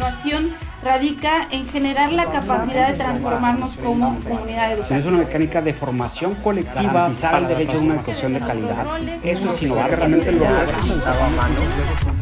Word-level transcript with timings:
innovación 0.00 0.50
radica 0.82 1.46
en 1.50 1.68
generar 1.68 2.10
la 2.10 2.24
capacidad 2.30 2.88
de 2.88 2.94
transformarnos 2.94 3.76
como 3.76 4.18
comunidad 4.20 4.72
educativa. 4.72 4.98
Es 4.98 5.04
una 5.04 5.18
mecánica 5.18 5.60
de 5.60 5.74
formación 5.74 6.34
colectiva 6.36 7.10
para 7.20 7.38
el 7.38 7.48
derecho 7.48 7.76
a 7.76 7.80
una 7.80 7.94
educación 7.96 8.32
de 8.32 8.40
calidad. 8.40 8.98
Eso 9.22 9.52
es 9.52 9.62
innovar, 9.62 9.90
realmente 9.90 10.32
lo 10.32 10.46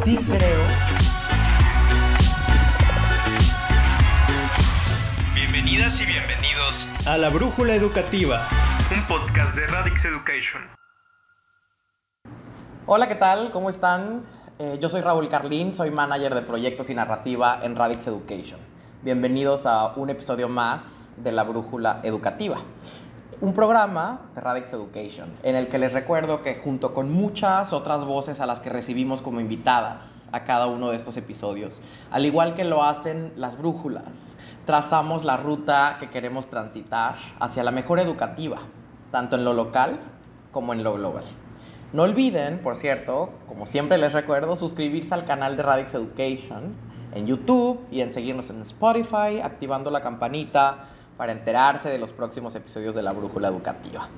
Sí 0.05 0.17
creo. 0.17 0.61
Bienvenidas 5.35 6.01
y 6.01 6.05
bienvenidos 6.05 6.87
a 7.07 7.17
La 7.17 7.29
Brújula 7.29 7.77
Educativa, 7.77 8.49
un 8.93 9.07
podcast 9.07 9.55
de 9.55 9.67
Radix 9.69 10.05
Education. 10.05 10.63
Hola, 12.87 13.07
¿qué 13.07 13.15
tal? 13.15 13.53
¿Cómo 13.53 13.71
están? 13.71 14.38
Eh, 14.61 14.77
yo 14.81 14.89
soy 14.89 15.03
Raúl 15.03 15.29
Carlín, 15.29 15.73
soy 15.73 15.93
manager 15.93 16.35
de 16.35 16.43
proyectos 16.43 16.91
y 16.91 16.95
narrativa 16.95 17.61
en 17.63 17.77
Radix 17.77 18.05
Education. 18.09 18.59
Bienvenidos 19.05 19.67
a 19.67 19.93
un 19.95 20.11
episodio 20.11 20.49
más 20.49 20.81
de 21.17 21.31
La 21.31 21.45
Brújula 21.45 22.01
Educativa, 22.03 22.57
un 23.41 23.55
programa 23.55 24.23
de 24.35 24.41
Radix 24.41 24.73
Education 24.73 25.29
en 25.45 25.55
el 25.55 25.69
que 25.69 25.79
les 25.79 25.93
recuerdo 25.93 26.43
que 26.43 26.57
junto 26.57 26.93
con 26.93 27.13
muchas 27.13 27.73
otras 27.73 28.05
voces 28.05 28.41
a 28.41 28.47
las 28.47 28.59
que 28.59 28.69
recibimos 28.69 29.23
como 29.23 29.41
invitadas 29.41 30.11
a 30.33 30.43
cada 30.43 30.67
uno 30.67 30.91
de 30.91 30.97
estos 30.97 31.17
episodios, 31.17 31.79
al 32.11 32.27
igual 32.27 32.57
que 32.57 32.65
lo 32.65 32.83
hacen 32.83 33.35
las 33.37 33.57
brújulas, 33.57 34.11
trazamos 34.67 35.23
la 35.23 35.37
ruta 35.37 35.99
que 36.01 36.11
queremos 36.11 36.49
transitar 36.51 37.15
hacia 37.39 37.63
la 37.63 37.71
mejor 37.71 38.01
educativa, 38.01 38.59
tanto 39.13 39.37
en 39.37 39.45
lo 39.45 39.55
local 39.55 40.01
como 40.51 40.73
en 40.73 40.83
lo 40.83 40.95
global. 40.95 41.27
No 41.91 42.03
olviden, 42.03 42.59
por 42.59 42.77
cierto, 42.77 43.31
como 43.49 43.65
siempre 43.65 43.97
les 43.97 44.13
recuerdo, 44.13 44.57
suscribirse 44.57 45.15
al 45.15 45.25
canal 45.25 45.57
de 45.57 45.63
Radix 45.63 45.95
Education 45.95 46.75
en 47.15 47.27
YouTube 47.27 47.81
y 47.91 48.03
en 48.03 48.13
seguirnos 48.13 48.51
en 48.51 48.61
Spotify, 48.61 49.41
activando 49.43 49.91
la 49.91 50.03
campanita 50.03 50.89
para 51.17 51.33
enterarse 51.33 51.89
de 51.89 51.97
los 51.97 52.13
próximos 52.13 52.55
episodios 52.55 52.95
de 52.95 53.03
la 53.03 53.13
Brújula 53.13 53.49
Educativa. 53.49 54.09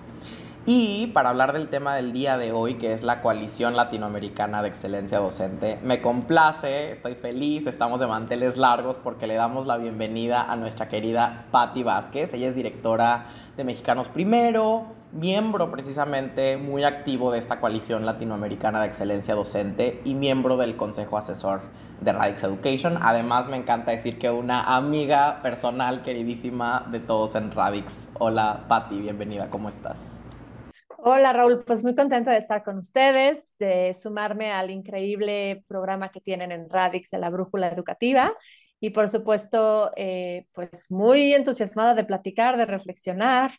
Y 0.67 1.07
para 1.15 1.31
hablar 1.31 1.53
del 1.53 1.69
tema 1.69 1.95
del 1.95 2.13
día 2.13 2.37
de 2.37 2.51
hoy, 2.53 2.75
que 2.75 2.93
es 2.93 3.05
la 3.05 3.23
Coalición 3.23 3.77
Latinoamericana 3.77 4.63
de 4.63 4.69
Excelencia 4.69 5.21
Docente, 5.21 5.79
me 5.83 6.03
complace, 6.03 6.93
estoy 6.93 7.15
feliz, 7.15 7.69
estamos 7.69 8.01
de 8.01 8.09
manteles 8.09 8.57
largos 8.57 8.97
porque 9.03 9.29
le 9.29 9.35
damos 9.35 9.67
la 9.67 9.79
bienvenida 9.79 10.43
a 10.43 10.57
nuestra 10.57 10.89
querida 10.89 11.47
Patti 11.53 11.85
Vázquez. 11.85 12.35
Ella 12.35 12.49
es 12.49 12.57
directora 12.57 13.27
de 13.57 13.65
Mexicanos 13.65 14.09
Primero, 14.09 15.00
miembro 15.13 15.71
precisamente 15.71 16.57
muy 16.57 16.85
activo 16.85 17.33
de 17.33 17.39
esta 17.39 17.61
coalición 17.61 18.07
latinoamericana 18.07 18.81
de 18.81 18.89
excelencia 18.89 19.35
docente 19.35 20.01
y 20.05 20.15
miembro 20.15 20.57
del 20.57 20.77
consejo 20.77 21.19
asesor 21.19 21.63
de 22.01 22.13
Radix 22.13 22.43
Education. 22.45 22.99
Además 23.03 23.49
me 23.49 23.57
encanta 23.57 23.91
decir 23.91 24.19
que 24.19 24.31
una 24.31 24.77
amiga 24.77 25.43
personal 25.43 26.03
queridísima 26.03 26.87
de 26.91 27.01
todos 27.01 27.35
en 27.35 27.51
Radix. 27.51 27.93
Hola 28.19 28.65
Patti, 28.69 29.01
bienvenida, 29.01 29.51
¿cómo 29.51 29.69
estás? 29.69 29.97
Hola 30.99 31.33
Raúl, 31.33 31.65
pues 31.65 31.83
muy 31.83 31.95
contenta 31.95 32.31
de 32.31 32.39
estar 32.39 32.63
con 32.63 32.79
ustedes, 32.79 33.55
de 33.59 33.95
sumarme 33.95 34.53
al 34.53 34.71
increíble 34.71 35.65
programa 35.67 36.11
que 36.11 36.21
tienen 36.21 36.53
en 36.53 36.69
Radix 36.69 37.11
de 37.11 37.19
la 37.19 37.31
Brújula 37.31 37.69
Educativa 37.69 38.33
y 38.81 38.91
por 38.91 39.09
supuesto, 39.09 39.93
eh, 39.97 40.47
pues 40.53 40.87
muy 40.91 41.35
entusiasmada 41.35 41.95
de 41.95 42.05
platicar, 42.05 42.57
de 42.57 42.65
reflexionar 42.65 43.53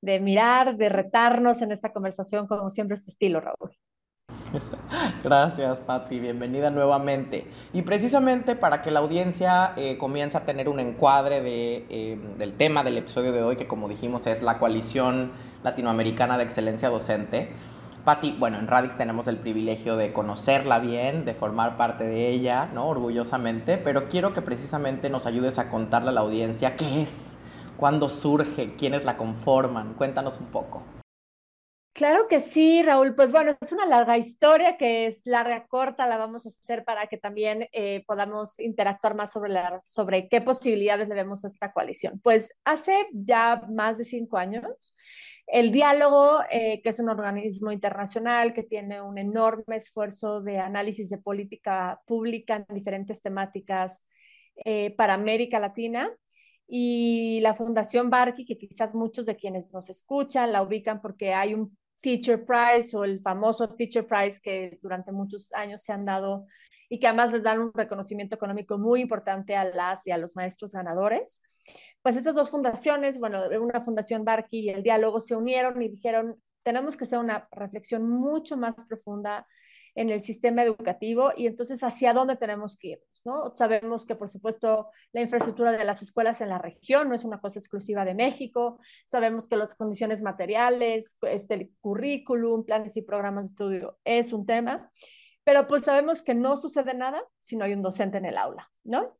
de 0.00 0.20
mirar, 0.20 0.76
de 0.76 0.88
retarnos 0.88 1.62
en 1.62 1.72
esta 1.72 1.92
conversación, 1.92 2.46
como 2.46 2.70
siempre 2.70 2.94
es 2.94 3.04
tu 3.04 3.10
estilo, 3.10 3.40
Raúl. 3.40 3.70
Gracias, 5.24 5.78
Patti. 5.80 6.20
Bienvenida 6.20 6.70
nuevamente. 6.70 7.46
Y 7.72 7.82
precisamente 7.82 8.56
para 8.56 8.82
que 8.82 8.90
la 8.90 9.00
audiencia 9.00 9.72
eh, 9.76 9.98
comience 9.98 10.36
a 10.36 10.44
tener 10.44 10.68
un 10.68 10.80
encuadre 10.80 11.40
de, 11.40 11.86
eh, 11.88 12.18
del 12.38 12.56
tema 12.56 12.84
del 12.84 12.98
episodio 12.98 13.32
de 13.32 13.42
hoy, 13.42 13.56
que 13.56 13.66
como 13.66 13.88
dijimos 13.88 14.26
es 14.26 14.42
la 14.42 14.58
Coalición 14.58 15.32
Latinoamericana 15.62 16.38
de 16.38 16.44
Excelencia 16.44 16.88
Docente. 16.88 17.50
Patti, 18.04 18.36
bueno, 18.38 18.58
en 18.58 18.68
Radix 18.68 18.96
tenemos 18.96 19.26
el 19.26 19.38
privilegio 19.38 19.96
de 19.96 20.12
conocerla 20.12 20.78
bien, 20.78 21.24
de 21.24 21.34
formar 21.34 21.76
parte 21.76 22.04
de 22.04 22.30
ella, 22.30 22.66
¿no? 22.72 22.86
Orgullosamente, 22.86 23.78
pero 23.78 24.08
quiero 24.08 24.32
que 24.32 24.42
precisamente 24.42 25.10
nos 25.10 25.26
ayudes 25.26 25.58
a 25.58 25.68
contarle 25.68 26.10
a 26.10 26.12
la 26.12 26.20
audiencia 26.20 26.76
qué 26.76 27.02
es 27.02 27.35
¿Cuándo 27.76 28.08
surge? 28.08 28.74
¿Quiénes 28.76 29.04
la 29.04 29.16
conforman? 29.16 29.94
Cuéntanos 29.94 30.38
un 30.40 30.46
poco. 30.46 30.82
Claro 31.92 32.28
que 32.28 32.40
sí, 32.40 32.82
Raúl. 32.82 33.14
Pues 33.14 33.32
bueno, 33.32 33.56
es 33.58 33.72
una 33.72 33.86
larga 33.86 34.18
historia 34.18 34.76
que 34.76 35.06
es 35.06 35.24
larga, 35.24 35.66
corta, 35.66 36.06
la 36.06 36.18
vamos 36.18 36.44
a 36.44 36.50
hacer 36.50 36.84
para 36.84 37.06
que 37.06 37.16
también 37.16 37.68
eh, 37.72 38.04
podamos 38.06 38.60
interactuar 38.60 39.14
más 39.14 39.32
sobre, 39.32 39.50
la, 39.50 39.80
sobre 39.82 40.28
qué 40.28 40.42
posibilidades 40.42 41.08
le 41.08 41.14
vemos 41.14 41.44
a 41.44 41.48
esta 41.48 41.72
coalición. 41.72 42.20
Pues 42.22 42.52
hace 42.64 43.08
ya 43.12 43.62
más 43.70 43.96
de 43.96 44.04
cinco 44.04 44.36
años, 44.36 44.94
el 45.46 45.72
diálogo, 45.72 46.40
eh, 46.50 46.82
que 46.82 46.90
es 46.90 46.98
un 46.98 47.08
organismo 47.08 47.72
internacional 47.72 48.52
que 48.52 48.62
tiene 48.62 49.00
un 49.00 49.16
enorme 49.16 49.76
esfuerzo 49.76 50.42
de 50.42 50.58
análisis 50.58 51.08
de 51.08 51.18
política 51.18 52.00
pública 52.06 52.56
en 52.68 52.74
diferentes 52.74 53.22
temáticas 53.22 54.06
eh, 54.64 54.94
para 54.96 55.14
América 55.14 55.58
Latina, 55.58 56.10
y 56.68 57.40
la 57.40 57.54
Fundación 57.54 58.10
Barky, 58.10 58.44
que 58.44 58.56
quizás 58.56 58.94
muchos 58.94 59.26
de 59.26 59.36
quienes 59.36 59.72
nos 59.72 59.88
escuchan 59.88 60.52
la 60.52 60.62
ubican 60.62 61.00
porque 61.00 61.32
hay 61.32 61.54
un 61.54 61.76
Teacher 62.00 62.44
Prize 62.44 62.96
o 62.96 63.04
el 63.04 63.20
famoso 63.20 63.74
Teacher 63.74 64.06
Prize 64.06 64.40
que 64.42 64.78
durante 64.82 65.12
muchos 65.12 65.52
años 65.52 65.82
se 65.82 65.92
han 65.92 66.04
dado 66.04 66.46
y 66.88 66.98
que 66.98 67.06
además 67.08 67.32
les 67.32 67.42
dan 67.42 67.60
un 67.60 67.72
reconocimiento 67.72 68.36
económico 68.36 68.78
muy 68.78 69.00
importante 69.00 69.56
a 69.56 69.64
las 69.64 70.06
y 70.06 70.10
a 70.10 70.18
los 70.18 70.36
maestros 70.36 70.72
ganadores. 70.72 71.42
Pues 72.02 72.16
esas 72.16 72.34
dos 72.34 72.50
fundaciones, 72.50 73.18
bueno, 73.18 73.40
una 73.60 73.80
fundación 73.80 74.24
Barky 74.24 74.60
y 74.60 74.68
el 74.70 74.82
diálogo 74.82 75.20
se 75.20 75.34
unieron 75.34 75.80
y 75.82 75.88
dijeron, 75.88 76.40
tenemos 76.62 76.96
que 76.96 77.04
hacer 77.04 77.18
una 77.18 77.48
reflexión 77.50 78.08
mucho 78.08 78.56
más 78.56 78.74
profunda 78.88 79.46
en 79.94 80.10
el 80.10 80.22
sistema 80.22 80.62
educativo 80.62 81.32
y 81.36 81.46
entonces 81.46 81.82
hacia 81.82 82.12
dónde 82.12 82.36
tenemos 82.36 82.76
que 82.76 82.88
ir. 82.88 82.98
¿No? 83.26 83.54
Sabemos 83.56 84.06
que, 84.06 84.14
por 84.14 84.28
supuesto, 84.28 84.88
la 85.12 85.20
infraestructura 85.20 85.72
de 85.72 85.84
las 85.84 86.00
escuelas 86.00 86.40
en 86.40 86.48
la 86.48 86.58
región 86.58 87.08
no 87.08 87.14
es 87.14 87.24
una 87.24 87.40
cosa 87.40 87.58
exclusiva 87.58 88.04
de 88.04 88.14
México. 88.14 88.78
Sabemos 89.04 89.48
que 89.48 89.56
las 89.56 89.74
condiciones 89.74 90.22
materiales, 90.22 91.18
este, 91.22 91.54
el 91.54 91.70
currículum, 91.80 92.64
planes 92.64 92.96
y 92.96 93.02
programas 93.02 93.44
de 93.44 93.50
estudio 93.50 93.98
es 94.04 94.32
un 94.32 94.46
tema, 94.46 94.90
pero 95.44 95.66
pues 95.66 95.84
sabemos 95.84 96.22
que 96.22 96.34
no 96.34 96.56
sucede 96.56 96.94
nada 96.94 97.22
si 97.42 97.56
no 97.56 97.64
hay 97.64 97.74
un 97.74 97.82
docente 97.82 98.18
en 98.18 98.24
el 98.24 98.38
aula, 98.38 98.70
¿no? 98.84 99.16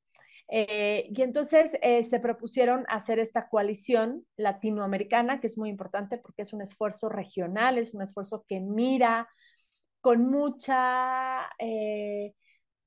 Eh, 0.48 1.08
y 1.12 1.22
entonces 1.22 1.76
eh, 1.82 2.04
se 2.04 2.20
propusieron 2.20 2.84
hacer 2.88 3.18
esta 3.18 3.48
coalición 3.48 4.24
latinoamericana, 4.36 5.40
que 5.40 5.48
es 5.48 5.58
muy 5.58 5.70
importante 5.70 6.18
porque 6.18 6.42
es 6.42 6.52
un 6.52 6.62
esfuerzo 6.62 7.08
regional, 7.08 7.78
es 7.78 7.94
un 7.94 8.02
esfuerzo 8.02 8.44
que 8.48 8.60
mira 8.60 9.28
con 10.00 10.30
mucha, 10.30 11.48
eh, 11.58 12.34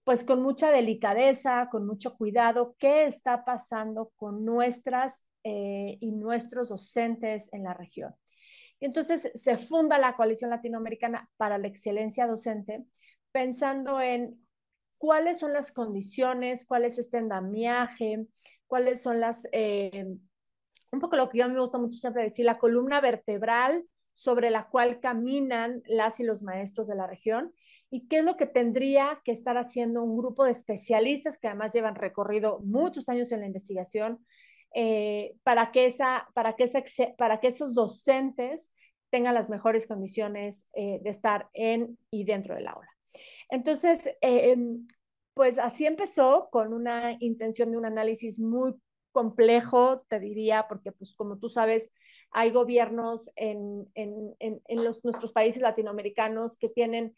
pues 0.09 0.23
con 0.23 0.41
mucha 0.41 0.71
delicadeza, 0.71 1.69
con 1.69 1.85
mucho 1.85 2.15
cuidado, 2.17 2.75
qué 2.79 3.05
está 3.05 3.45
pasando 3.45 4.11
con 4.15 4.43
nuestras 4.43 5.23
eh, 5.43 5.99
y 6.01 6.13
nuestros 6.13 6.69
docentes 6.69 7.53
en 7.53 7.65
la 7.65 7.75
región. 7.75 8.15
Y 8.79 8.85
entonces 8.85 9.31
se 9.35 9.57
funda 9.59 9.99
la 9.99 10.15
Coalición 10.15 10.49
Latinoamericana 10.49 11.29
para 11.37 11.59
la 11.59 11.67
Excelencia 11.67 12.25
Docente, 12.25 12.85
pensando 13.31 14.01
en 14.01 14.43
cuáles 14.97 15.37
son 15.37 15.53
las 15.53 15.71
condiciones, 15.71 16.65
cuál 16.65 16.85
es 16.85 16.97
este 16.97 17.19
endamiaje, 17.19 18.25
cuáles 18.65 19.03
son 19.03 19.19
las, 19.19 19.47
eh, 19.51 20.07
un 20.91 20.99
poco 20.99 21.17
lo 21.17 21.29
que 21.29 21.37
yo 21.37 21.47
me 21.47 21.59
gusta 21.59 21.77
mucho 21.77 21.99
siempre 21.99 22.23
decir, 22.23 22.45
la 22.45 22.57
columna 22.57 22.99
vertebral 22.99 23.85
sobre 24.19 24.49
la 24.49 24.67
cual 24.67 24.99
caminan 24.99 25.81
las 25.87 26.19
y 26.19 26.23
los 26.23 26.43
maestros 26.43 26.87
de 26.87 26.95
la 26.95 27.07
región 27.07 27.53
y 27.89 28.09
qué 28.09 28.17
es 28.17 28.25
lo 28.25 28.35
que 28.35 28.47
tendría 28.47 29.21
que 29.23 29.31
estar 29.31 29.57
haciendo 29.57 30.03
un 30.03 30.17
grupo 30.17 30.43
de 30.43 30.51
especialistas 30.51 31.37
que 31.37 31.47
además 31.47 31.71
llevan 31.71 31.95
recorrido 31.95 32.59
muchos 32.59 33.07
años 33.07 33.31
en 33.31 33.39
la 33.39 33.45
investigación 33.45 34.19
eh, 34.75 35.37
para, 35.43 35.71
que 35.71 35.85
esa, 35.85 36.27
para, 36.33 36.57
que 36.57 36.65
para 37.17 37.39
que 37.39 37.47
esos 37.47 37.73
docentes 37.73 38.73
tengan 39.09 39.35
las 39.35 39.49
mejores 39.49 39.87
condiciones 39.87 40.67
eh, 40.73 40.99
de 41.01 41.09
estar 41.09 41.47
en 41.53 41.97
y 42.11 42.25
dentro 42.25 42.55
del 42.55 42.67
aula. 42.67 42.89
Entonces, 43.49 44.09
em, 44.19 44.85
pues 45.33 45.59
así 45.59 45.85
empezó 45.85 46.49
con 46.51 46.73
una 46.73 47.15
intención 47.21 47.71
de 47.71 47.77
un 47.77 47.85
análisis 47.85 48.37
muy 48.37 48.73
complejo, 49.13 50.03
te 50.09 50.19
diría, 50.19 50.65
porque 50.67 50.91
pues 50.91 51.15
como 51.15 51.37
tú 51.37 51.47
sabes, 51.47 51.93
hay 52.31 52.51
gobiernos 52.51 53.31
en, 53.35 53.87
los, 54.69 55.03
nuestros 55.03 55.31
países 55.31 55.61
latinoamericanos 55.61 56.57
que 56.57 56.69
tienen 56.69 57.15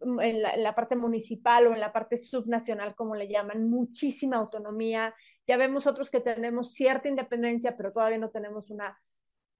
mm, 0.00 0.20
en 0.20 0.42
la, 0.42 0.74
parte 0.74 0.96
municipal 0.96 1.66
o 1.66 1.72
en 1.72 1.80
la 1.80 1.92
parte 1.92 2.16
subnacional, 2.16 2.94
como 2.94 3.14
le 3.14 3.28
llaman, 3.28 3.64
muchísima 3.64 4.36
autonomía. 4.36 5.14
Ya 5.46 5.56
vemos 5.56 5.86
otros 5.86 6.10
que 6.10 6.20
tenemos 6.20 6.72
cierta 6.72 7.08
independencia, 7.08 7.76
pero 7.76 7.92
todavía 7.92 8.18
no 8.18 8.30
tenemos 8.30 8.70
una 8.70 8.98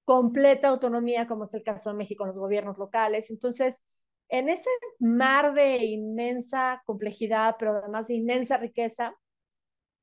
completa 0.03 0.69
autonomía, 0.69 1.27
como 1.27 1.43
es 1.43 1.53
el 1.53 1.63
caso 1.63 1.91
de 1.91 1.97
México 1.97 2.23
en 2.23 2.29
los 2.29 2.39
gobiernos 2.39 2.77
locales. 2.77 3.29
Entonces, 3.29 3.83
en 4.29 4.49
ese 4.49 4.69
mar 4.99 5.53
de 5.53 5.77
inmensa 5.85 6.81
complejidad, 6.85 7.55
pero 7.59 7.77
además 7.77 8.07
de 8.07 8.15
inmensa 8.15 8.57
riqueza, 8.57 9.15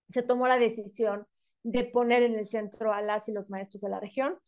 se 0.08 0.23
tomó 0.23 0.47
la 0.47 0.58
decisión 0.58 1.26
de 1.62 1.85
poner 1.85 2.23
en 2.23 2.35
el 2.35 2.47
centro 2.47 2.93
a 2.93 3.02
las 3.02 3.29
y 3.29 3.32
los 3.32 3.50
maestros 3.50 3.81
de 3.81 3.88
la 3.88 4.00
región 4.00 4.38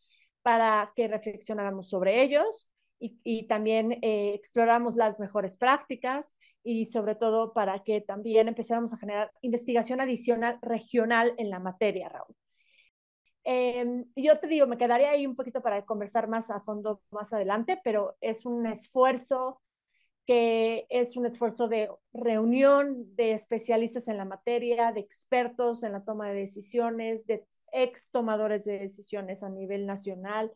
para 0.47 0.93
que 0.95 1.09
reflexionáramos 1.09 1.89
sobre 1.89 2.23
ellos 2.23 2.71
y, 3.01 3.49
también 3.49 3.99
eh, 4.01 4.33
exploramos 4.33 4.95
las 4.95 5.19
mejores 5.19 5.57
prácticas 5.57 6.37
y 6.63 6.85
sobre 6.85 7.17
todo 7.17 7.53
para 7.53 7.83
que 7.83 8.01
también 8.01 8.47
empezáramos 8.47 8.93
a 8.93 8.97
generar 8.97 9.33
investigación 9.43 10.01
adicional 10.01 10.61
regional 10.63 11.35
en 11.39 11.51
la 11.51 11.59
materia, 11.59 12.09
Raúl. 12.11 12.37
Eh, 13.43 14.05
yo 14.15 14.39
te 14.39 14.47
digo, 14.47 14.69
me 14.69 14.79
quedaría 14.79 15.11
ahí 15.11 15.27
un 15.27 15.35
poquito 15.35 15.63
para 15.63 15.85
conversar 15.85 16.29
más 16.29 16.49
a 16.53 16.61
fondo 16.61 17.03
más 17.11 17.33
adelante, 17.33 17.81
pero 17.83 18.17
es 18.21 18.47
un 18.47 18.67
esfuerzo 18.67 19.61
que 20.29 20.87
es 20.91 21.17
un 21.17 21.27
esfuerzo 21.27 21.67
de 21.67 21.91
reunión 22.13 23.17
de 23.17 23.33
especialistas 23.33 24.07
en 24.07 24.17
la 24.17 24.25
materia, 24.25 24.93
de 24.93 25.01
expertos 25.01 25.83
en 25.83 25.91
la 25.91 26.05
toma 26.05 26.29
de 26.29 26.39
decisiones, 26.39 27.27
de 27.27 27.45
ex 27.77 28.11
tomadores 28.11 28.65
de 28.65 28.79
decisiones 28.79 29.43
a 29.43 29.49
nivel 29.49 29.87
nacional, 29.87 30.53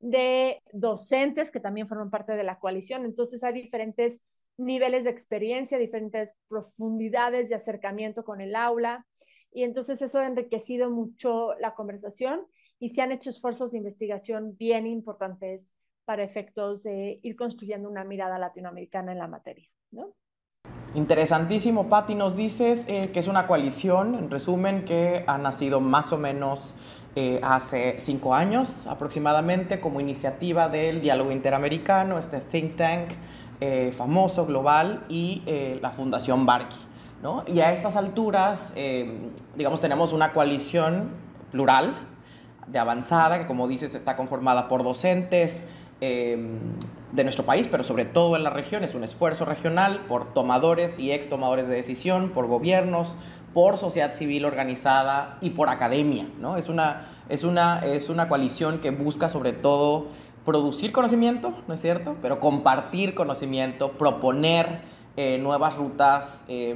de 0.00 0.62
docentes 0.72 1.50
que 1.50 1.60
también 1.60 1.88
forman 1.88 2.10
parte 2.10 2.32
de 2.32 2.44
la 2.44 2.58
coalición. 2.58 3.04
Entonces 3.04 3.42
hay 3.42 3.54
diferentes 3.54 4.22
niveles 4.56 5.04
de 5.04 5.10
experiencia, 5.10 5.78
diferentes 5.78 6.34
profundidades 6.48 7.48
de 7.48 7.54
acercamiento 7.54 8.24
con 8.24 8.40
el 8.40 8.54
aula. 8.54 9.06
Y 9.52 9.62
entonces 9.62 10.02
eso 10.02 10.18
ha 10.18 10.26
enriquecido 10.26 10.90
mucho 10.90 11.54
la 11.54 11.74
conversación 11.74 12.46
y 12.78 12.90
se 12.90 13.02
han 13.02 13.12
hecho 13.12 13.30
esfuerzos 13.30 13.72
de 13.72 13.78
investigación 13.78 14.56
bien 14.56 14.86
importantes 14.86 15.72
para 16.04 16.24
efectos 16.24 16.84
de 16.84 17.18
ir 17.22 17.36
construyendo 17.36 17.88
una 17.88 18.04
mirada 18.04 18.38
latinoamericana 18.38 19.12
en 19.12 19.18
la 19.18 19.28
materia. 19.28 19.68
¿no? 19.90 20.14
Interesantísimo, 20.98 21.88
Patti. 21.88 22.16
Nos 22.16 22.34
dices 22.34 22.82
eh, 22.88 23.10
que 23.12 23.20
es 23.20 23.28
una 23.28 23.46
coalición, 23.46 24.16
en 24.16 24.32
resumen, 24.32 24.84
que 24.84 25.22
ha 25.28 25.38
nacido 25.38 25.78
más 25.78 26.12
o 26.12 26.18
menos 26.18 26.74
eh, 27.14 27.38
hace 27.44 28.00
cinco 28.00 28.34
años 28.34 28.68
aproximadamente 28.88 29.78
como 29.78 30.00
iniciativa 30.00 30.68
del 30.68 31.00
diálogo 31.00 31.30
interamericano, 31.30 32.18
este 32.18 32.40
think 32.40 32.74
tank 32.74 33.10
eh, 33.60 33.94
famoso, 33.96 34.44
global, 34.44 35.04
y 35.08 35.44
la 35.80 35.90
Fundación 35.90 36.46
Barqui. 36.46 36.80
¿no? 37.22 37.44
Y 37.46 37.60
a 37.60 37.72
estas 37.72 37.94
alturas, 37.94 38.72
digamos, 39.54 39.80
tenemos 39.80 40.12
una 40.12 40.32
coalición 40.32 41.10
plural, 41.52 41.94
de 42.66 42.78
avanzada, 42.80 43.38
que 43.38 43.46
como 43.46 43.68
dices 43.68 43.94
está 43.94 44.16
conformada 44.16 44.66
por 44.66 44.82
docentes 44.82 45.64
de 47.12 47.24
nuestro 47.24 47.44
país, 47.44 47.68
pero 47.70 47.84
sobre 47.84 48.04
todo 48.04 48.36
en 48.36 48.44
la 48.44 48.50
región, 48.50 48.84
es 48.84 48.94
un 48.94 49.04
esfuerzo 49.04 49.44
regional 49.44 50.00
por 50.08 50.34
tomadores 50.34 50.98
y 50.98 51.12
ex 51.12 51.28
tomadores 51.28 51.68
de 51.68 51.74
decisión, 51.74 52.30
por 52.30 52.46
gobiernos, 52.46 53.14
por 53.54 53.78
sociedad 53.78 54.14
civil 54.14 54.44
organizada 54.44 55.38
y 55.40 55.50
por 55.50 55.68
academia. 55.68 56.26
¿no? 56.38 56.56
Es, 56.56 56.68
una, 56.68 57.08
es, 57.28 57.44
una, 57.44 57.80
es 57.80 58.08
una 58.08 58.28
coalición 58.28 58.78
que 58.78 58.90
busca 58.90 59.30
sobre 59.30 59.52
todo 59.52 60.08
producir 60.44 60.92
conocimiento, 60.92 61.52
¿no 61.66 61.74
es 61.74 61.80
cierto? 61.80 62.16
Pero 62.22 62.40
compartir 62.40 63.14
conocimiento, 63.14 63.92
proponer 63.92 64.80
eh, 65.16 65.36
nuevas 65.36 65.76
rutas 65.76 66.38
eh, 66.46 66.74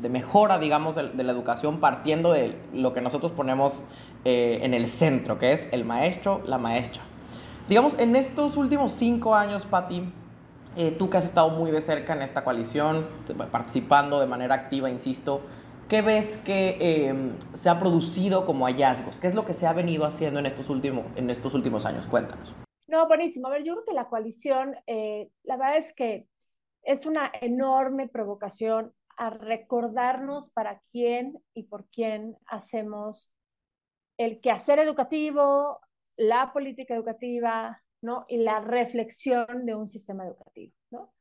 de 0.00 0.08
mejora, 0.08 0.58
digamos, 0.58 0.96
de, 0.96 1.22
la 1.22 1.32
educación 1.32 1.78
partiendo 1.78 2.32
de 2.32 2.56
lo 2.72 2.92
que 2.92 3.00
nosotros 3.00 3.32
ponemos 3.32 3.84
eh, 4.24 4.58
en 4.62 4.74
el 4.74 4.88
centro, 4.88 5.38
que 5.38 5.52
es 5.52 5.68
el 5.70 5.84
maestro, 5.84 6.42
la 6.44 6.58
maestra. 6.58 7.02
Digamos, 7.68 7.98
en 7.98 8.14
estos 8.14 8.58
últimos 8.58 8.92
cinco 8.92 9.34
años, 9.34 9.64
Patti, 9.64 10.04
tú 10.98 11.08
que 11.08 11.16
has 11.16 11.24
estado 11.24 11.50
muy 11.50 11.70
de 11.70 11.80
cerca 11.80 12.12
en 12.12 12.20
esta 12.20 12.44
coalición, 12.44 13.06
participando 13.50 14.20
de 14.20 14.26
manera 14.26 14.54
activa, 14.54 14.90
insisto, 14.90 15.40
¿qué 15.88 16.02
ves 16.02 16.36
que 16.44 17.08
em, 17.08 17.32
se 17.54 17.70
ha 17.70 17.80
producido 17.80 18.44
como 18.44 18.66
hallazgos? 18.66 19.18
¿Qué 19.18 19.28
es 19.28 19.34
lo 19.34 19.46
que 19.46 19.54
se 19.54 19.66
ha 19.66 19.72
venido 19.72 20.04
haciendo 20.04 20.40
en 20.40 20.46
estos, 20.46 20.68
últimos, 20.68 21.06
en 21.16 21.30
estos 21.30 21.54
últimos 21.54 21.86
años? 21.86 22.06
Cuéntanos. 22.06 22.52
No, 22.86 23.08
buenísimo. 23.08 23.48
A 23.48 23.50
ver, 23.50 23.62
yo 23.64 23.74
creo 23.74 23.84
que 23.86 23.94
la 23.94 24.08
coalición, 24.08 24.76
eh, 24.86 25.30
la 25.42 25.56
verdad 25.56 25.78
es 25.78 25.94
que 25.94 26.26
es 26.82 27.06
una 27.06 27.32
enorme 27.40 28.08
provocación 28.08 28.92
a 29.16 29.30
recordarnos 29.30 30.50
para 30.50 30.82
quién 30.92 31.38
y 31.54 31.62
por 31.62 31.86
quién 31.86 32.36
hacemos 32.46 33.30
el 34.18 34.40
quehacer 34.40 34.78
educativo, 34.78 35.80
la 36.16 36.52
política 36.52 36.94
educativa, 36.94 37.80
¿no? 38.02 38.24
Y 38.28 38.38
la 38.38 38.60
reflexión 38.60 39.66
de 39.66 39.74
un 39.74 39.86
sistema 39.86 40.26
educativo, 40.26 40.74
¿no? 40.90 41.14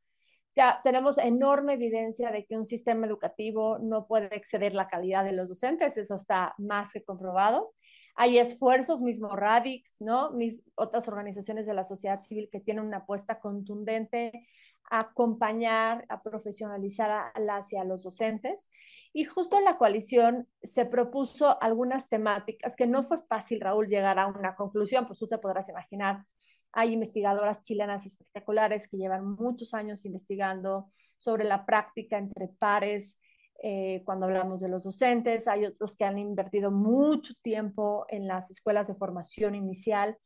ya 0.55 0.81
tenemos 0.83 1.17
enorme 1.17 1.73
evidencia 1.73 2.31
de 2.31 2.45
que 2.45 2.57
un 2.57 2.65
sistema 2.65 3.07
educativo 3.07 3.79
no 3.79 4.05
puede 4.07 4.35
exceder 4.35 4.75
la 4.75 4.87
calidad 4.87 5.23
de 5.23 5.31
los 5.31 5.49
docentes, 5.49 5.97
eso 5.97 6.15
está 6.15 6.53
más 6.57 6.93
que 6.93 7.03
comprobado. 7.03 7.73
Hay 8.15 8.37
esfuerzos, 8.37 9.01
mismo 9.01 9.35
Radix, 9.35 9.95
¿no? 9.99 10.31
Mis 10.31 10.63
otras 10.75 11.07
organizaciones 11.07 11.65
de 11.65 11.73
la 11.73 11.83
sociedad 11.83 12.21
civil 12.21 12.47
que 12.51 12.59
tienen 12.59 12.85
una 12.85 12.97
apuesta 12.97 13.39
contundente 13.39 14.47
a 14.93 14.99
acompañar, 14.99 16.05
a 16.09 16.21
profesionalizar 16.21 17.09
a 17.33 17.39
las 17.39 17.73
y 17.73 17.77
a 17.77 17.83
los 17.83 18.03
docentes. 18.03 18.69
Y 19.13 19.23
justo 19.23 19.57
en 19.57 19.65
la 19.65 19.77
coalición 19.77 20.47
se 20.61 20.85
propuso 20.85 21.61
algunas 21.61 22.09
temáticas 22.09 22.75
que 22.75 22.87
no 22.87 23.01
fue 23.03 23.17
fácil, 23.27 23.61
Raúl, 23.61 23.87
llegar 23.87 24.19
a 24.19 24.27
una 24.27 24.55
conclusión, 24.55 25.05
pues 25.07 25.19
tú 25.19 25.27
te 25.27 25.37
podrás 25.37 25.69
imaginar 25.69 26.25
hay 26.73 26.93
investigadoras 26.93 27.61
chilenas 27.61 28.05
espectaculares 28.05 28.87
que 28.87 28.97
llevan 28.97 29.35
muchos 29.35 29.75
años 29.75 30.05
investigando 30.05 30.89
sobre 31.19 31.45
la 31.45 31.65
práctica 31.65 32.17
entre 32.17 32.47
pares 32.47 33.21
eh, 33.61 34.01
cuando 34.05 34.25
hablamos 34.25 34.59
de 34.59 34.69
los 34.69 34.83
docentes. 34.83 35.47
Hay 35.47 35.65
otros 35.65 35.95
que 35.95 36.03
han 36.03 36.17
invertido 36.17 36.71
mucho 36.71 37.35
tiempo 37.43 38.05
en 38.09 38.27
las 38.27 38.49
escuelas 38.49 38.87
de 38.87 38.95
formación 38.95 39.53
inicial. 39.53 40.17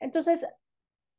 Entonces, 0.00 0.46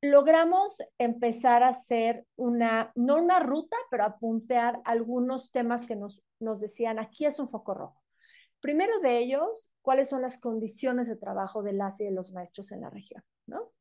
logramos 0.01 0.81
empezar 0.98 1.63
a 1.63 1.69
hacer 1.69 2.25
una, 2.36 2.92
no 2.95 3.18
una 3.18 3.39
ruta, 3.39 3.77
pero 3.89 4.03
apuntear 4.03 4.81
algunos 4.83 5.51
temas 5.51 5.86
que 5.86 5.95
nos, 5.95 6.24
nos 6.39 6.59
decían, 6.59 7.00
aquí 7.00 7.25
es 7.25 7.39
un 7.39 7.50
foco 7.50 7.74
rojo. 7.75 8.01
Primero 8.62 9.00
de 9.00 9.19
ellos, 9.19 9.71
cuáles 9.81 10.09
son 10.09 10.21
las 10.21 10.39
condiciones 10.39 11.07
de 11.07 11.15
trabajo 11.15 11.63
de 11.63 11.74
las 11.74 12.00
y 12.00 12.06
de 12.06 12.12
los 12.12 12.31
maestros 12.31 12.71
en 12.71 12.81
la 12.81 12.89
región, 12.89 13.24
¿no? 13.45 13.71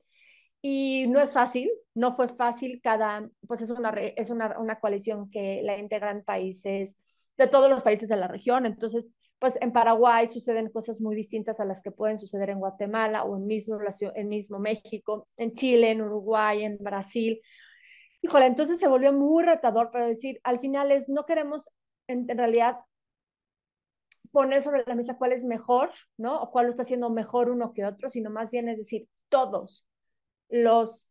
Y 0.62 1.06
no 1.08 1.20
es 1.20 1.32
fácil, 1.32 1.70
no 1.94 2.12
fue 2.12 2.28
fácil, 2.28 2.81
cada, 2.82 3.28
pues 3.46 3.62
es 3.62 3.70
una, 3.70 3.90
es 3.90 4.28
una, 4.28 4.58
una 4.58 4.78
coalición 4.78 5.31
que 5.31 5.62
la 5.62 5.78
integran 5.78 6.22
países 6.22 6.96
de 7.38 7.46
todos 7.49 7.70
los 7.70 7.82
países 7.82 8.11
de 8.11 8.17
la 8.17 8.28
región, 8.28 8.67
entonces, 8.67 9.11
pues 9.41 9.59
en 9.63 9.73
Paraguay 9.73 10.29
suceden 10.29 10.71
cosas 10.71 11.01
muy 11.01 11.17
distintas 11.17 11.61
a 11.61 11.65
las 11.65 11.81
que 11.81 11.91
pueden 11.91 12.19
suceder 12.19 12.51
en 12.51 12.61
Guatemala 12.61 13.25
o 13.25 13.37
en 13.37 13.47
mismo, 13.47 13.79
en 14.15 14.29
mismo 14.29 14.59
México, 14.59 15.27
en 15.39 15.55
Chile, 15.55 15.91
en 15.91 16.03
Uruguay, 16.03 16.63
en 16.63 16.77
Brasil. 16.79 17.41
Híjole, 18.20 18.44
entonces 18.47 18.79
se 18.79 18.87
volvió 18.87 19.15
muy 19.15 19.43
retador 19.43 19.91
para 19.91 20.06
decir, 20.06 20.39
al 20.44 20.61
final 20.61 20.93
es, 20.93 21.09
no 21.09 21.25
queremos 21.25 21.70
en, 22.06 22.31
en 22.31 22.37
realidad 22.37 22.81
poner 24.31 24.63
sobre 24.63 24.85
la 24.87 24.94
mesa 24.94 25.17
cuál 25.17 25.32
es 25.32 25.47
mejor, 25.47 25.89
¿no? 26.19 26.43
O 26.43 26.51
cuál 26.51 26.67
lo 26.67 26.70
está 26.70 26.82
haciendo 26.82 27.09
mejor 27.09 27.49
uno 27.49 27.73
que 27.73 27.87
otro, 27.87 28.11
sino 28.11 28.29
más 28.29 28.51
bien 28.51 28.69
es 28.69 28.77
decir, 28.77 29.09
todos 29.31 29.87
los, 30.51 31.09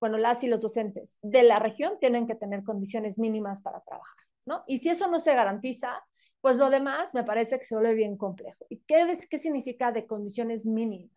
bueno, 0.00 0.16
las 0.16 0.42
y 0.44 0.48
los 0.48 0.62
docentes 0.62 1.18
de 1.20 1.42
la 1.42 1.58
región 1.58 1.98
tienen 2.00 2.26
que 2.26 2.36
tener 2.36 2.64
condiciones 2.64 3.18
mínimas 3.18 3.60
para 3.60 3.82
trabajar, 3.82 4.24
¿no? 4.46 4.64
Y 4.66 4.78
si 4.78 4.88
eso 4.88 5.08
no 5.08 5.20
se 5.20 5.34
garantiza, 5.34 6.02
pues 6.46 6.58
lo 6.58 6.70
demás 6.70 7.12
me 7.12 7.24
parece 7.24 7.58
que 7.58 7.64
se 7.64 7.74
vuelve 7.74 7.94
bien 7.94 8.16
complejo. 8.16 8.66
¿Y 8.68 8.78
qué, 8.86 9.16
significa 9.16 9.90
de 9.90 10.06
condiciones 10.06 10.64
mínimas? 10.64 11.10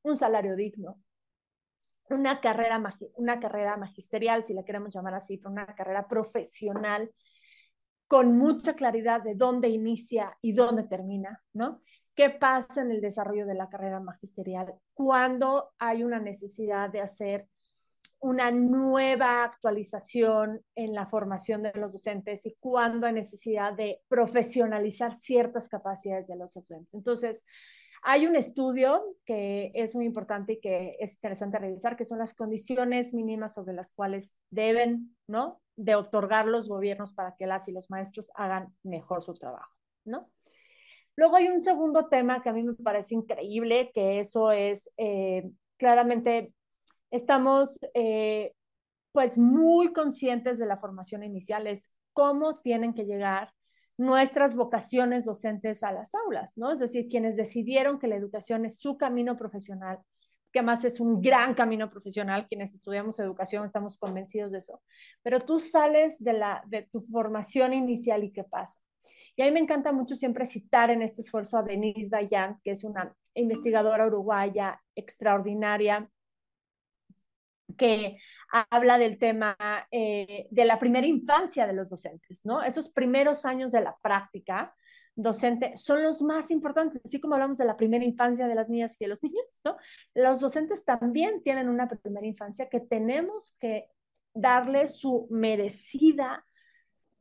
Un 0.00 0.16
salario 0.16 0.56
digno, 0.56 0.98
una 2.08 2.40
carrera, 2.40 2.82
una 3.16 3.38
carrera 3.40 3.76
magisterial, 3.76 4.42
si 4.42 4.54
la 4.54 4.64
queremos 4.64 4.94
llamar 4.94 5.12
así, 5.12 5.38
una 5.44 5.66
carrera 5.66 6.08
profesional 6.08 7.10
con 8.06 8.38
mucha 8.38 8.72
claridad 8.72 9.22
de 9.22 9.34
dónde 9.34 9.68
inicia 9.68 10.38
y 10.40 10.54
dónde 10.54 10.84
termina, 10.84 11.42
¿no? 11.52 11.82
qué 12.14 12.30
pasa 12.30 12.80
en 12.80 12.90
el 12.90 13.02
desarrollo 13.02 13.44
de 13.44 13.56
la 13.56 13.68
carrera 13.68 14.00
magisterial, 14.00 14.72
cuando 14.94 15.74
hay 15.78 16.04
una 16.04 16.20
necesidad 16.20 16.88
de 16.88 17.02
hacer 17.02 17.49
una 18.20 18.50
nueva 18.50 19.44
actualización 19.44 20.62
en 20.74 20.94
la 20.94 21.06
formación 21.06 21.62
de 21.62 21.72
los 21.74 21.92
docentes 21.92 22.44
y 22.46 22.56
cuando 22.60 23.06
hay 23.06 23.14
necesidad 23.14 23.72
de 23.72 24.00
profesionalizar 24.08 25.14
ciertas 25.14 25.68
capacidades 25.68 26.26
de 26.26 26.36
los 26.36 26.52
docentes. 26.52 26.94
Entonces, 26.94 27.44
hay 28.02 28.26
un 28.26 28.36
estudio 28.36 29.02
que 29.26 29.72
es 29.74 29.94
muy 29.94 30.06
importante 30.06 30.54
y 30.54 30.60
que 30.60 30.96
es 31.00 31.14
interesante 31.14 31.58
revisar, 31.58 31.96
que 31.96 32.04
son 32.04 32.18
las 32.18 32.34
condiciones 32.34 33.12
mínimas 33.12 33.54
sobre 33.54 33.74
las 33.74 33.92
cuales 33.92 34.36
deben, 34.50 35.16
¿no? 35.26 35.60
De 35.76 35.94
otorgar 35.94 36.46
los 36.46 36.68
gobiernos 36.68 37.12
para 37.12 37.36
que 37.36 37.46
las 37.46 37.68
y 37.68 37.72
los 37.72 37.90
maestros 37.90 38.30
hagan 38.34 38.74
mejor 38.82 39.22
su 39.22 39.34
trabajo, 39.34 39.74
¿no? 40.04 40.30
Luego 41.16 41.36
hay 41.36 41.48
un 41.48 41.60
segundo 41.60 42.08
tema 42.08 42.42
que 42.42 42.48
a 42.48 42.52
mí 42.52 42.62
me 42.62 42.74
parece 42.74 43.14
increíble, 43.14 43.90
que 43.92 44.20
eso 44.20 44.52
es 44.52 44.90
eh, 44.96 45.50
claramente, 45.76 46.54
estamos 47.10 47.78
eh, 47.94 48.52
pues 49.12 49.38
muy 49.38 49.92
conscientes 49.92 50.58
de 50.58 50.66
la 50.66 50.76
formación 50.76 51.22
inicial, 51.22 51.66
es 51.66 51.92
cómo 52.12 52.54
tienen 52.54 52.94
que 52.94 53.04
llegar 53.04 53.52
nuestras 53.96 54.56
vocaciones 54.56 55.26
docentes 55.26 55.82
a 55.82 55.92
las 55.92 56.14
aulas, 56.14 56.56
¿no? 56.56 56.72
Es 56.72 56.78
decir, 56.78 57.08
quienes 57.08 57.36
decidieron 57.36 57.98
que 57.98 58.08
la 58.08 58.16
educación 58.16 58.64
es 58.64 58.78
su 58.78 58.96
camino 58.96 59.36
profesional, 59.36 59.98
que 60.52 60.60
además 60.60 60.84
es 60.84 61.00
un 61.00 61.20
gran 61.20 61.54
camino 61.54 61.90
profesional, 61.90 62.46
quienes 62.48 62.74
estudiamos 62.74 63.18
educación 63.18 63.66
estamos 63.66 63.98
convencidos 63.98 64.52
de 64.52 64.58
eso, 64.58 64.80
pero 65.22 65.40
tú 65.40 65.60
sales 65.60 66.18
de, 66.18 66.32
la, 66.32 66.62
de 66.66 66.82
tu 66.90 67.00
formación 67.02 67.72
inicial 67.72 68.24
y 68.24 68.32
qué 68.32 68.42
pasa. 68.44 68.80
Y 69.36 69.42
a 69.42 69.44
mí 69.44 69.52
me 69.52 69.60
encanta 69.60 69.92
mucho 69.92 70.14
siempre 70.14 70.46
citar 70.46 70.90
en 70.90 71.02
este 71.02 71.20
esfuerzo 71.20 71.58
a 71.58 71.62
Denise 71.62 72.10
Dayan, 72.10 72.58
que 72.64 72.72
es 72.72 72.84
una 72.84 73.14
investigadora 73.34 74.06
uruguaya 74.06 74.80
extraordinaria, 74.94 76.10
que 77.76 78.18
habla 78.70 78.98
del 78.98 79.18
tema 79.18 79.56
eh, 79.90 80.46
de 80.50 80.64
la 80.64 80.78
primera 80.78 81.06
infancia 81.06 81.66
de 81.66 81.72
los 81.72 81.90
docentes, 81.90 82.44
¿no? 82.44 82.62
Esos 82.62 82.88
primeros 82.88 83.44
años 83.44 83.72
de 83.72 83.80
la 83.80 83.96
práctica 84.02 84.74
docente 85.14 85.76
son 85.76 86.02
los 86.02 86.22
más 86.22 86.50
importantes, 86.50 87.00
así 87.04 87.20
como 87.20 87.34
hablamos 87.34 87.58
de 87.58 87.64
la 87.64 87.76
primera 87.76 88.04
infancia 88.04 88.46
de 88.46 88.54
las 88.54 88.68
niñas 88.68 88.96
y 88.98 89.04
de 89.04 89.08
los 89.08 89.22
niños, 89.22 89.46
¿no? 89.64 89.76
Los 90.14 90.40
docentes 90.40 90.84
también 90.84 91.42
tienen 91.42 91.68
una 91.68 91.88
primera 91.88 92.26
infancia 92.26 92.68
que 92.68 92.80
tenemos 92.80 93.56
que 93.60 93.88
darle 94.34 94.86
su 94.86 95.26
merecida 95.30 96.44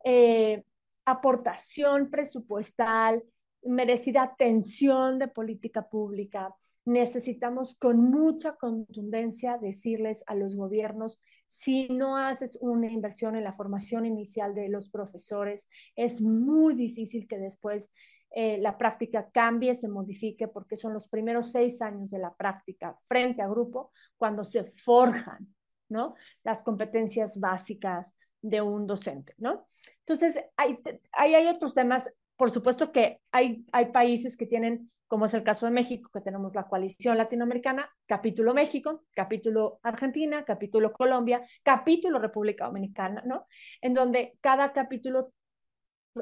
eh, 0.03 0.63
aportación 1.06 2.10
presupuestal, 2.10 3.24
merecida 3.63 4.24
atención 4.24 5.20
de 5.20 5.27
política 5.27 5.88
pública. 5.88 6.56
Necesitamos 6.86 7.77
con 7.77 7.98
mucha 7.98 8.55
contundencia 8.55 9.57
decirles 9.57 10.24
a 10.27 10.36
los 10.36 10.55
gobiernos, 10.55 11.21
si 11.45 11.88
no 11.89 12.17
haces 12.17 12.57
una 12.62 12.91
inversión 12.91 13.36
en 13.36 13.43
la 13.43 13.53
formación 13.53 14.05
inicial 14.05 14.53
de 14.53 14.69
los 14.69 14.89
profesores, 14.89 15.67
es 15.95 16.21
muy 16.21 16.75
difícil 16.75 17.27
que 17.27 17.38
después 17.38 17.91
eh, 18.31 18.59
la 18.59 18.77
práctica 18.77 19.29
cambie, 19.31 19.74
se 19.74 19.88
modifique, 19.88 20.48
porque 20.48 20.77
son 20.77 20.93
los 20.93 21.07
primeros 21.07 21.51
seis 21.51 21.81
años 21.81 22.12
de 22.12 22.19
la 22.19 22.33
práctica 22.36 22.95
frente 23.07 23.41
a 23.41 23.48
grupo 23.48 23.91
cuando 24.17 24.43
se 24.43 24.63
forjan 24.63 25.53
¿no? 25.89 26.15
las 26.43 26.62
competencias 26.62 27.39
básicas 27.39 28.15
de 28.41 28.62
un 28.62 28.88
docente, 28.88 29.33
¿no? 29.38 29.67
Entonces, 30.00 30.39
hay, 30.55 30.79
hay, 31.12 31.36
hay 31.36 31.48
otros 31.48 31.74
temas, 31.74 32.09
por 32.38 32.51
supuesto 32.51 32.91
que 32.91 33.19
hay, 33.31 33.65
hay 33.71 33.91
países 33.91 34.38
que 34.38 34.45
tienen, 34.45 34.91
como 35.09 35.25
es 35.25 35.33
el 35.33 35.43
caso 35.43 35.65
de 35.65 35.71
México, 35.71 36.11
que 36.13 36.21
tenemos 36.21 36.53
la 36.53 36.67
coalición 36.67 37.17
latinoamericana, 37.17 37.89
capítulo 38.05 38.53
México, 38.53 39.05
capítulo 39.15 39.79
Argentina, 39.81 40.45
capítulo 40.45 40.93
Colombia, 40.93 41.41
capítulo 41.63 42.19
República 42.19 42.67
Dominicana, 42.67 43.23
¿no? 43.25 43.47
En 43.81 43.95
donde 43.95 44.37
cada 44.39 44.71
capítulo 44.71 45.33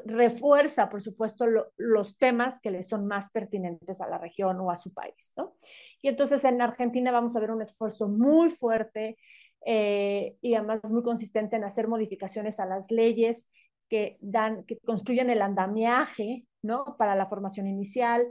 refuerza, 0.06 0.90
por 0.90 1.02
supuesto, 1.02 1.46
los 1.76 2.18
temas 2.18 2.62
que 2.62 2.72
le 2.72 2.84
son 2.84 3.08
más 3.08 3.30
pertinentes 3.30 4.00
a 4.00 4.08
la 4.08 4.20
región 4.20 4.58
o 4.62 4.72
a 4.72 4.78
su 4.78 4.94
país, 4.94 5.34
¿no? 5.36 5.58
Y 6.02 6.08
entonces 6.08 6.46
en 6.46 6.62
Argentina 6.62 7.12
vamos 7.12 7.36
a 7.36 7.42
ver 7.42 7.52
un 7.52 7.62
esfuerzo 7.62 8.08
muy 8.08 8.52
fuerte 8.52 9.18
eh, 9.66 10.38
y 10.42 10.54
además 10.54 10.80
muy 10.92 11.04
consistente 11.04 11.58
en 11.58 11.66
hacer 11.66 11.90
modificaciones 11.90 12.62
a 12.62 12.66
las 12.66 12.90
leyes 12.90 13.52
que 13.90 14.18
dan, 14.22 14.64
que 14.64 14.80
construyen 14.80 15.30
el 15.30 15.42
andamiaje, 15.42 16.46
¿no? 16.62 16.96
Para 16.98 17.16
la 17.16 17.28
formación 17.28 17.68
inicial. 17.68 18.26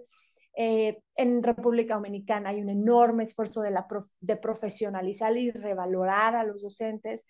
Eh, 0.56 0.98
en 1.14 1.42
República 1.42 1.94
Dominicana 1.94 2.50
hay 2.50 2.62
un 2.62 2.70
enorme 2.70 3.24
esfuerzo 3.24 3.60
de, 3.60 3.70
la 3.70 3.86
de 4.20 4.36
profesionalizar 4.36 5.36
y 5.36 5.50
revalorar 5.50 6.34
a 6.34 6.44
los 6.44 6.62
docentes. 6.62 7.26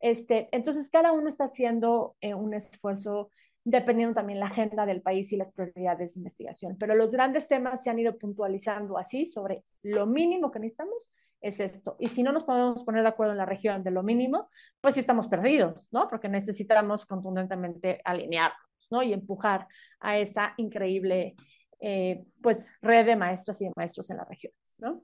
Este, 0.00 0.48
entonces, 0.52 0.90
cada 0.90 1.12
uno 1.12 1.28
está 1.28 1.44
haciendo 1.44 2.16
eh, 2.20 2.34
un 2.34 2.54
esfuerzo 2.54 3.30
dependiendo 3.64 4.14
también 4.14 4.40
la 4.40 4.46
agenda 4.46 4.86
del 4.86 5.02
país 5.02 5.32
y 5.32 5.36
las 5.36 5.52
prioridades 5.52 6.14
de 6.14 6.20
investigación. 6.20 6.76
Pero 6.78 6.94
los 6.94 7.10
grandes 7.10 7.48
temas 7.48 7.82
se 7.82 7.90
han 7.90 7.98
ido 7.98 8.16
puntualizando 8.16 8.96
así 8.96 9.26
sobre 9.26 9.62
lo 9.82 10.06
mínimo 10.06 10.50
que 10.50 10.58
necesitamos 10.58 11.10
es 11.40 11.60
esto. 11.60 11.96
Y 11.98 12.08
si 12.08 12.22
no 12.22 12.32
nos 12.32 12.44
podemos 12.44 12.82
poner 12.82 13.02
de 13.02 13.08
acuerdo 13.08 13.32
en 13.32 13.38
la 13.38 13.46
región 13.46 13.82
de 13.84 13.90
lo 13.90 14.02
mínimo, 14.02 14.48
pues 14.80 14.94
sí 14.94 15.00
estamos 15.00 15.28
perdidos, 15.28 15.88
¿no? 15.92 16.08
Porque 16.08 16.28
necesitamos 16.28 17.06
contundentemente 17.06 18.00
alinearnos, 18.04 18.58
¿no? 18.90 19.02
Y 19.02 19.12
empujar 19.12 19.68
a 20.00 20.18
esa 20.18 20.54
increíble, 20.56 21.34
eh, 21.80 22.24
pues, 22.42 22.70
red 22.82 23.06
de 23.06 23.16
maestras 23.16 23.60
y 23.60 23.64
de 23.66 23.72
maestros 23.76 24.10
en 24.10 24.16
la 24.18 24.24
región, 24.24 24.52
¿no? 24.78 25.00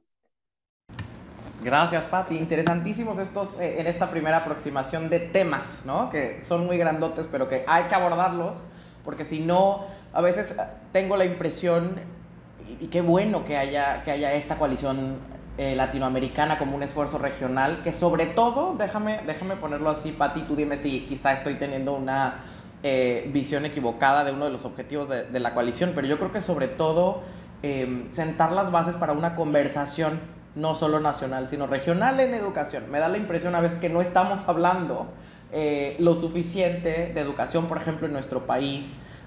Gracias, 1.63 2.05
Patti. 2.05 2.37
Interesantísimos 2.37 3.19
estos 3.19 3.49
eh, 3.59 3.77
en 3.81 3.87
esta 3.87 4.11
primera 4.11 4.39
aproximación 4.39 5.09
de 5.09 5.21
temas, 5.21 5.67
¿no? 5.85 6.11
Que 6.11 6.43
son 6.43 6.67
muy 6.67 6.77
grandotes, 6.77 7.27
pero 7.31 7.49
que 7.49 7.65
hay 7.67 7.85
que 7.85 7.95
abordarlos, 7.95 8.59
porque 9.05 9.25
si 9.25 9.41
no, 9.41 9.87
a 10.13 10.21
veces 10.21 10.51
eh, 10.51 10.57
tengo 10.93 11.17
la 11.17 11.25
impresión, 11.25 12.01
y, 12.69 12.85
y 12.85 12.89
qué 12.89 13.01
bueno 13.01 13.45
que 13.45 13.57
haya, 13.57 14.03
que 14.03 14.11
haya 14.11 14.35
esta 14.35 14.59
coalición 14.59 15.19
eh, 15.57 15.77
latinoamericana 15.77 16.59
como 16.59 16.75
un 16.75 16.83
esfuerzo 16.83 17.17
regional, 17.17 17.83
que 17.85 17.93
sobre 17.93 18.27
todo, 18.27 18.75
déjame, 18.77 19.21
déjame 19.25 19.55
ponerlo 19.55 19.91
así, 19.91 20.11
Pati, 20.11 20.43
tú 20.43 20.57
dime 20.57 20.79
si 20.79 21.07
quizá 21.07 21.35
estoy 21.35 21.55
teniendo 21.55 21.95
una 21.95 22.43
eh, 22.87 23.31
visión 23.33 23.65
equivocada 23.65 24.25
de 24.25 24.33
uno 24.33 24.45
de 24.45 24.51
los 24.51 24.67
objetivos 24.67 25.09
de, 25.09 25.41
la 25.41 25.55
coalición, 25.55 25.93
pero 25.95 26.07
yo 26.07 26.19
creo 26.19 26.33
que 26.33 26.43
sobre 26.43 26.69
todo 26.69 27.23
em, 27.63 28.11
sentar 28.11 28.53
las 28.53 28.71
bases 28.71 28.95
para 28.97 29.15
una 29.15 29.37
conversación 29.37 30.21
no 30.55 30.75
solo 30.75 31.01
nacional, 31.01 31.49
sino 31.49 31.67
regional 31.67 32.21
en 32.21 32.35
educación. 32.35 32.91
Me 32.91 32.99
da 32.99 33.09
la 33.09 33.17
impresión 33.17 33.55
a 33.55 33.63
veces 33.63 33.79
que 33.79 33.89
no 33.89 34.03
estamos 34.03 34.47
hablando 34.47 35.07
eh, 35.51 35.97
lo 35.99 36.15
suficiente 36.15 37.11
de 37.15 37.21
educación, 37.23 37.69
por 37.69 37.79
ejemplo, 37.79 38.07
en 38.07 38.13
nuestro 38.13 38.45
país, 38.45 38.85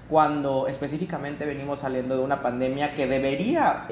cuando 0.08 0.68
específicamente 0.68 1.44
venimos 1.44 1.80
saliendo 1.80 2.16
de 2.16 2.22
una 2.22 2.40
pandemia 2.42 2.94
que 2.94 3.08
debería 3.08 3.88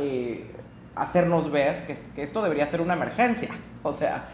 hacernos 0.94 1.50
ver 1.50 1.88
que, 2.14 2.22
esto 2.22 2.40
debería 2.40 2.70
ser 2.70 2.80
una 2.80 2.94
emergencia. 2.94 3.48
O 3.82 3.92
sea, 3.92 4.28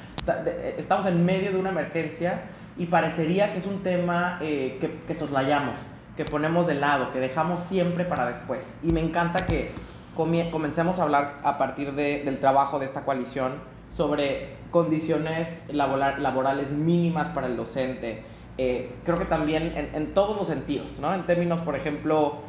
estamos 0.76 1.06
en 1.06 1.24
medio 1.24 1.52
de 1.52 1.58
una 1.58 1.70
emergencia 1.70 2.42
y 2.76 2.86
parecería 2.86 3.52
que 3.52 3.58
es 3.58 3.66
un 3.66 3.82
tema 3.82 4.38
eh, 4.40 4.78
que, 5.06 5.14
soslayamos, 5.14 5.74
que 6.16 6.24
ponemos 6.24 6.66
de 6.66 6.74
lado, 6.74 7.12
que 7.12 7.20
dejamos 7.20 7.60
siempre 7.60 8.04
para 8.04 8.26
después. 8.26 8.64
Y 8.82 8.92
me 8.92 9.00
encanta 9.00 9.46
que 9.46 9.72
comencemos 10.16 10.98
a 10.98 11.02
hablar 11.04 11.40
a 11.42 11.58
partir 11.58 11.92
del 11.92 12.38
trabajo 12.40 12.78
de 12.78 12.86
esta 12.86 13.04
coalición 13.04 13.52
sobre 13.96 14.56
condiciones 14.70 15.48
laborales 15.68 16.70
mínimas 16.70 17.28
para 17.28 17.46
el 17.46 17.56
docente. 17.56 18.24
Eh, 18.58 18.90
creo 19.04 19.18
que 19.18 19.24
también 19.24 19.72
en, 19.76 19.94
en, 19.94 20.14
todos 20.14 20.36
los 20.36 20.46
sentidos, 20.46 20.98
¿no? 21.00 21.14
En 21.14 21.24
términos, 21.24 21.60
por 21.62 21.74
ejemplo, 21.74 22.40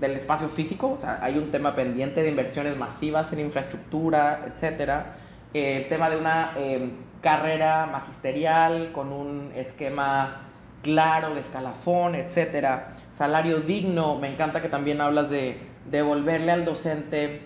del 0.00 0.12
espacio 0.12 0.48
físico, 0.48 0.90
o 0.90 0.96
sea, 0.96 1.20
hay 1.22 1.38
un 1.38 1.52
tema 1.52 1.76
pendiente 1.76 2.22
de 2.22 2.28
inversiones 2.28 2.76
masivas 2.76 3.32
en 3.32 3.38
infraestructura, 3.40 4.44
etcétera. 4.48 5.14
el 5.54 5.88
tema 5.88 6.10
de 6.10 6.16
una 6.16 6.52
em, 6.56 6.90
carrera 7.22 7.86
magisterial 7.86 8.90
con 8.92 9.12
un 9.12 9.52
esquema 9.54 10.42
claro 10.82 11.34
de 11.34 11.40
escalafón, 11.40 12.14
etcétera. 12.14 12.96
Salario 13.10 13.60
digno, 13.60 14.18
me 14.18 14.28
encanta 14.28 14.60
que 14.60 14.68
también 14.68 15.00
hablas 15.00 15.30
de 15.30 15.58
devolverle 15.90 16.52
al 16.52 16.64
docente 16.64 17.42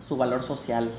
su 0.00 0.16
valor 0.16 0.42
social, 0.42 0.92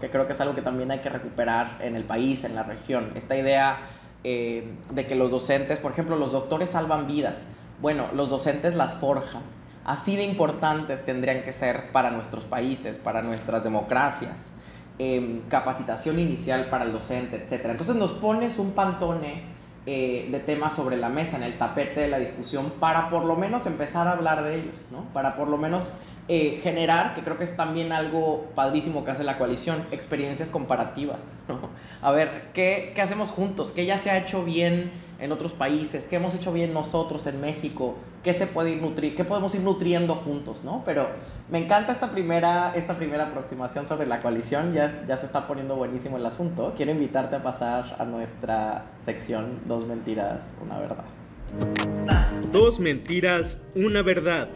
que 0.00 0.10
creo 0.10 0.26
que 0.26 0.34
es 0.34 0.40
algo 0.40 0.54
que 0.54 0.62
también 0.62 0.90
hay 0.90 1.00
que 1.00 1.08
recuperar 1.08 1.78
en 1.80 1.96
el 1.96 2.04
país, 2.04 2.44
en 2.44 2.54
la 2.54 2.62
región. 2.62 3.12
Esta 3.16 3.36
idea 3.36 3.80
eh, 4.24 4.72
de 4.90 5.06
que 5.06 5.16
los 5.16 5.30
docentes, 5.30 5.78
por 5.78 5.92
ejemplo, 5.92 6.16
los 6.16 6.32
doctores 6.32 6.70
salvan 6.70 7.06
vidas. 7.06 7.38
Bueno, 7.80 8.06
los 8.14 8.30
docentes 8.30 8.74
las 8.74 8.94
forjan 8.94 9.42
así 9.84 10.16
de 10.16 10.24
importantes 10.24 11.04
tendrían 11.04 11.42
que 11.42 11.52
ser 11.52 11.90
para 11.92 12.10
nuestros 12.10 12.44
países, 12.44 12.96
para 12.98 13.22
nuestras 13.22 13.64
democracias. 13.64 14.36
Em, 14.98 15.40
capacitación 15.48 16.18
inicial 16.18 16.66
para 16.68 16.84
el 16.84 16.92
docente, 16.92 17.36
etc. 17.36 17.64
Entonces 17.70 17.96
nos 17.96 18.12
pones 18.12 18.58
un 18.58 18.72
pantone 18.72 19.42
eh, 19.86 20.28
de 20.30 20.38
temas 20.38 20.74
sobre 20.74 20.98
la 20.98 21.08
mesa, 21.08 21.36
en 21.36 21.44
el 21.44 21.56
tapete 21.56 22.00
de 22.00 22.08
la 22.08 22.18
discusión, 22.18 22.74
para 22.78 23.08
por 23.08 23.24
lo 23.24 23.34
menos 23.34 23.64
empezar 23.64 24.06
a 24.06 24.12
hablar 24.12 24.44
de 24.44 24.56
ellos, 24.56 24.76
¿no? 24.90 25.04
Para 25.14 25.34
por 25.34 25.48
lo 25.48 25.56
menos 25.56 25.82
eh, 26.28 26.60
generar, 26.62 27.14
que 27.14 27.22
creo 27.22 27.38
que 27.38 27.44
es 27.44 27.56
también 27.56 27.90
algo 27.90 28.50
padrísimo 28.54 29.02
que 29.02 29.12
hace 29.12 29.24
la 29.24 29.38
coalición, 29.38 29.86
experiencias 29.92 30.50
comparativas, 30.50 31.20
A 32.02 32.12
ver, 32.12 32.50
¿qué, 32.52 32.92
¿qué 32.94 33.00
hacemos 33.00 33.30
juntos? 33.30 33.72
¿Qué 33.72 33.86
ya 33.86 33.96
se 33.96 34.10
ha 34.10 34.18
hecho 34.18 34.44
bien 34.44 34.92
en 35.18 35.32
otros 35.32 35.52
países, 35.52 36.06
qué 36.06 36.16
hemos 36.16 36.34
hecho 36.34 36.52
bien 36.52 36.74
nosotros 36.74 37.26
en 37.26 37.40
México, 37.40 37.96
qué 38.22 38.34
se 38.34 38.46
puede 38.46 38.70
ir 38.70 38.82
nutrir, 38.82 39.16
qué 39.16 39.24
podemos 39.24 39.54
ir 39.54 39.62
nutriendo 39.62 40.16
juntos, 40.16 40.58
¿no? 40.64 40.82
Pero 40.84 41.08
me 41.50 41.58
encanta 41.58 41.92
esta 41.92 42.10
primera, 42.12 42.72
esta 42.74 42.96
primera 42.96 43.24
aproximación 43.24 43.88
sobre 43.88 44.06
la 44.06 44.20
coalición, 44.20 44.72
ya, 44.72 45.04
ya 45.08 45.18
se 45.18 45.26
está 45.26 45.46
poniendo 45.46 45.76
buenísimo 45.76 46.16
el 46.16 46.26
asunto. 46.26 46.72
Quiero 46.76 46.92
invitarte 46.92 47.36
a 47.36 47.42
pasar 47.42 47.96
a 47.98 48.04
nuestra 48.04 48.84
sección 49.04 49.60
Dos 49.66 49.86
mentiras, 49.86 50.40
una 50.62 50.78
verdad. 50.78 51.04
Dos 52.52 52.80
mentiras, 52.80 53.68
una 53.74 54.02
verdad. 54.02 54.48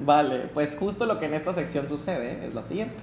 Vale, 0.00 0.48
pues 0.54 0.74
justo 0.76 1.06
lo 1.06 1.18
que 1.18 1.26
en 1.26 1.34
esta 1.34 1.54
sección 1.54 1.88
sucede 1.88 2.46
es 2.46 2.54
lo 2.54 2.66
siguiente. 2.66 2.96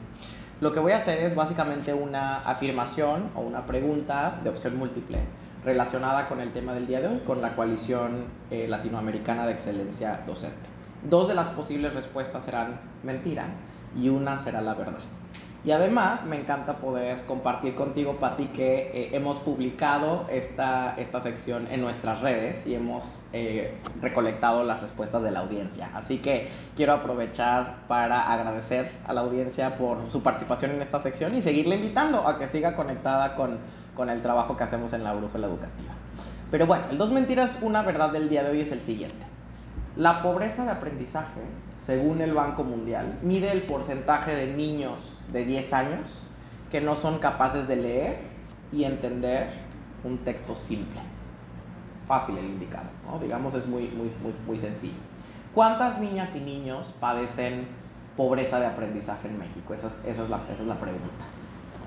Lo 0.60 0.74
que 0.74 0.80
voy 0.80 0.92
a 0.92 0.98
hacer 0.98 1.20
es 1.20 1.36
básicamente 1.36 1.94
una 1.94 2.40
afirmación 2.40 3.30
o 3.36 3.42
una 3.42 3.68
pregunta 3.68 4.40
de 4.44 4.50
opción 4.50 4.76
múltiple 4.76 5.20
relacionada 5.68 6.30
con 6.30 6.40
el 6.40 6.54
tema 6.54 6.74
del 6.74 6.88
día 6.88 7.02
de 7.02 7.08
hoy, 7.10 7.20
con 7.28 7.42
la 7.42 7.54
coalición 7.54 8.24
eh, 8.50 8.70
latinoamericana 8.70 9.46
de 9.46 9.52
excelencia 9.52 10.22
docente. 10.26 10.56
Dos 11.04 11.28
de 11.28 11.36
las 11.36 11.48
posibles 11.48 11.94
respuestas 11.94 12.46
serán 12.46 12.80
mentira 13.04 13.48
y 13.94 14.08
una 14.08 14.42
será 14.46 14.62
la 14.62 14.76
verdad. 14.76 15.02
Y 15.66 15.72
además 15.72 16.24
me 16.24 16.40
encanta 16.40 16.78
poder 16.78 17.26
compartir 17.26 17.76
contigo, 17.76 18.16
Pati, 18.18 18.46
que 18.48 18.92
eh, 18.94 19.10
hemos 19.12 19.40
publicado 19.40 20.26
esta, 20.32 20.96
esta 20.98 21.22
sección 21.22 21.68
en 21.70 21.82
nuestras 21.82 22.22
redes 22.22 22.66
y 22.66 22.74
hemos 22.74 23.04
eh, 23.34 23.78
recolectado 24.02 24.64
las 24.64 24.82
respuestas 24.82 25.22
de 25.22 25.32
la 25.32 25.40
audiencia. 25.40 25.90
Así 25.94 26.20
que 26.20 26.48
quiero 26.78 26.94
aprovechar 26.94 27.80
para 27.90 28.32
agradecer 28.32 28.94
a 29.06 29.12
la 29.12 29.20
audiencia 29.20 29.78
por 29.78 30.10
su 30.10 30.24
participación 30.24 30.72
en 30.72 30.82
esta 30.82 31.04
sección 31.04 31.36
y 31.36 31.42
seguirle 31.42 31.76
invitando 31.76 32.26
a 32.26 32.40
que 32.40 32.48
siga 32.48 32.74
conectada 32.74 33.36
con, 33.36 33.60
con 33.98 34.10
el 34.12 34.22
trabajo 34.22 34.56
que 34.56 34.64
hacemos 34.64 34.94
en 34.94 35.04
la 35.04 35.14
brújula 35.14 35.48
educativa. 35.48 35.94
Pero 36.52 36.68
bueno, 36.68 36.86
el 36.92 36.98
dos 36.98 37.12
mentiras, 37.12 37.58
una 37.62 37.82
verdad 37.82 38.12
del 38.12 38.30
día 38.30 38.44
de 38.44 38.52
hoy 38.52 38.62
es 38.62 38.72
el 38.72 38.82
siguiente. 38.82 39.26
La 39.98 40.22
pobreza 40.22 40.64
de 40.64 40.72
aprendizaje, 40.72 41.42
según 41.80 42.22
el 42.22 42.34
Banco 42.34 42.64
Mundial, 42.64 43.18
mide 43.24 43.52
el 43.52 43.64
porcentaje 43.64 44.36
de 44.36 44.54
niños 44.54 45.18
de 45.34 45.44
10 45.44 45.74
años 45.74 46.22
que 46.70 46.80
no 46.80 46.96
son 46.96 47.18
capaces 47.18 47.68
de 47.68 47.76
leer 47.76 48.18
y 48.72 48.84
entender 48.84 49.50
un 50.04 50.20
texto 50.20 50.54
simple. 50.54 51.02
Fácil 52.08 52.38
el 52.38 52.46
indicado, 52.46 52.88
¿no? 53.06 53.20
digamos 53.20 53.54
es 53.56 53.66
muy, 53.66 53.88
muy, 53.90 54.12
muy, 54.22 54.34
muy 54.46 54.60
sencillo. 54.60 55.00
¿Cuántas 55.54 56.00
niñas 56.00 56.30
y 56.36 56.40
niños 56.40 56.94
padecen 57.00 57.68
pobreza 58.16 58.60
de 58.60 58.68
aprendizaje 58.68 59.28
en 59.28 59.40
México? 59.40 59.74
Esa 59.74 59.88
es, 59.88 60.14
esa 60.14 60.24
es, 60.24 60.30
la, 60.30 60.38
esa 60.52 60.62
es 60.62 60.68
la 60.68 60.80
pregunta. 60.80 61.26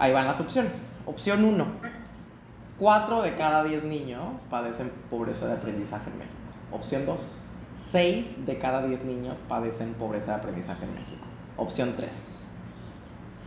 Ahí 0.00 0.12
van 0.12 0.26
las 0.26 0.40
opciones. 0.40 0.75
Opción 1.07 1.45
1. 1.45 1.89
4 2.80 3.20
de 3.20 3.34
cada 3.34 3.62
10 3.62 3.84
niños 3.84 4.22
padecen 4.49 4.90
pobreza 5.10 5.46
de 5.46 5.52
aprendizaje 5.52 6.08
en 6.08 6.18
México. 6.18 6.37
Opción 6.72 7.04
2. 7.04 7.20
6 7.76 8.46
de 8.46 8.58
cada 8.58 8.82
10 8.82 9.04
niños 9.04 9.38
padecen 9.49 9.92
pobreza 9.92 10.32
de 10.32 10.38
aprendizaje 10.38 10.87
en 10.87 10.94
México. 10.94 11.26
Opción 11.58 11.92
3. 11.94 12.10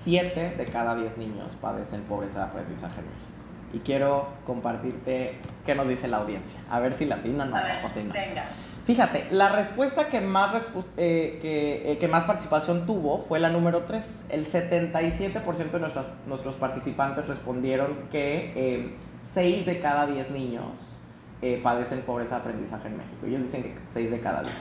7 0.04 0.54
de 0.56 0.66
cada 0.66 0.96
10 0.96 1.18
niños 1.18 1.56
padecen 1.60 2.04
pobreza 2.04 2.38
de 2.38 2.46
aprendizaje 2.46 3.00
en 3.00 3.08
México. 3.08 3.32
Y 3.74 3.80
quiero 3.80 4.28
compartirte 4.46 5.40
qué 5.66 5.74
nos 5.74 5.88
dice 5.88 6.08
la 6.08 6.18
audiencia. 6.18 6.60
A 6.70 6.80
ver 6.80 6.94
si 6.94 7.06
la 7.06 7.24
tiene 7.24 7.42
o 7.42 7.46
no. 7.48 7.58
O 7.58 7.90
si 7.90 8.04
no. 8.04 8.14
venga. 8.14 8.46
Fíjate, 8.86 9.28
la 9.32 9.50
respuesta 9.56 10.10
que 10.10 10.20
más, 10.20 10.54
respu- 10.54 10.84
eh, 10.98 11.40
que, 11.42 11.94
eh, 11.94 11.98
que 12.00 12.08
más 12.10 12.26
participación 12.26 12.86
tuvo 12.86 13.24
fue 13.30 13.40
la 13.40 13.50
número 13.50 13.84
3. 13.84 14.04
El 14.30 14.46
77% 14.46 15.72
de 15.72 15.80
nuestras, 15.80 16.08
nuestros 16.28 16.56
participantes 16.56 17.26
respondieron 17.28 17.96
que 18.12 18.92
6 19.34 19.66
de 19.66 19.80
cada 19.80 20.06
10 20.06 20.32
niños 20.32 20.66
eh, 21.42 21.62
padecen 21.64 22.02
pobreza 22.02 22.36
de 22.36 22.42
aprendizaje 22.42 22.90
en 22.90 22.98
México. 22.98 23.26
Ellos 23.26 23.44
dicen 23.44 23.64
que 23.64 23.74
6 23.94 24.12
de 24.12 24.20
cada 24.20 24.42
10. 24.44 24.54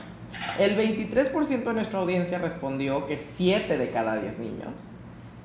El 0.57 0.77
23% 0.77 1.63
de 1.63 1.73
nuestra 1.73 1.99
audiencia 1.99 2.39
respondió 2.39 3.05
que 3.05 3.17
7 3.35 3.77
de 3.77 3.89
cada 3.89 4.15
10 4.15 4.39
niños 4.39 4.71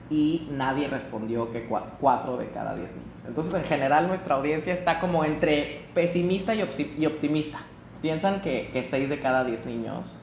y 0.09 0.49
nadie 0.53 0.89
respondió 0.89 1.51
que 1.53 1.67
4 1.67 2.37
de 2.39 2.47
cada 2.51 2.75
10 2.77 2.89
niños. 2.91 3.09
Entonces, 3.27 3.53
en 3.55 3.65
general, 3.65 4.07
nuestra 4.09 4.37
audiencia 4.37 4.73
está 4.73 5.01
como 5.01 5.25
entre 5.25 5.81
pesimista 5.95 6.55
y 6.55 6.63
optimista. 7.07 7.59
Piensan 8.01 8.41
que, 8.41 8.71
que 8.73 8.85
6 8.85 9.09
de 9.09 9.21
cada 9.21 9.45
10 9.45 9.67
niños 9.67 10.21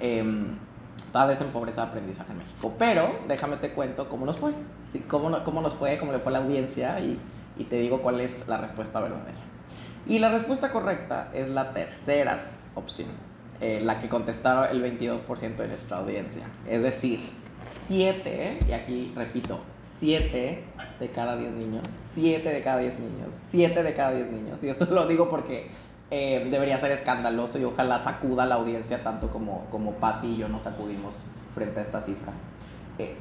em, 0.00 0.56
padecen 1.12 1.48
pobreza 1.48 1.82
de 1.82 1.88
aprendizaje 1.88 2.32
en 2.32 2.38
México. 2.38 2.74
Pero 2.78 3.10
déjame 3.28 3.56
te 3.56 3.70
cuento 3.70 4.08
cómo 4.08 4.26
nos 4.26 4.38
fue. 4.38 4.52
Sí, 4.92 5.00
cómo, 5.08 5.44
cómo 5.44 5.60
nos 5.60 5.74
fue, 5.74 5.98
cómo 5.98 6.12
le 6.12 6.18
fue 6.18 6.30
a 6.30 6.38
la 6.38 6.44
audiencia 6.44 6.98
y, 7.00 7.18
y 7.56 7.64
te 7.64 7.76
digo 7.76 8.00
cuál 8.02 8.20
es 8.20 8.32
la 8.48 8.58
respuesta 8.58 9.00
verdadera. 9.00 9.38
Y 10.06 10.18
la 10.18 10.30
respuesta 10.30 10.70
correcta 10.70 11.28
es 11.34 11.48
la 11.50 11.72
tercera 11.72 12.50
opción, 12.74 13.10
eh, 13.60 13.80
la 13.82 14.00
que 14.00 14.08
contestaron 14.08 14.64
el 14.70 14.82
22% 14.82 15.56
de 15.56 15.68
nuestra 15.68 15.98
audiencia. 15.98 16.44
Es 16.66 16.82
decir, 16.82 17.20
7, 17.88 18.60
y 18.68 18.72
aquí 18.72 19.12
repito, 19.14 19.60
7 20.00 20.64
de 21.00 21.08
cada 21.10 21.36
10 21.36 21.52
niños, 21.52 21.82
7 22.14 22.48
de 22.48 22.62
cada 22.62 22.78
10 22.78 22.98
niños, 22.98 23.28
7 23.50 23.82
de 23.82 23.94
cada 23.94 24.12
10 24.12 24.30
niños. 24.30 24.58
Y 24.62 24.68
esto 24.68 24.86
lo 24.86 25.06
digo 25.06 25.28
porque 25.28 25.68
eh, 26.10 26.48
debería 26.50 26.78
ser 26.78 26.92
escandaloso 26.92 27.58
y 27.58 27.64
ojalá 27.64 27.98
sacuda 28.00 28.44
a 28.44 28.46
la 28.46 28.54
audiencia 28.56 29.02
tanto 29.02 29.28
como, 29.28 29.66
como 29.70 29.92
Patty 29.92 30.28
y 30.28 30.36
yo 30.38 30.48
nos 30.48 30.62
sacudimos 30.62 31.14
frente 31.54 31.80
a 31.80 31.82
esta 31.82 32.00
cifra. 32.00 32.32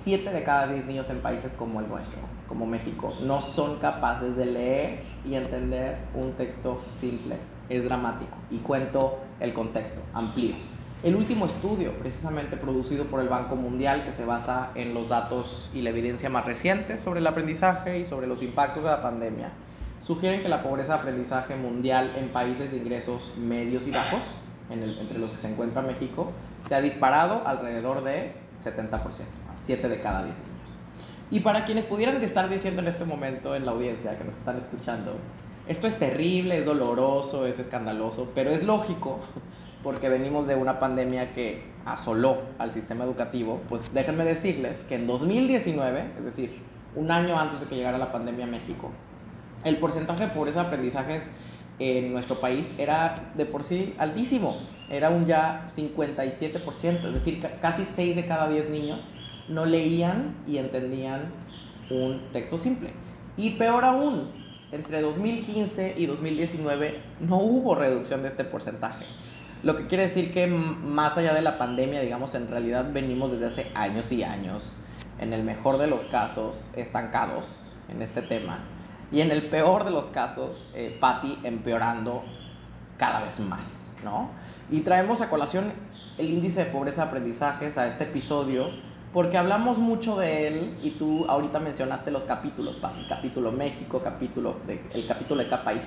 7 0.03 0.31
de 0.31 0.43
cada 0.43 0.67
10 0.67 0.85
niños 0.85 1.09
en 1.09 1.19
países 1.19 1.53
como 1.53 1.79
el 1.79 1.87
nuestro, 1.87 2.19
como 2.47 2.65
México, 2.65 3.13
no 3.21 3.41
son 3.41 3.77
capaces 3.77 4.35
de 4.35 4.45
leer 4.45 4.99
y 5.23 5.35
entender 5.35 5.97
un 6.15 6.33
texto 6.33 6.81
simple. 6.99 7.35
Es 7.69 7.83
dramático. 7.83 8.37
Y 8.49 8.57
cuento 8.57 9.19
el 9.39 9.53
contexto, 9.53 10.01
amplío. 10.13 10.55
El 11.03 11.15
último 11.15 11.45
estudio, 11.45 11.91
precisamente 11.99 12.57
producido 12.57 13.05
por 13.05 13.19
el 13.19 13.29
Banco 13.29 13.55
Mundial, 13.55 14.03
que 14.03 14.13
se 14.13 14.25
basa 14.25 14.71
en 14.73 14.95
los 14.95 15.09
datos 15.09 15.69
y 15.73 15.81
la 15.81 15.91
evidencia 15.91 16.29
más 16.29 16.45
recientes 16.45 17.01
sobre 17.01 17.19
el 17.19 17.27
aprendizaje 17.27 17.99
y 17.99 18.05
sobre 18.05 18.25
los 18.25 18.41
impactos 18.41 18.83
de 18.83 18.89
la 18.89 19.03
pandemia, 19.03 19.51
sugieren 20.07 20.41
que 20.41 20.47
la 20.47 20.63
pobreza 20.63 20.93
de 20.93 20.99
aprendizaje 20.99 21.57
mundial 21.57 22.13
en 22.15 22.29
países 22.29 22.71
de 22.71 22.77
ingresos 22.77 23.33
medios 23.37 23.85
y 23.85 23.91
bajos, 23.91 24.21
entre 24.69 25.19
los 25.19 25.33
que 25.33 25.37
se 25.37 25.49
encuentra 25.49 25.81
México, 25.81 26.31
se 26.65 26.75
ha 26.75 26.81
disparado 26.81 27.45
alrededor 27.45 28.05
de 28.05 28.31
70%, 28.63 29.01
7 29.65 29.89
de 29.89 29.99
cada 29.99 30.23
10 30.23 30.37
niños. 30.37 30.77
Y 31.29 31.41
para 31.41 31.65
quienes 31.65 31.83
pudieran 31.83 32.23
estar 32.23 32.47
diciendo 32.47 32.81
en 32.81 32.87
este 32.87 33.03
momento 33.03 33.53
en 33.53 33.65
la 33.65 33.73
audiencia 33.73 34.17
que 34.17 34.23
nos 34.23 34.35
están 34.37 34.57
escuchando, 34.57 35.17
esto 35.67 35.87
es 35.87 35.97
terrible, 35.97 36.59
es 36.59 36.65
doloroso, 36.65 37.45
es 37.45 37.59
escandaloso, 37.59 38.31
pero 38.33 38.51
es 38.51 38.63
lógico 38.63 39.19
porque 39.83 40.07
venimos 40.07 40.47
de 40.47 40.55
una 40.55 40.79
pandemia 40.79 41.33
que 41.33 41.65
asoló 41.85 42.43
al 42.59 42.71
sistema 42.71 43.03
educativo, 43.03 43.59
pues 43.67 43.81
déjenme 43.93 44.23
decirles 44.23 44.77
que 44.87 44.95
en 44.95 45.05
2019, 45.05 46.11
es 46.17 46.23
decir, 46.23 46.61
un 46.95 47.11
año 47.11 47.37
antes 47.37 47.59
de 47.59 47.65
que 47.65 47.75
llegara 47.75 47.97
la 47.97 48.13
pandemia 48.13 48.45
a 48.45 48.49
México, 48.49 48.91
el 49.67 49.77
porcentaje 49.77 50.23
de 50.27 50.29
pobreza 50.29 50.61
de 50.61 50.67
aprendizajes 50.67 51.23
en 51.79 52.11
nuestro 52.11 52.39
país 52.39 52.65
era 52.77 53.31
de 53.35 53.45
por 53.45 53.63
sí 53.63 53.93
altísimo, 53.99 54.57
era 54.89 55.09
un 55.09 55.25
ya 55.27 55.67
57%, 55.75 57.07
es 57.07 57.13
decir, 57.13 57.41
ca- 57.41 57.59
casi 57.61 57.85
6 57.85 58.15
de 58.15 58.25
cada 58.25 58.49
10 58.49 58.69
niños 58.69 59.11
no 59.47 59.65
leían 59.65 60.35
y 60.47 60.57
entendían 60.57 61.31
un 61.89 62.21
texto 62.33 62.57
simple. 62.57 62.89
Y 63.37 63.51
peor 63.51 63.85
aún, 63.85 64.29
entre 64.71 65.01
2015 65.01 65.95
y 65.97 66.05
2019 66.07 66.99
no 67.21 67.37
hubo 67.37 67.75
reducción 67.75 68.23
de 68.23 68.29
este 68.29 68.43
porcentaje. 68.43 69.05
Lo 69.63 69.77
que 69.77 69.87
quiere 69.87 70.07
decir 70.07 70.33
que 70.33 70.47
más 70.47 71.17
allá 71.17 71.33
de 71.33 71.41
la 71.41 71.57
pandemia, 71.57 72.01
digamos, 72.01 72.33
en 72.35 72.47
realidad 72.47 72.89
venimos 72.91 73.31
desde 73.31 73.45
hace 73.47 73.67
años 73.75 74.11
y 74.11 74.23
años, 74.23 74.75
en 75.19 75.33
el 75.33 75.43
mejor 75.43 75.77
de 75.77 75.87
los 75.87 76.05
casos, 76.05 76.57
estancados 76.75 77.45
en 77.89 78.01
este 78.01 78.21
tema. 78.21 78.65
Y 79.11 79.21
en 79.21 79.31
el 79.31 79.49
peor 79.49 79.85
de 79.85 79.91
los 79.91 80.05
casos, 80.05 80.57
eh, 80.73 80.97
Patty 80.99 81.39
empeorando 81.43 82.23
cada 82.97 83.21
vez 83.21 83.39
más, 83.39 83.73
¿no? 84.03 84.29
Y 84.69 84.81
traemos 84.81 85.21
a 85.21 85.29
colación 85.29 85.71
el 86.17 86.29
índice 86.29 86.65
de 86.65 86.71
pobreza 86.71 87.03
de 87.03 87.07
aprendizajes 87.07 87.77
a 87.77 87.87
este 87.87 88.05
episodio 88.05 88.69
porque 89.13 89.37
hablamos 89.37 89.77
mucho 89.77 90.17
de 90.17 90.47
él 90.47 90.77
y 90.83 90.91
tú 90.91 91.25
ahorita 91.27 91.59
mencionaste 91.59 92.11
los 92.11 92.23
capítulos, 92.23 92.75
Patty, 92.75 93.07
capítulo 93.07 93.51
México, 93.51 94.01
capítulo 94.03 94.57
de, 94.67 94.83
el 94.93 95.07
capítulo 95.07 95.41
de 95.41 95.49
cada 95.49 95.63
país. 95.63 95.83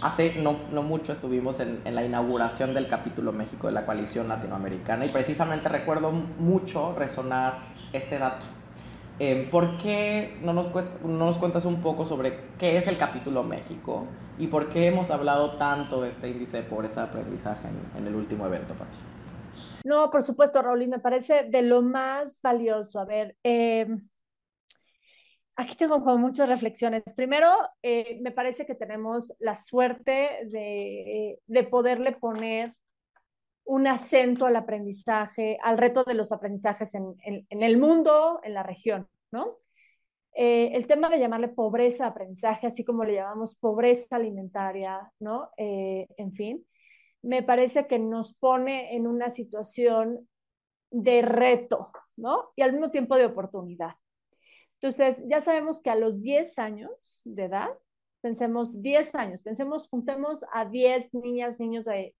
Hace 0.00 0.42
no, 0.42 0.56
no 0.72 0.82
mucho 0.82 1.12
estuvimos 1.12 1.60
en, 1.60 1.80
en 1.84 1.94
la 1.94 2.04
inauguración 2.04 2.74
del 2.74 2.88
capítulo 2.88 3.32
México 3.32 3.68
de 3.68 3.74
la 3.74 3.86
coalición 3.86 4.26
latinoamericana 4.26 5.04
y 5.04 5.10
precisamente 5.10 5.68
recuerdo 5.68 6.10
mucho 6.10 6.94
resonar 6.94 7.58
este 7.92 8.18
dato. 8.18 8.46
Eh, 9.24 9.46
¿Por 9.52 9.78
qué 9.78 10.36
no 10.42 10.52
nos, 10.52 10.72
cuest- 10.72 10.98
no 11.02 11.26
nos 11.26 11.38
cuentas 11.38 11.64
un 11.64 11.80
poco 11.80 12.04
sobre 12.04 12.40
qué 12.58 12.76
es 12.76 12.88
el 12.88 12.98
capítulo 12.98 13.44
México 13.44 14.04
y 14.36 14.48
por 14.48 14.68
qué 14.68 14.88
hemos 14.88 15.12
hablado 15.12 15.58
tanto 15.58 16.02
de 16.02 16.08
este 16.08 16.28
índice 16.28 16.56
de 16.56 16.62
pobreza 16.64 17.02
de 17.02 17.06
aprendizaje 17.06 17.68
en, 17.96 18.04
el 18.04 18.16
último 18.16 18.44
evento, 18.46 18.74
Pati? 18.74 18.96
No, 19.84 20.10
por 20.10 20.24
supuesto, 20.24 20.60
Raúl, 20.60 20.82
y 20.82 20.88
me 20.88 20.98
parece 20.98 21.44
de 21.44 21.62
lo 21.62 21.82
más 21.82 22.40
valioso. 22.42 22.98
A 22.98 23.04
ver, 23.04 23.36
eh, 23.44 23.86
aquí 25.54 25.76
tengo 25.76 26.02
como 26.02 26.18
muchas 26.18 26.48
reflexiones. 26.48 27.04
Primero, 27.14 27.48
eh, 27.80 28.18
me 28.22 28.32
parece 28.32 28.66
que 28.66 28.74
tenemos 28.74 29.32
la 29.38 29.54
suerte 29.54 30.48
de, 30.50 31.38
de 31.46 31.62
poderle 31.62 32.10
poner 32.10 32.74
un 33.64 33.86
acento 33.86 34.46
al 34.46 34.56
aprendizaje, 34.56 35.58
al 35.62 35.78
reto 35.78 36.02
de 36.02 36.14
los 36.14 36.32
aprendizajes 36.32 36.92
en, 36.96 37.14
en, 37.24 37.46
en 37.48 37.62
el 37.62 37.78
mundo, 37.78 38.40
en 38.42 38.54
la 38.54 38.64
región, 38.64 39.06
¿no? 39.32 39.58
Eh, 40.34 40.70
el 40.74 40.86
tema 40.86 41.08
de 41.10 41.18
llamarle 41.18 41.48
pobreza 41.48 42.06
aprendizaje, 42.06 42.66
así 42.66 42.84
como 42.84 43.04
le 43.04 43.14
llamamos 43.14 43.56
pobreza 43.56 44.16
alimentaria, 44.16 45.12
¿no? 45.18 45.50
Eh, 45.56 46.08
en 46.16 46.32
fin, 46.32 46.66
me 47.22 47.42
parece 47.42 47.86
que 47.86 47.98
nos 47.98 48.34
pone 48.34 48.96
en 48.96 49.06
una 49.06 49.30
situación 49.30 50.28
de 50.90 51.22
reto, 51.22 51.90
¿no? 52.16 52.50
Y 52.56 52.62
al 52.62 52.72
mismo 52.72 52.90
tiempo 52.90 53.16
de 53.16 53.26
oportunidad. 53.26 53.96
Entonces, 54.80 55.24
ya 55.28 55.40
sabemos 55.40 55.80
que 55.80 55.90
a 55.90 55.96
los 55.96 56.22
10 56.22 56.58
años 56.58 57.22
de 57.24 57.44
edad, 57.44 57.70
Pensemos 58.22 58.80
10 58.80 59.16
años, 59.16 59.42
pensemos, 59.42 59.88
juntemos 59.88 60.44
a 60.52 60.64
10 60.64 61.12
niñas, 61.12 61.58
niños 61.58 61.84
de, 61.86 62.14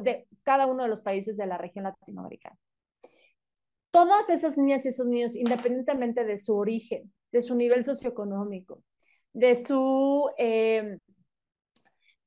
de 0.00 0.26
cada 0.42 0.66
uno 0.66 0.82
de 0.82 0.88
los 0.88 1.02
países 1.02 1.36
de 1.36 1.44
la 1.44 1.58
región 1.58 1.84
latinoamericana. 1.84 2.56
Todas 3.94 4.28
esas 4.28 4.58
niñas 4.58 4.84
y 4.84 4.88
esos 4.88 5.06
niños, 5.06 5.36
independientemente 5.36 6.24
de 6.24 6.36
su 6.36 6.56
origen, 6.56 7.12
de 7.30 7.42
su 7.42 7.54
nivel 7.54 7.84
socioeconómico, 7.84 8.82
de 9.32 9.54
su, 9.54 10.28
eh, 10.36 10.98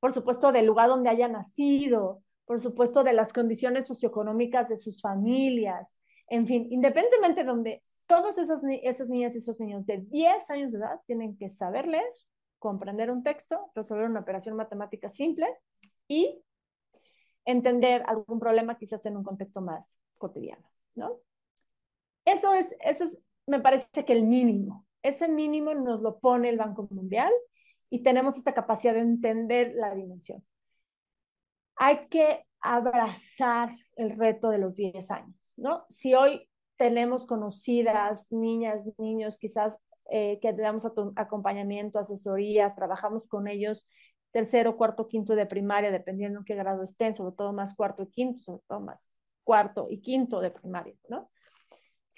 por 0.00 0.14
supuesto, 0.14 0.50
del 0.50 0.64
lugar 0.64 0.88
donde 0.88 1.10
haya 1.10 1.28
nacido, 1.28 2.22
por 2.46 2.58
supuesto, 2.58 3.04
de 3.04 3.12
las 3.12 3.34
condiciones 3.34 3.86
socioeconómicas 3.86 4.70
de 4.70 4.78
sus 4.78 5.02
familias, 5.02 6.00
en 6.30 6.46
fin, 6.46 6.68
independientemente 6.70 7.42
de 7.42 7.46
donde 7.46 7.82
todas 8.06 8.38
esas, 8.38 8.62
esas 8.82 9.10
niñas 9.10 9.34
y 9.34 9.38
esos 9.38 9.60
niños 9.60 9.84
de 9.84 9.98
10 9.98 10.48
años 10.48 10.72
de 10.72 10.78
edad 10.78 11.02
tienen 11.04 11.36
que 11.36 11.50
saber 11.50 11.86
leer, 11.86 12.10
comprender 12.58 13.10
un 13.10 13.22
texto, 13.22 13.70
resolver 13.74 14.08
una 14.08 14.20
operación 14.20 14.56
matemática 14.56 15.10
simple 15.10 15.46
y 16.08 16.42
entender 17.44 18.04
algún 18.06 18.40
problema 18.40 18.78
quizás 18.78 19.04
en 19.04 19.18
un 19.18 19.22
contexto 19.22 19.60
más 19.60 19.98
cotidiano, 20.16 20.64
¿no? 20.96 21.27
Eso 22.28 22.52
es, 22.52 22.76
eso 22.84 23.04
es, 23.04 23.18
me 23.46 23.60
parece 23.60 24.04
que 24.04 24.12
el 24.12 24.24
mínimo. 24.24 24.86
Ese 25.02 25.28
mínimo 25.28 25.72
nos 25.72 26.02
lo 26.02 26.18
pone 26.18 26.50
el 26.50 26.58
Banco 26.58 26.86
Mundial 26.90 27.32
y 27.88 28.02
tenemos 28.02 28.36
esta 28.36 28.52
capacidad 28.52 28.92
de 28.92 29.00
entender 29.00 29.72
la 29.74 29.94
dimensión. 29.94 30.42
Hay 31.76 32.00
que 32.10 32.44
abrazar 32.60 33.70
el 33.96 34.10
reto 34.10 34.50
de 34.50 34.58
los 34.58 34.76
10 34.76 35.10
años, 35.10 35.54
¿no? 35.56 35.86
Si 35.88 36.14
hoy 36.14 36.50
tenemos 36.76 37.24
conocidas, 37.24 38.30
niñas, 38.30 38.90
niños, 38.98 39.38
quizás 39.38 39.78
eh, 40.10 40.38
que 40.42 40.52
damos 40.52 40.84
acompañamiento, 41.16 41.98
asesorías, 41.98 42.76
trabajamos 42.76 43.26
con 43.26 43.48
ellos 43.48 43.88
tercero, 44.32 44.76
cuarto, 44.76 45.08
quinto 45.08 45.34
de 45.34 45.46
primaria, 45.46 45.90
dependiendo 45.90 46.40
en 46.40 46.44
qué 46.44 46.54
grado 46.54 46.82
estén, 46.82 47.14
sobre 47.14 47.34
todo 47.34 47.54
más 47.54 47.74
cuarto 47.74 48.02
y 48.02 48.08
quinto, 48.08 48.42
sobre 48.42 48.62
todo 48.68 48.80
más 48.80 49.08
cuarto 49.44 49.86
y 49.88 50.02
quinto 50.02 50.40
de 50.40 50.50
primaria, 50.50 50.94
¿no? 51.08 51.30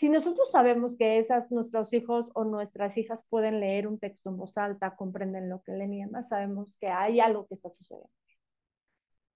Si 0.00 0.08
nosotros 0.08 0.50
sabemos 0.50 0.96
que 0.96 1.18
esas, 1.18 1.52
nuestros 1.52 1.92
hijos 1.92 2.30
o 2.32 2.44
nuestras 2.44 2.96
hijas 2.96 3.26
pueden 3.28 3.60
leer 3.60 3.86
un 3.86 3.98
texto 3.98 4.30
en 4.30 4.38
voz 4.38 4.56
alta, 4.56 4.96
comprenden 4.96 5.50
lo 5.50 5.60
que 5.60 5.72
leen 5.72 5.92
y 5.92 6.00
demás, 6.00 6.30
sabemos 6.30 6.78
que 6.78 6.88
hay 6.88 7.20
algo 7.20 7.46
que 7.46 7.52
está 7.52 7.68
sucediendo. 7.68 8.08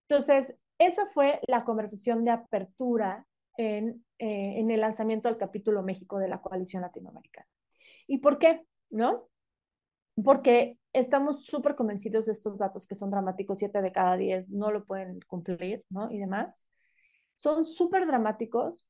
Entonces, 0.09 0.57
esa 0.79 1.05
fue 1.05 1.39
la 1.49 1.65
conversación 1.65 2.25
de 2.25 2.31
apertura 2.31 3.27
en, 3.59 4.07
eh, 4.19 4.55
en 4.57 4.71
el 4.71 4.81
lanzamiento 4.81 5.29
del 5.29 5.37
capítulo 5.37 5.83
México 5.83 6.17
de 6.19 6.29
la 6.29 6.41
Coalición 6.41 6.81
Latinoamericana. 6.81 7.47
¿Y 8.07 8.21
por 8.21 8.39
qué? 8.39 8.63
¿No? 8.89 9.29
Porque 10.25 10.79
estamos 10.95 11.45
súper 11.45 11.75
convencidos 11.75 12.25
de 12.25 12.33
estos 12.33 12.61
datos 12.61 12.87
que 12.87 12.95
son 12.95 13.11
dramáticos, 13.11 13.59
siete 13.59 13.83
de 13.83 13.93
cada 13.93 14.17
diez 14.17 14.49
no 14.49 14.71
lo 14.71 14.87
pueden 14.87 15.21
cumplir, 15.27 15.85
¿no? 15.91 16.11
Y 16.11 16.21
demás. 16.21 16.67
Son 17.37 17.67
súper 17.67 18.07
dramáticos, 18.07 18.89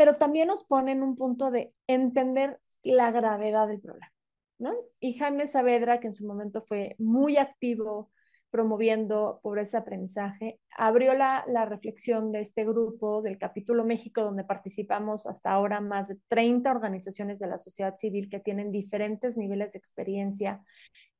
pero 0.00 0.14
también 0.14 0.48
nos 0.48 0.64
ponen 0.64 1.02
un 1.02 1.14
punto 1.14 1.50
de 1.50 1.74
entender 1.86 2.58
la 2.82 3.10
gravedad 3.10 3.68
del 3.68 3.82
problema, 3.82 4.10
¿no? 4.58 4.72
Y 4.98 5.12
Jaime 5.12 5.46
Saavedra, 5.46 6.00
que 6.00 6.06
en 6.06 6.14
su 6.14 6.26
momento 6.26 6.62
fue 6.62 6.96
muy 6.98 7.36
activo 7.36 8.10
promoviendo 8.48 9.40
pobreza 9.42 9.76
aprendizaje, 9.76 10.58
abrió 10.74 11.12
la, 11.12 11.44
la, 11.48 11.66
reflexión 11.66 12.32
de 12.32 12.40
este 12.40 12.64
grupo 12.64 13.20
del 13.20 13.36
capítulo 13.36 13.84
México, 13.84 14.22
donde 14.22 14.42
participamos 14.42 15.26
hasta 15.26 15.50
ahora 15.50 15.82
más 15.82 16.08
de 16.08 16.16
30 16.28 16.70
organizaciones 16.70 17.38
de 17.38 17.48
la 17.48 17.58
sociedad 17.58 17.94
civil 17.98 18.30
que 18.30 18.40
tienen 18.40 18.72
diferentes 18.72 19.36
niveles 19.36 19.74
de 19.74 19.80
experiencia 19.80 20.62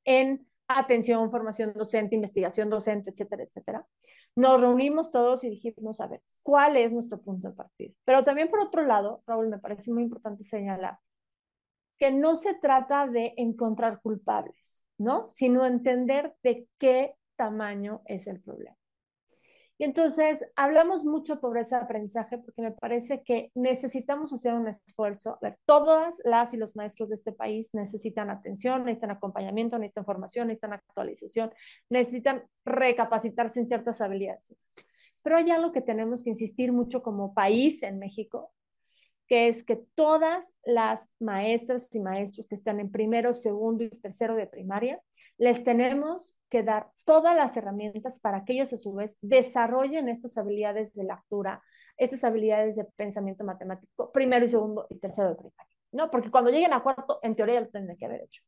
en 0.05 0.47
atención, 0.79 1.29
formación 1.31 1.73
docente, 1.73 2.15
investigación 2.15 2.69
docente, 2.69 3.09
etcétera, 3.11 3.43
etcétera. 3.43 3.85
Nos 4.35 4.61
reunimos 4.61 5.11
todos 5.11 5.43
y 5.43 5.49
dijimos, 5.49 5.99
a 6.01 6.07
ver, 6.07 6.21
¿cuál 6.43 6.77
es 6.77 6.91
nuestro 6.91 7.21
punto 7.21 7.49
de 7.49 7.55
partida? 7.55 7.93
Pero 8.05 8.23
también 8.23 8.49
por 8.49 8.59
otro 8.59 8.85
lado, 8.85 9.23
Raúl, 9.27 9.49
me 9.49 9.59
parece 9.59 9.91
muy 9.91 10.03
importante 10.03 10.43
señalar 10.43 10.99
que 11.97 12.11
no 12.11 12.35
se 12.35 12.55
trata 12.55 13.05
de 13.07 13.33
encontrar 13.37 14.01
culpables, 14.01 14.83
¿no? 14.97 15.29
Sino 15.29 15.65
entender 15.65 16.33
de 16.41 16.67
qué 16.79 17.15
tamaño 17.35 18.01
es 18.05 18.25
el 18.25 18.41
problema. 18.41 18.75
Y 19.81 19.83
entonces 19.83 20.45
hablamos 20.55 21.03
mucho 21.03 21.33
de 21.33 21.41
pobreza 21.41 21.77
de 21.77 21.85
aprendizaje 21.85 22.37
porque 22.37 22.61
me 22.61 22.71
parece 22.71 23.23
que 23.23 23.49
necesitamos 23.55 24.31
hacer 24.31 24.53
un 24.53 24.67
esfuerzo. 24.67 25.31
A 25.31 25.39
ver, 25.41 25.57
todas 25.65 26.21
las 26.23 26.53
y 26.53 26.57
los 26.57 26.75
maestros 26.75 27.09
de 27.09 27.15
este 27.15 27.31
país 27.31 27.71
necesitan 27.73 28.29
atención, 28.29 28.85
necesitan 28.85 29.09
acompañamiento, 29.09 29.79
necesitan 29.79 30.05
formación, 30.05 30.49
necesitan 30.49 30.73
actualización, 30.73 31.51
necesitan 31.89 32.43
recapacitarse 32.63 33.59
en 33.59 33.65
ciertas 33.65 34.01
habilidades. 34.01 34.53
Pero 35.23 35.37
hay 35.37 35.49
algo 35.49 35.71
que 35.71 35.81
tenemos 35.81 36.23
que 36.23 36.29
insistir 36.29 36.71
mucho 36.71 37.01
como 37.01 37.33
país 37.33 37.81
en 37.81 37.97
México, 37.97 38.51
que 39.25 39.47
es 39.47 39.63
que 39.63 39.77
todas 39.95 40.53
las 40.63 41.09
maestras 41.19 41.89
y 41.95 42.01
maestros 42.01 42.45
que 42.45 42.53
están 42.53 42.79
en 42.79 42.91
primero, 42.91 43.33
segundo 43.33 43.83
y 43.83 43.89
tercero 43.89 44.35
de 44.35 44.45
primaria 44.45 45.01
les 45.41 45.63
tenemos 45.63 46.37
que 46.51 46.61
dar 46.61 46.91
todas 47.03 47.35
las 47.35 47.57
herramientas 47.57 48.19
para 48.19 48.45
que 48.45 48.53
ellos 48.53 48.71
a 48.73 48.77
su 48.77 48.93
vez 48.93 49.17
desarrollen 49.21 50.07
estas 50.07 50.37
habilidades 50.37 50.93
de 50.93 51.03
lectura, 51.03 51.63
estas 51.97 52.23
habilidades 52.23 52.75
de 52.75 52.85
pensamiento 52.95 53.43
matemático, 53.43 54.11
primero 54.11 54.45
y 54.45 54.49
segundo 54.49 54.85
y 54.87 54.99
tercero 54.99 55.29
de 55.29 55.35
primaria, 55.37 55.75
¿no? 55.93 56.11
Porque 56.11 56.29
cuando 56.29 56.51
lleguen 56.51 56.73
a 56.73 56.83
cuarto, 56.83 57.17
en 57.23 57.35
teoría 57.35 57.55
ya 57.55 57.61
lo 57.61 57.65
tienen 57.65 57.97
que 57.97 58.05
haber 58.05 58.21
hecho 58.21 58.43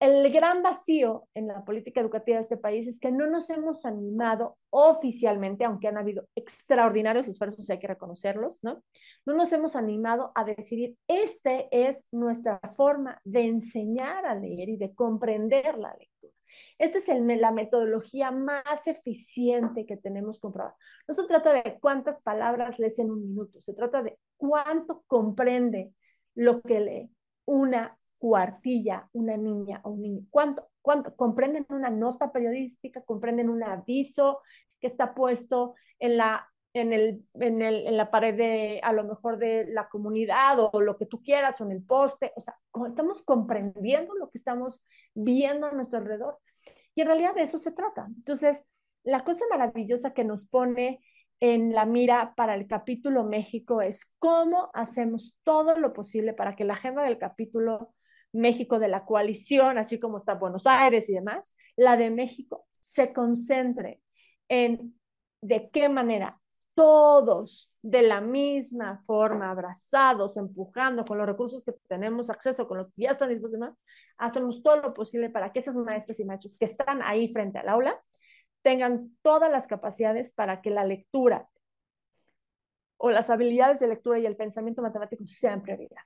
el 0.00 0.30
gran 0.32 0.62
vacío 0.62 1.26
en 1.34 1.48
la 1.48 1.64
política 1.64 2.00
educativa 2.00 2.36
de 2.36 2.42
este 2.42 2.56
país 2.56 2.86
es 2.86 3.00
que 3.00 3.10
no 3.10 3.26
nos 3.26 3.50
hemos 3.50 3.84
animado 3.84 4.56
oficialmente, 4.70 5.64
aunque 5.64 5.88
han 5.88 5.98
habido 5.98 6.28
extraordinarios 6.36 7.26
esfuerzos 7.26 7.68
y 7.68 7.72
hay 7.72 7.78
que 7.80 7.88
reconocerlos, 7.88 8.62
¿no? 8.62 8.82
No 9.26 9.34
nos 9.34 9.52
hemos 9.52 9.74
animado 9.74 10.30
a 10.36 10.44
decidir, 10.44 10.96
esta 11.08 11.50
es 11.72 12.06
nuestra 12.12 12.60
forma 12.76 13.20
de 13.24 13.42
enseñar 13.42 14.24
a 14.24 14.36
leer 14.36 14.68
y 14.68 14.76
de 14.76 14.94
comprender 14.94 15.76
la 15.78 15.94
lectura. 15.98 16.32
Esta 16.78 16.98
es 16.98 17.08
la 17.40 17.50
metodología 17.50 18.30
más 18.30 18.86
eficiente 18.86 19.84
que 19.84 19.96
tenemos 19.96 20.38
comprobada. 20.38 20.76
No 21.08 21.14
se 21.14 21.26
trata 21.26 21.52
de 21.52 21.78
cuántas 21.80 22.22
palabras 22.22 22.78
lees 22.78 23.00
en 23.00 23.10
un 23.10 23.20
minuto, 23.28 23.60
se 23.60 23.74
trata 23.74 24.02
de 24.02 24.16
cuánto 24.36 25.02
comprende 25.08 25.92
lo 26.36 26.62
que 26.62 26.80
lee 26.80 27.10
una 27.46 27.97
cuartilla 28.18 29.08
una 29.12 29.36
niña 29.36 29.80
o 29.84 29.90
un 29.90 30.02
niño? 30.02 30.22
¿Cuánto, 30.30 30.68
cuánto 30.82 31.14
comprenden 31.16 31.66
una 31.70 31.90
nota 31.90 32.32
periodística? 32.32 33.02
¿Comprenden 33.02 33.48
un 33.48 33.62
aviso 33.62 34.40
que 34.80 34.86
está 34.86 35.14
puesto 35.14 35.74
en 35.98 36.16
la, 36.16 36.48
en, 36.74 36.92
el, 36.92 37.24
en, 37.34 37.62
el, 37.62 37.86
en 37.86 37.96
la 37.96 38.10
pared 38.10 38.34
de, 38.36 38.80
a 38.82 38.92
lo 38.92 39.04
mejor 39.04 39.38
de 39.38 39.66
la 39.68 39.88
comunidad 39.88 40.58
o 40.58 40.80
lo 40.80 40.96
que 40.96 41.06
tú 41.06 41.22
quieras 41.22 41.60
o 41.60 41.64
en 41.64 41.72
el 41.72 41.82
poste? 41.82 42.32
O 42.36 42.40
sea, 42.40 42.56
estamos 42.86 43.22
comprendiendo 43.22 44.14
lo 44.14 44.30
que 44.30 44.38
estamos 44.38 44.84
viendo 45.14 45.66
a 45.66 45.72
nuestro 45.72 45.98
alrededor. 45.98 46.38
Y 46.94 47.02
en 47.02 47.06
realidad 47.06 47.34
de 47.34 47.42
eso 47.42 47.58
se 47.58 47.72
trata. 47.72 48.06
Entonces, 48.16 48.66
la 49.04 49.20
cosa 49.20 49.44
maravillosa 49.50 50.12
que 50.12 50.24
nos 50.24 50.48
pone 50.48 51.00
en 51.40 51.72
la 51.72 51.86
mira 51.86 52.34
para 52.36 52.54
el 52.54 52.66
capítulo 52.66 53.24
México 53.24 53.80
es 53.80 54.14
cómo 54.18 54.70
hacemos 54.74 55.38
todo 55.44 55.78
lo 55.78 55.92
posible 55.92 56.32
para 56.34 56.56
que 56.56 56.64
la 56.64 56.74
agenda 56.74 57.02
del 57.02 57.18
capítulo 57.18 57.94
México 58.32 58.78
de 58.78 58.88
la 58.88 59.04
coalición, 59.04 59.78
así 59.78 59.98
como 59.98 60.18
está 60.18 60.34
Buenos 60.34 60.66
Aires 60.66 61.08
y 61.08 61.14
demás, 61.14 61.54
la 61.76 61.96
de 61.96 62.10
México 62.10 62.66
se 62.70 63.12
concentre 63.12 64.00
en 64.48 64.98
de 65.40 65.70
qué 65.70 65.88
manera 65.88 66.40
todos 66.74 67.72
de 67.82 68.02
la 68.02 68.20
misma 68.20 68.96
forma, 68.96 69.50
abrazados, 69.50 70.36
empujando 70.36 71.04
con 71.04 71.18
los 71.18 71.26
recursos 71.26 71.64
que 71.64 71.72
tenemos 71.88 72.30
acceso, 72.30 72.68
con 72.68 72.78
los 72.78 72.92
que 72.92 73.02
ya 73.02 73.10
están 73.10 73.30
dispuestos, 73.30 73.60
hacemos 74.18 74.62
todo 74.62 74.76
lo 74.76 74.94
posible 74.94 75.30
para 75.30 75.50
que 75.52 75.58
esas 75.58 75.74
maestras 75.74 76.20
y 76.20 76.24
maestros 76.24 76.56
que 76.58 76.66
están 76.66 77.00
ahí 77.02 77.32
frente 77.32 77.58
al 77.58 77.68
aula 77.68 78.00
tengan 78.62 79.16
todas 79.22 79.50
las 79.50 79.66
capacidades 79.66 80.30
para 80.30 80.60
que 80.60 80.70
la 80.70 80.84
lectura 80.84 81.48
o 82.96 83.10
las 83.10 83.30
habilidades 83.30 83.80
de 83.80 83.88
lectura 83.88 84.18
y 84.18 84.26
el 84.26 84.36
pensamiento 84.36 84.82
matemático 84.82 85.24
sean 85.26 85.62
prioridad. 85.62 86.02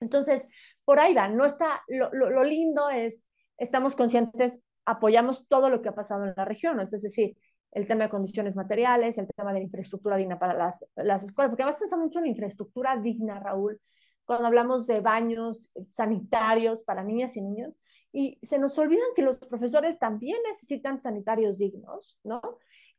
Entonces, 0.00 0.48
por 0.84 0.98
ahí 0.98 1.14
va, 1.14 1.28
no 1.28 1.44
está, 1.44 1.82
lo, 1.88 2.10
lo, 2.12 2.44
lindo 2.44 2.88
es, 2.90 3.24
estamos 3.58 3.94
conscientes, 3.94 4.58
apoyamos 4.84 5.46
todo 5.46 5.68
lo 5.68 5.82
que 5.82 5.90
ha 5.90 5.94
pasado 5.94 6.24
en 6.24 6.34
la 6.36 6.44
región, 6.44 6.80
es 6.80 6.90
decir, 6.90 7.36
el 7.72 7.86
tema 7.86 8.04
de 8.04 8.10
condiciones 8.10 8.56
materiales, 8.56 9.18
el 9.18 9.28
tema 9.28 9.52
de 9.52 9.60
infraestructura 9.60 10.16
digna 10.16 10.38
para 10.38 10.54
las, 10.54 10.84
las 10.96 11.22
escuelas, 11.22 11.50
porque 11.50 11.62
además 11.62 11.78
pensamos 11.78 12.06
mucho 12.06 12.18
en 12.18 12.24
la 12.24 12.30
infraestructura 12.30 12.96
digna, 12.96 13.38
Raúl, 13.38 13.80
cuando 14.24 14.46
hablamos 14.46 14.86
de 14.86 15.00
baños 15.00 15.70
sanitarios 15.90 16.82
para 16.82 17.04
niñas 17.04 17.36
y 17.36 17.42
niños, 17.42 17.74
y 18.12 18.38
se 18.42 18.58
nos 18.58 18.76
olvidan 18.78 19.06
que 19.14 19.22
los 19.22 19.38
profesores 19.38 19.98
también 19.98 20.38
necesitan 20.48 21.00
sanitarios 21.00 21.58
dignos, 21.58 22.18
¿no? 22.24 22.40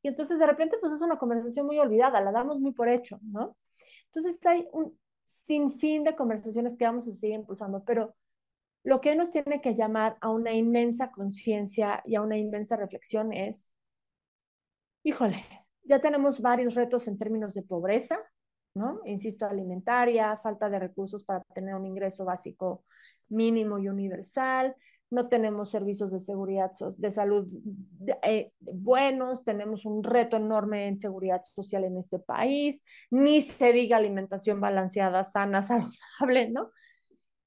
Y 0.02 0.08
entonces 0.08 0.40
de 0.40 0.48
repente 0.48 0.78
pues 0.80 0.94
es 0.94 1.02
una 1.02 1.18
conversación 1.18 1.66
muy 1.66 1.78
olvidada, 1.80 2.22
la 2.22 2.32
damos 2.32 2.60
muy 2.60 2.72
por 2.72 2.88
hecho, 2.88 3.20
¿no? 3.32 3.58
Entonces 4.06 4.46
hay 4.46 4.68
un, 4.72 4.98
sin 5.46 5.72
fin 5.72 6.04
de 6.04 6.16
conversaciones 6.16 6.78
que 6.78 6.86
vamos 6.86 7.08
a 7.08 7.12
seguir 7.14 7.36
impulsando, 7.36 7.84
pero 7.86 8.16
Lo 8.84 9.02
que 9.02 9.16
nos 9.16 9.32
tiene 9.32 9.62
que 9.62 9.76
llamar 9.76 10.18
a 10.22 10.30
una 10.30 10.54
inmensa 10.54 11.12
conciencia 11.12 12.02
y 12.06 12.16
a 12.16 12.22
una 12.22 12.38
inmensa 12.38 12.76
reflexión 12.78 13.34
es, 13.34 13.72
híjole, 15.04 15.44
ya 15.84 16.00
tenemos 16.00 16.42
varios 16.42 16.76
retos 16.76 17.08
en 17.08 17.18
términos 17.18 17.54
de 17.54 17.64
pobreza, 17.64 18.18
¿no? 18.76 19.02
Insisto, 19.06 19.46
alimentaria, 19.46 20.38
falta 20.38 20.70
de 20.70 20.80
recursos 20.80 21.24
para 21.24 21.44
tener 21.54 21.76
un 21.76 21.86
ingreso 21.86 22.26
básico 22.26 22.86
mínimo 23.30 23.80
y 23.80 23.90
universal, 23.90 24.76
no 25.12 25.28
tenemos 25.28 25.70
servicios 25.70 26.12
de 26.12 26.20
seguridad, 26.20 26.72
de 26.98 27.12
salud 27.12 27.48
eh, 28.24 28.50
buenos, 28.62 29.44
tenemos 29.44 29.86
un 29.86 30.04
reto 30.04 30.38
enorme 30.38 30.88
en 30.88 30.98
seguridad 30.98 31.44
social 31.44 31.84
en 31.84 31.98
este 31.98 32.18
país, 32.18 32.84
ni 33.10 33.42
se 33.42 33.74
diga 33.74 33.98
alimentación 33.98 34.62
balanceada, 34.62 35.26
sana, 35.26 35.62
saludable, 36.20 36.50
¿no? 36.50 36.72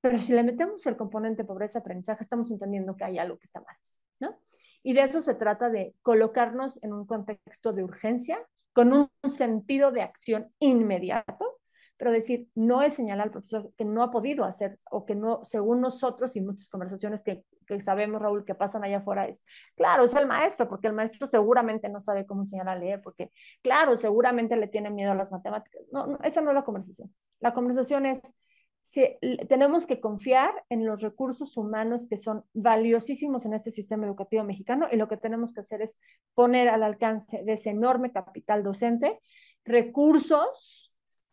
Pero 0.02 0.18
si 0.20 0.34
le 0.34 0.42
metemos 0.42 0.86
el 0.86 0.96
componente 0.96 1.44
pobreza-aprendizaje, 1.44 2.22
estamos 2.22 2.50
entendiendo 2.50 2.94
que 2.96 3.04
hay 3.04 3.18
algo 3.18 3.38
que 3.38 3.44
está 3.44 3.60
mal, 3.60 3.76
¿no? 4.20 4.38
Y 4.82 4.92
de 4.92 5.02
eso 5.02 5.22
se 5.22 5.34
trata 5.34 5.70
de 5.70 5.94
colocarnos 6.02 6.82
en 6.82 6.92
un 6.92 7.06
contexto 7.06 7.72
de 7.72 7.82
urgencia, 7.82 8.38
con 8.74 8.92
un 8.92 9.08
sentido 9.30 9.90
de 9.90 10.02
acción 10.02 10.52
inmediato, 10.58 11.60
pero 12.04 12.12
decir, 12.12 12.50
no 12.54 12.82
es 12.82 12.92
señalar 12.92 13.28
al 13.28 13.30
profesor 13.30 13.72
que 13.78 13.84
no 13.86 14.02
ha 14.02 14.10
podido 14.10 14.44
hacer 14.44 14.78
o 14.90 15.06
que 15.06 15.14
no, 15.14 15.42
según 15.42 15.80
nosotros 15.80 16.36
y 16.36 16.42
muchas 16.42 16.68
conversaciones 16.68 17.22
que, 17.22 17.46
sabemos, 17.80 18.20
Raúl, 18.20 18.44
que 18.44 18.54
pasan 18.54 18.84
allá 18.84 18.98
afuera, 18.98 19.26
es, 19.26 19.42
claro, 19.74 20.04
es 20.04 20.14
el 20.14 20.26
maestro, 20.26 20.68
porque 20.68 20.88
el 20.88 20.92
maestro 20.92 21.26
seguramente 21.26 21.88
no 21.88 22.02
sabe 22.02 22.26
cómo 22.26 22.42
enseñar 22.42 22.68
a 22.68 22.76
leer, 22.76 23.00
porque, 23.02 23.32
claro, 23.62 23.96
seguramente 23.96 24.54
le 24.54 24.68
tiene 24.68 24.90
miedo 24.90 25.12
a 25.12 25.14
las 25.14 25.32
matemáticas. 25.32 25.80
No, 25.92 26.06
no 26.06 26.18
esa 26.22 26.42
no 26.42 26.50
es 26.50 26.54
la 26.54 26.64
conversación. 26.64 27.10
La 27.40 27.54
conversación 27.54 28.04
es, 28.04 28.36
si, 28.82 29.16
tenemos 29.48 29.86
que 29.86 29.98
confiar 29.98 30.52
en 30.68 30.84
los 30.84 31.00
recursos 31.00 31.56
humanos 31.56 32.06
que 32.06 32.18
son 32.18 32.44
valiosísimos 32.52 33.46
en 33.46 33.54
este 33.54 33.70
sistema 33.70 34.04
educativo 34.04 34.44
mexicano 34.44 34.88
y 34.92 34.96
lo 34.96 35.08
que 35.08 35.16
tenemos 35.16 35.54
que 35.54 35.60
hacer 35.60 35.80
es 35.80 35.98
poner 36.34 36.68
al 36.68 36.82
alcance 36.82 37.42
de 37.44 37.54
ese 37.54 37.70
enorme 37.70 38.12
capital 38.12 38.62
docente 38.62 39.20
recursos 39.64 40.83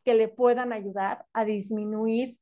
que 0.04 0.14
le 0.14 0.28
puedan 0.28 0.74
ayudar 0.74 1.26
a 1.34 1.46
disminuir, 1.46 2.38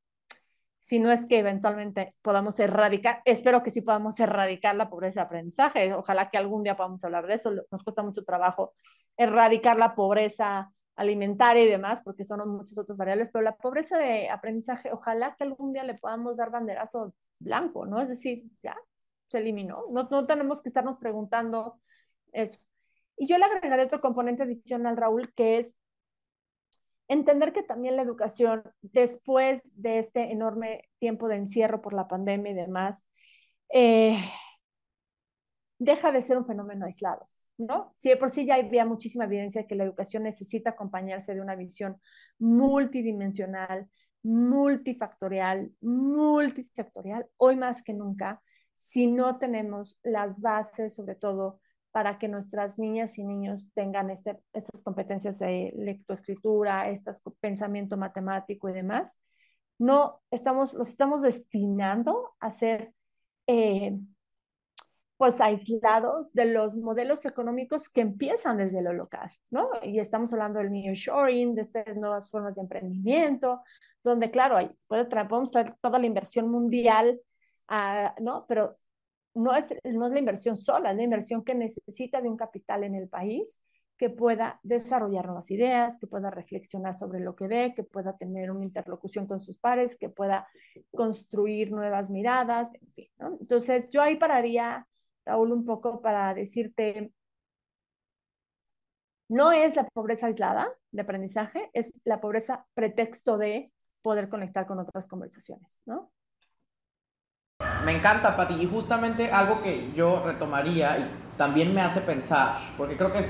si 0.79 0.99
no 0.99 1.11
es 1.11 1.25
que 1.25 1.39
eventualmente 1.39 2.15
podamos 2.21 2.59
erradicar, 2.59 3.21
espero 3.25 3.63
que 3.63 3.71
sí 3.71 3.81
podamos 3.81 4.19
erradicar 4.19 4.75
la 4.75 4.89
pobreza 4.89 5.21
de 5.21 5.25
aprendizaje, 5.25 5.93
ojalá 5.93 6.29
que 6.29 6.37
algún 6.37 6.63
día 6.63 6.77
podamos 6.77 7.03
hablar 7.03 7.27
de 7.27 7.35
eso, 7.35 7.51
nos 7.71 7.83
cuesta 7.83 8.01
mucho 8.01 8.23
trabajo 8.23 8.73
erradicar 9.17 9.77
la 9.77 9.93
pobreza 9.93 10.71
alimentaria 10.95 11.63
y 11.63 11.69
demás, 11.69 12.01
porque 12.03 12.23
son 12.23 12.47
muchas 12.49 12.77
otras 12.77 12.97
variables, 12.97 13.29
pero 13.31 13.43
la 13.43 13.55
pobreza 13.55 13.97
de 13.97 14.29
aprendizaje, 14.29 14.91
ojalá 14.91 15.35
que 15.35 15.43
algún 15.43 15.73
día 15.73 15.83
le 15.83 15.95
podamos 15.95 16.37
dar 16.37 16.51
banderazo 16.51 17.13
blanco, 17.39 17.85
¿no? 17.85 18.01
Es 18.01 18.09
decir, 18.09 18.43
ya 18.61 18.75
se 19.29 19.37
eliminó, 19.37 19.85
no, 19.91 20.07
no 20.09 20.25
tenemos 20.25 20.61
que 20.61 20.69
estarnos 20.69 20.97
preguntando 20.97 21.79
eso. 22.31 22.59
Y 23.15 23.27
yo 23.27 23.37
le 23.37 23.45
agregaré 23.45 23.83
otro 23.83 24.01
componente 24.01 24.43
adicional, 24.43 24.97
Raúl, 24.97 25.33
que 25.33 25.57
es 25.57 25.77
entender 27.09 27.51
que 27.51 27.63
también 27.63 27.97
la 27.97 28.03
educación, 28.03 28.63
después 28.81 29.61
de 29.75 29.99
este 29.99 30.31
enorme 30.31 30.89
tiempo 30.99 31.27
de 31.27 31.35
encierro 31.35 31.81
por 31.81 31.93
la 31.93 32.07
pandemia 32.07 32.51
y 32.51 32.55
demás, 32.55 33.07
eh, 33.73 34.17
deja 35.79 36.11
de 36.11 36.21
ser 36.21 36.37
un 36.37 36.45
fenómeno 36.45 36.85
aislado. 36.85 37.25
¿no? 37.57 37.93
Sí, 37.97 38.15
por 38.15 38.29
sí 38.29 38.45
ya 38.45 38.55
había 38.55 38.85
muchísima 38.85 39.25
evidencia 39.25 39.61
de 39.61 39.67
que 39.67 39.75
la 39.75 39.83
educación 39.83 40.23
necesita 40.23 40.71
acompañarse 40.71 41.35
de 41.35 41.41
una 41.41 41.55
visión 41.55 41.99
multidimensional, 42.37 43.89
multifactorial, 44.23 45.71
multisectorial, 45.81 47.27
hoy 47.37 47.57
más 47.57 47.83
que 47.83 47.93
nunca, 47.93 48.41
si 48.73 49.07
no 49.07 49.37
tenemos 49.39 49.99
las 50.03 50.41
bases, 50.41 50.95
sobre 50.95 51.15
todo, 51.15 51.59
para 51.91 52.19
que 52.19 52.27
nuestras 52.27 52.77
niñas 52.77 53.17
y 53.17 53.23
niños 53.23 53.71
tengan 53.73 54.09
este, 54.09 54.39
estas 54.53 54.81
competencias 54.83 55.39
de 55.39 55.73
lectoescritura, 55.75 56.89
este 56.89 57.11
pensamiento 57.39 57.97
matemático 57.97 58.69
y 58.69 58.73
demás, 58.73 59.19
no 59.79 60.21
estamos, 60.29 60.73
los 60.73 60.89
estamos 60.89 61.21
destinando 61.21 62.35
a 62.39 62.51
ser 62.51 62.93
eh, 63.47 63.97
pues 65.19 65.41
aislados 65.41 66.31
de 66.31 66.45
los 66.45 66.77
modelos 66.77 67.25
económicos 67.25 67.89
que 67.89 67.99
empiezan 67.99 68.55
desde 68.55 68.81
lo 68.81 68.93
local, 68.93 69.29
¿no? 69.49 69.69
Y 69.83 69.99
estamos 69.99 70.31
hablando 70.31 70.59
del 70.59 70.71
nearshoring, 70.71 71.55
de 71.55 71.63
estas 71.63 71.97
nuevas 71.97 72.31
formas 72.31 72.55
de 72.55 72.61
emprendimiento, 72.61 73.61
donde, 74.01 74.31
claro, 74.31 74.55
hay, 74.55 74.71
puede 74.87 75.03
traer, 75.05 75.27
podemos 75.27 75.51
traer 75.51 75.75
toda 75.81 75.99
la 75.99 76.05
inversión 76.05 76.49
mundial, 76.49 77.19
uh, 77.69 78.23
¿no? 78.23 78.45
Pero 78.47 78.77
no 79.39 79.55
es, 79.55 79.73
no 79.83 80.07
es 80.07 80.11
la 80.11 80.19
inversión 80.19 80.57
sola, 80.57 80.91
es 80.91 80.97
la 80.97 81.03
inversión 81.03 81.43
que 81.43 81.55
necesita 81.55 82.21
de 82.21 82.29
un 82.29 82.37
capital 82.37 82.83
en 82.83 82.95
el 82.95 83.07
país 83.07 83.61
que 83.97 84.09
pueda 84.09 84.59
desarrollar 84.63 85.25
nuevas 85.25 85.51
ideas, 85.51 85.97
que 85.99 86.07
pueda 86.07 86.31
reflexionar 86.31 86.95
sobre 86.95 87.19
lo 87.19 87.35
que 87.35 87.47
ve, 87.47 87.73
que 87.75 87.83
pueda 87.83 88.15
tener 88.15 88.49
una 88.49 88.63
interlocución 88.63 89.27
con 89.27 89.41
sus 89.41 89.57
pares, 89.57 89.97
que 89.97 90.09
pueda 90.09 90.47
construir 90.91 91.71
nuevas 91.71 92.09
miradas, 92.09 92.73
en 92.75 92.93
fin. 92.93 93.07
Entonces, 93.41 93.89
yo 93.91 94.01
ahí 94.01 94.15
pararía 94.17 94.87
Raúl, 95.25 95.51
un 95.51 95.65
poco 95.65 96.01
para 96.01 96.33
decirte, 96.33 97.11
no 99.27 99.51
es 99.51 99.75
la 99.75 99.87
pobreza 99.89 100.27
aislada 100.27 100.69
de 100.91 101.01
aprendizaje, 101.01 101.69
es 101.73 101.99
la 102.05 102.21
pobreza 102.21 102.65
pretexto 102.73 103.37
de 103.37 103.71
poder 104.01 104.29
conectar 104.29 104.65
con 104.65 104.79
otras 104.79 105.07
conversaciones, 105.07 105.81
¿no? 105.85 106.11
Me 107.85 107.95
encanta, 107.95 108.35
Pati, 108.35 108.55
y 108.55 108.65
justamente 108.65 109.31
algo 109.31 109.61
que 109.61 109.91
yo 109.95 110.23
retomaría 110.25 110.97
y 110.97 111.37
también 111.37 111.73
me 111.73 111.81
hace 111.81 112.01
pensar, 112.01 112.57
porque 112.77 112.97
creo 112.97 113.13
que 113.13 113.19
es, 113.19 113.27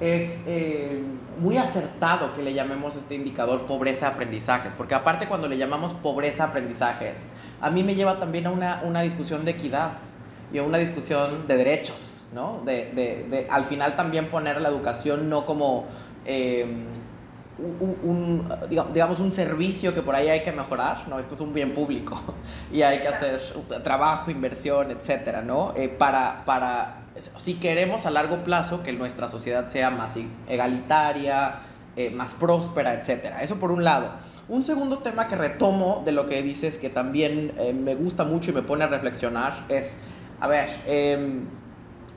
es 0.00 0.30
eh, 0.46 1.02
muy 1.38 1.56
acertado 1.56 2.34
que 2.34 2.42
le 2.42 2.52
llamemos 2.52 2.96
este 2.96 3.14
indicador 3.14 3.66
pobreza 3.66 4.08
aprendizajes, 4.08 4.72
porque 4.76 4.94
aparte 4.94 5.28
cuando 5.28 5.46
le 5.48 5.56
llamamos 5.56 5.92
pobreza 5.94 6.44
aprendizajes, 6.44 7.14
a 7.60 7.70
mí 7.70 7.84
me 7.84 7.94
lleva 7.94 8.18
también 8.18 8.46
a 8.46 8.50
una, 8.50 8.82
una 8.84 9.02
discusión 9.02 9.44
de 9.44 9.52
equidad 9.52 9.92
y 10.52 10.58
una 10.58 10.78
discusión 10.78 11.46
de 11.46 11.56
derechos, 11.56 12.22
¿no? 12.34 12.62
De, 12.64 12.90
de, 12.92 13.26
de 13.30 13.46
al 13.50 13.66
final 13.66 13.96
también 13.96 14.28
poner 14.28 14.60
la 14.60 14.68
educación 14.68 15.30
no 15.30 15.46
como 15.46 15.86
eh, 16.24 16.66
un, 17.58 17.98
un, 18.02 18.48
digamos, 18.68 19.18
un 19.18 19.32
servicio 19.32 19.94
que 19.94 20.02
por 20.02 20.14
ahí 20.14 20.28
hay 20.28 20.42
que 20.42 20.52
mejorar, 20.52 21.08
¿no? 21.08 21.18
Esto 21.18 21.34
es 21.34 21.40
un 21.40 21.54
bien 21.54 21.74
público 21.74 22.20
y 22.72 22.82
hay 22.82 23.00
que 23.00 23.08
hacer 23.08 23.40
trabajo, 23.82 24.30
inversión, 24.30 24.90
etcétera, 24.90 25.42
¿no? 25.42 25.72
Eh, 25.76 25.88
para, 25.88 26.44
para, 26.44 27.04
si 27.38 27.54
queremos 27.54 28.06
a 28.06 28.10
largo 28.10 28.44
plazo 28.44 28.82
que 28.82 28.92
nuestra 28.92 29.28
sociedad 29.28 29.68
sea 29.68 29.90
más 29.90 30.12
egalitaria, 30.48 31.60
eh, 31.96 32.10
más 32.10 32.34
próspera, 32.34 32.94
etcétera. 32.94 33.42
Eso 33.42 33.56
por 33.56 33.70
un 33.70 33.84
lado. 33.84 34.10
Un 34.48 34.62
segundo 34.62 34.98
tema 34.98 35.26
que 35.26 35.34
retomo 35.34 36.02
de 36.04 36.12
lo 36.12 36.26
que 36.26 36.42
dices 36.42 36.78
que 36.78 36.90
también 36.90 37.54
eh, 37.58 37.72
me 37.72 37.94
gusta 37.94 38.24
mucho 38.24 38.50
y 38.50 38.54
me 38.54 38.62
pone 38.62 38.84
a 38.84 38.86
reflexionar 38.86 39.64
es 39.68 39.90
a 40.38 40.48
ver, 40.48 40.68
em, 40.86 41.46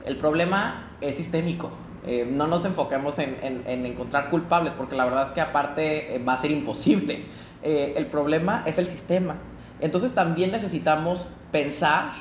el 0.04 0.16
problema 0.16 0.90
es 1.00 1.16
sistémico. 1.16 1.70
Em, 2.06 2.36
no 2.36 2.46
nos 2.46 2.64
enfoquemos 2.64 3.18
en, 3.18 3.62
encontrar 3.66 4.30
culpables, 4.30 4.72
porque 4.76 4.96
la 4.96 5.04
verdad 5.04 5.28
es 5.28 5.30
que 5.30 5.40
aparte 5.40 6.16
eh, 6.16 6.24
va 6.24 6.34
a 6.34 6.38
ser 6.38 6.50
imposible. 6.50 7.26
Eh, 7.62 7.94
el 7.96 8.06
problema 8.06 8.62
es 8.66 8.78
el 8.78 8.86
sistema. 8.86 9.36
Entonces 9.80 10.14
también 10.14 10.50
necesitamos 10.50 11.28
pensar 11.52 12.12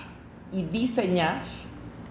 y 0.52 0.64
diseñar, 0.64 1.44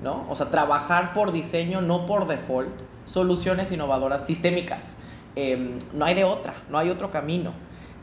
¿no? 0.03 0.27
O 0.31 0.37
sea, 0.37 0.51
trabajar 0.51 1.13
por 1.13 1.33
diseño, 1.33 1.81
no 1.81 2.07
por 2.07 2.27
default, 2.27 2.71
soluciones 3.05 3.71
innovadoras 3.71 4.27
sistémicas. 4.27 4.81
Em, 5.37 5.79
no 5.93 6.05
hay 6.05 6.15
de 6.15 6.25
otra, 6.25 6.55
no 6.71 6.79
hay 6.79 6.91
otro 6.91 7.11
camino. 7.11 7.53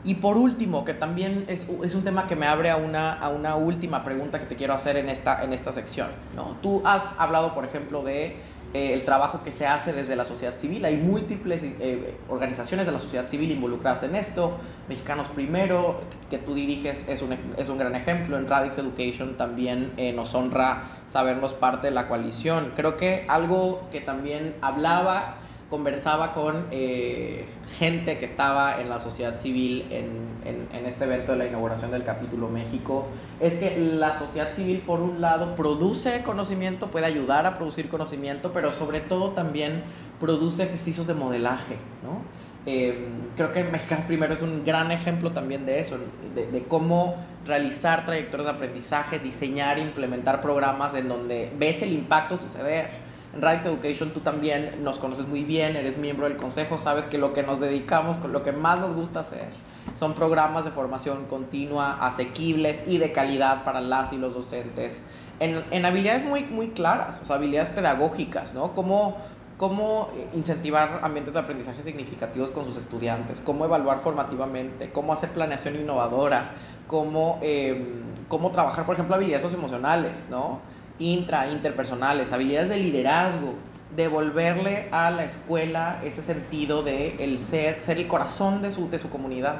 Y 0.04 0.16
por 0.16 0.36
último, 0.36 0.84
que 0.84 0.94
también 0.94 1.46
es, 1.48 1.66
es, 1.82 1.94
un 1.96 2.04
tema 2.04 2.28
que 2.28 2.36
me 2.36 2.46
abre 2.46 2.70
a 2.70 2.76
una, 2.76 3.14
a 3.14 3.28
una 3.28 3.56
última 3.56 4.04
pregunta 4.04 4.38
que 4.38 4.46
te 4.46 4.54
quiero 4.54 4.74
hacer 4.74 4.96
en 4.96 5.08
esta, 5.08 5.42
en 5.42 5.52
esta 5.52 5.72
sección. 5.72 6.08
¿no? 6.36 6.56
Tú 6.62 6.82
has 6.84 7.02
hablado, 7.18 7.54
por 7.54 7.64
ejemplo, 7.64 8.04
de 8.04 8.36
eh, 8.76 8.92
el 8.92 9.06
trabajo 9.06 9.42
que 9.42 9.52
se 9.52 9.66
hace 9.66 9.94
desde 9.94 10.14
la 10.16 10.26
sociedad 10.26 10.58
civil. 10.58 10.84
Hay 10.84 10.98
múltiples 10.98 11.62
eh, 11.64 12.14
organizaciones 12.28 12.84
de 12.84 12.92
la 12.92 12.98
sociedad 12.98 13.26
civil 13.30 13.50
involucradas 13.50 14.02
en 14.02 14.14
esto. 14.14 14.58
Mexicanos 14.86 15.28
Primero, 15.28 16.02
que 16.28 16.36
tú 16.36 16.52
diriges, 16.52 17.02
es 17.08 17.22
un, 17.22 17.32
es 17.56 17.70
un 17.70 17.78
gran 17.78 17.94
ejemplo. 17.94 18.36
En 18.36 18.46
Radix 18.46 18.76
Education 18.76 19.38
también 19.38 19.94
eh, 19.96 20.12
nos 20.12 20.34
honra 20.34 20.90
sabernos 21.08 21.54
parte 21.54 21.86
de 21.86 21.94
la 21.94 22.06
coalición. 22.06 22.72
Creo 22.76 22.98
que 22.98 23.24
algo 23.28 23.88
que 23.90 24.02
también 24.02 24.56
hablaba 24.60 25.36
conversaba 25.70 26.32
con 26.32 26.66
eh, 26.70 27.46
gente 27.78 28.18
que 28.18 28.26
estaba 28.26 28.80
en 28.80 28.88
la 28.88 29.00
sociedad 29.00 29.40
civil 29.40 29.86
en, 29.90 30.26
en, 30.44 30.86
este 30.86 31.04
evento 31.04 31.32
de 31.32 31.38
la 31.38 31.46
inauguración 31.46 31.90
del 31.90 32.04
capítulo 32.04 32.48
México, 32.48 33.06
es 33.40 33.54
que 33.54 33.76
la 33.76 34.18
sociedad 34.18 34.52
civil 34.52 34.82
por 34.86 35.00
un 35.00 35.20
lado 35.20 35.56
produce 35.56 36.22
conocimiento, 36.22 36.86
puede 36.88 37.06
ayudar 37.06 37.46
a 37.46 37.58
producir 37.58 37.88
conocimiento, 37.88 38.52
pero 38.52 38.72
sobre 38.74 39.00
todo 39.00 39.30
también 39.30 39.82
produce 40.20 40.62
ejercicios 40.62 41.06
de 41.06 41.14
modelaje, 41.14 41.76
¿no? 42.04 42.22
Em, 42.66 43.30
creo 43.36 43.52
que 43.52 43.62
Mexicanos 43.62 44.06
Primero 44.06 44.34
es 44.34 44.42
un 44.42 44.64
gran 44.64 44.90
ejemplo 44.90 45.30
también 45.30 45.64
de 45.66 45.78
eso, 45.78 45.98
de, 46.34 46.64
cómo 46.64 47.14
realizar 47.44 48.04
trayectorias 48.04 48.46
de 48.50 48.56
aprendizaje, 48.56 49.20
diseñar 49.20 49.78
implementar 49.78 50.40
programas 50.40 50.92
en 50.96 51.08
donde 51.08 51.52
ves 51.56 51.80
el 51.82 51.92
impacto 51.92 52.36
suceder. 52.36 53.05
Radix 53.40 53.66
Education 53.66 54.10
tú 54.10 54.20
también 54.20 54.82
nos 54.82 54.98
conoces 54.98 55.26
muy 55.26 55.44
bien, 55.44 55.76
eres 55.76 55.98
miembro 55.98 56.28
del 56.28 56.36
consejo, 56.36 56.78
sabes 56.78 57.04
que 57.06 57.18
lo 57.18 57.32
que 57.32 57.42
nos 57.42 57.60
dedicamos, 57.60 58.18
lo 58.24 58.42
que 58.42 58.52
más 58.52 58.80
nos 58.80 58.94
gusta 58.94 59.20
hacer, 59.20 59.48
son 59.96 60.14
programas 60.14 60.64
de 60.64 60.70
formación 60.70 61.26
continua, 61.26 62.06
asequibles 62.06 62.78
y 62.86 62.98
de 62.98 63.12
calidad 63.12 63.64
para 63.64 63.80
las 63.80 64.12
y 64.12 64.18
los 64.18 64.34
docentes. 64.34 65.02
En, 65.38 65.62
en 65.70 65.84
habilidades 65.84 66.24
muy, 66.24 66.44
muy 66.44 66.68
claras, 66.68 67.20
o 67.22 67.24
sea, 67.24 67.36
habilidades 67.36 67.70
pedagógicas, 67.70 68.54
¿no? 68.54 68.72
Cómo 68.72 69.16
cómo 69.56 70.10
incentivar 70.34 71.00
ambientes 71.02 71.32
de 71.32 71.40
aprendizaje 71.40 71.82
significativos 71.82 72.50
con 72.50 72.66
sus 72.66 72.76
estudiantes, 72.76 73.40
cómo 73.40 73.64
evaluar 73.64 74.00
formativamente, 74.00 74.90
cómo 74.90 75.12
hacer 75.12 75.30
planeación 75.30 75.76
innovadora, 75.76 76.50
cómo, 76.86 77.38
em, 77.42 78.02
cómo 78.28 78.50
trabajar, 78.50 78.84
por 78.84 78.94
ejemplo, 78.94 79.14
habilidades 79.14 79.52
emocionales, 79.54 80.12
¿no? 80.30 80.60
Intra, 80.98 81.50
interpersonales, 81.50 82.32
habilidades 82.32 82.68
de 82.70 82.76
liderazgo, 82.78 83.54
devolverle 83.94 84.88
a 84.90 85.10
la 85.10 85.24
escuela 85.24 86.00
ese 86.04 86.22
sentido 86.22 86.82
de 86.82 87.16
el 87.22 87.38
ser, 87.38 87.82
ser 87.82 87.98
el 87.98 88.06
corazón 88.06 88.62
de 88.62 88.70
su, 88.70 88.88
de 88.90 88.98
su 88.98 89.10
comunidad. 89.10 89.56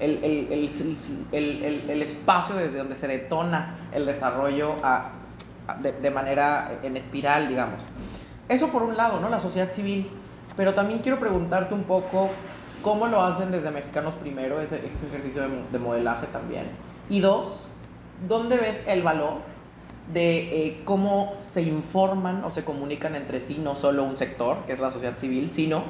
El, 0.00 0.22
el, 0.22 0.70
el, 1.32 1.90
el, 1.90 2.02
espacio 2.02 2.54
desde 2.54 2.78
donde 2.78 2.94
se 2.94 3.08
detona 3.08 3.88
el 3.92 4.06
desarrollo 4.06 4.76
de, 5.82 5.92
de 5.92 6.10
manera 6.10 6.78
en 6.82 6.96
espiral, 6.96 7.48
digamos. 7.48 7.82
Eso 8.48 8.68
por 8.68 8.82
un 8.82 8.96
lado, 8.96 9.20
¿no? 9.20 9.28
La 9.28 9.40
sociedad 9.40 9.70
civil. 9.72 10.08
Pero 10.56 10.74
también 10.74 11.00
quiero 11.00 11.18
preguntarte 11.18 11.74
un 11.74 11.84
poco 11.84 12.30
cómo 12.82 13.06
lo 13.06 13.22
hacen 13.22 13.50
desde 13.50 13.70
Mexicanos 13.70 14.14
Primero, 14.14 14.60
ese, 14.60 14.76
este 14.76 15.06
ejercicio 15.06 15.42
de, 15.70 15.78
modelaje 15.78 16.26
también. 16.28 16.64
Y 17.08 17.20
dos, 17.20 17.68
¿dónde 18.26 18.56
ves 18.56 18.82
el 18.86 19.02
valor 19.02 19.38
de 20.12 20.66
eh, 20.66 20.82
cómo 20.84 21.34
se 21.50 21.62
informan 21.62 22.44
o 22.44 22.50
se 22.50 22.64
comunican 22.64 23.14
entre 23.14 23.40
sí, 23.40 23.58
no 23.58 23.76
solo 23.76 24.04
un 24.04 24.16
sector, 24.16 24.64
que 24.66 24.72
es 24.72 24.80
la 24.80 24.90
sociedad 24.90 25.18
civil, 25.18 25.50
sino 25.50 25.84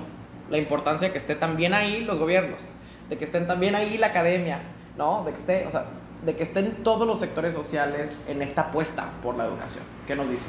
la 0.50 0.58
importancia 0.58 1.08
de 1.08 1.12
que 1.12 1.18
esté 1.18 1.34
también 1.36 1.74
ahí 1.74 2.00
los 2.00 2.18
gobiernos, 2.18 2.62
de 3.08 3.18
que 3.18 3.26
estén 3.26 3.46
también 3.46 3.74
ahí 3.74 3.96
la 3.96 4.08
academia, 4.08 4.60
¿no? 4.96 5.24
De 5.24 5.32
que, 5.32 5.38
esté, 5.38 5.66
o 5.66 5.70
sea, 5.70 5.86
de 6.24 6.34
que 6.34 6.42
estén 6.42 6.82
todos 6.82 7.06
los 7.06 7.20
sectores 7.20 7.54
sociales 7.54 8.12
en 8.26 8.42
esta 8.42 8.62
apuesta 8.62 9.12
por 9.22 9.36
la 9.36 9.44
educación. 9.44 9.84
¿Qué 10.06 10.16
nos 10.16 10.28
dices, 10.28 10.46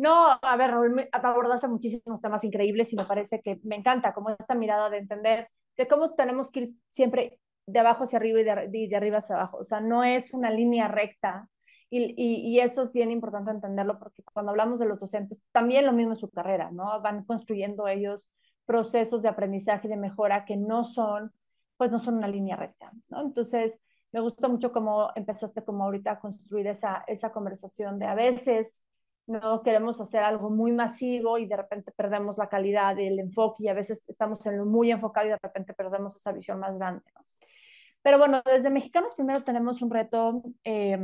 no, 0.00 0.38
a 0.40 0.56
ver, 0.56 0.70
Raúl, 0.70 1.08
abordaste 1.12 1.68
muchísimos 1.68 2.22
temas 2.22 2.42
increíbles 2.42 2.90
y 2.90 2.96
me 2.96 3.04
parece 3.04 3.42
que 3.42 3.60
me 3.64 3.76
encanta 3.76 4.14
como 4.14 4.30
esta 4.30 4.54
mirada 4.54 4.88
de 4.88 4.96
entender 4.96 5.50
de 5.76 5.86
cómo 5.86 6.14
tenemos 6.14 6.50
que 6.50 6.60
ir 6.60 6.70
siempre 6.88 7.38
de 7.66 7.78
abajo 7.80 8.04
hacia 8.04 8.18
arriba 8.18 8.40
y 8.40 8.44
de, 8.44 8.88
de 8.88 8.96
arriba 8.96 9.18
hacia 9.18 9.36
abajo. 9.36 9.58
O 9.58 9.64
sea, 9.64 9.80
no 9.80 10.02
es 10.02 10.32
una 10.32 10.48
línea 10.48 10.88
recta 10.88 11.50
y, 11.90 12.14
y, 12.16 12.60
eso 12.60 12.82
es 12.82 12.92
bien 12.92 13.10
importante 13.10 13.50
entenderlo 13.50 13.98
porque 13.98 14.22
cuando 14.22 14.50
hablamos 14.50 14.78
de 14.78 14.86
los 14.86 15.00
docentes, 15.00 15.44
también 15.52 15.86
lo 15.86 15.92
mismo 15.92 16.12
es 16.12 16.20
su 16.20 16.30
carrera, 16.30 16.70
¿no? 16.70 17.00
Van 17.02 17.24
construyendo 17.24 17.88
ellos 17.88 18.28
procesos 18.64 19.22
de 19.22 19.28
aprendizaje 19.28 19.88
y 19.88 19.90
de 19.90 19.96
mejora 19.96 20.44
que 20.44 20.56
no 20.56 20.84
son, 20.84 21.32
pues 21.76 21.90
no 21.90 21.98
son 21.98 22.18
una 22.18 22.28
línea 22.28 22.56
recta, 22.56 22.92
¿no? 23.08 23.22
Entonces, 23.22 23.82
me 24.12 24.20
gusta 24.20 24.48
mucho 24.48 24.72
cómo 24.72 25.10
empezaste 25.16 25.64
como 25.64 25.84
ahorita 25.84 26.12
a 26.12 26.20
construir 26.20 26.66
esa, 26.68 27.04
esa 27.06 27.32
conversación 27.32 27.98
de 27.98 28.06
a 28.06 28.14
veces 28.14 28.82
no 29.26 29.62
queremos 29.62 30.00
hacer 30.00 30.22
algo 30.22 30.50
muy 30.50 30.72
masivo 30.72 31.38
y 31.38 31.46
de 31.46 31.56
repente 31.56 31.92
perdemos 31.92 32.36
la 32.36 32.48
calidad 32.48 32.96
del 32.96 33.18
enfoque 33.20 33.64
y 33.64 33.68
a 33.68 33.74
veces 33.74 34.08
estamos 34.08 34.44
en 34.46 34.58
lo 34.58 34.66
muy 34.66 34.90
enfocado 34.90 35.26
y 35.26 35.30
de 35.30 35.38
repente 35.40 35.72
perdemos 35.72 36.16
esa 36.16 36.32
visión 36.32 36.58
más 36.58 36.76
grande. 36.76 37.02
Pero 38.02 38.18
bueno, 38.18 38.42
desde 38.44 38.70
Mexicanos 38.70 39.14
primero 39.14 39.44
tenemos 39.44 39.82
un 39.82 39.90
reto, 39.90 40.42
eh, 40.64 40.98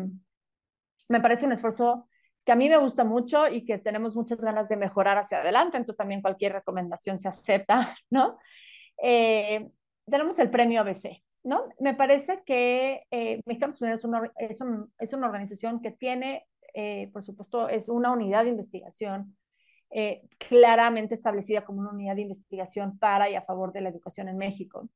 me 1.08 1.20
parece 1.20 1.46
un 1.46 1.52
esfuerzo 1.52 2.08
que 2.44 2.52
a 2.52 2.56
mí 2.56 2.68
me 2.68 2.76
gusta 2.76 3.04
mucho 3.04 3.48
y 3.48 3.64
que 3.64 3.78
tenemos 3.78 4.14
muchas 4.14 4.40
ganas 4.40 4.68
de 4.68 4.76
mejorar 4.76 5.18
hacia 5.18 5.38
adelante, 5.38 5.76
entonces 5.76 5.96
también 5.96 6.22
cualquier 6.22 6.52
recomendación 6.52 7.18
se 7.18 7.28
acepta, 7.28 7.94
¿no? 8.10 8.38
Eh, 9.02 9.68
tenemos 10.08 10.38
el 10.38 10.50
premio 10.50 10.80
ABC, 10.80 11.22
¿no? 11.42 11.64
Me 11.80 11.94
parece 11.94 12.42
que 12.44 13.02
eh, 13.10 13.40
Mexicanos 13.46 13.82
es 13.82 14.04
una, 14.04 14.30
es, 14.36 14.58
es 14.98 15.12
una 15.12 15.26
organización 15.26 15.80
que 15.80 15.90
tiene 15.90 16.46
eh, 16.78 17.08
por 17.10 17.22
supuesto, 17.22 17.70
es 17.70 17.88
una 17.88 18.12
unidad 18.12 18.44
de 18.44 18.50
investigación 18.50 19.34
eh, 19.88 20.20
claramente 20.36 21.14
establecida 21.14 21.64
como 21.64 21.80
una 21.80 21.90
unidad 21.90 22.16
de 22.16 22.20
investigación 22.20 22.98
para 22.98 23.30
y 23.30 23.34
a 23.34 23.40
favor 23.40 23.72
de 23.72 23.80
la 23.80 23.88
educación 23.88 24.28
en 24.28 24.36
México. 24.36 24.86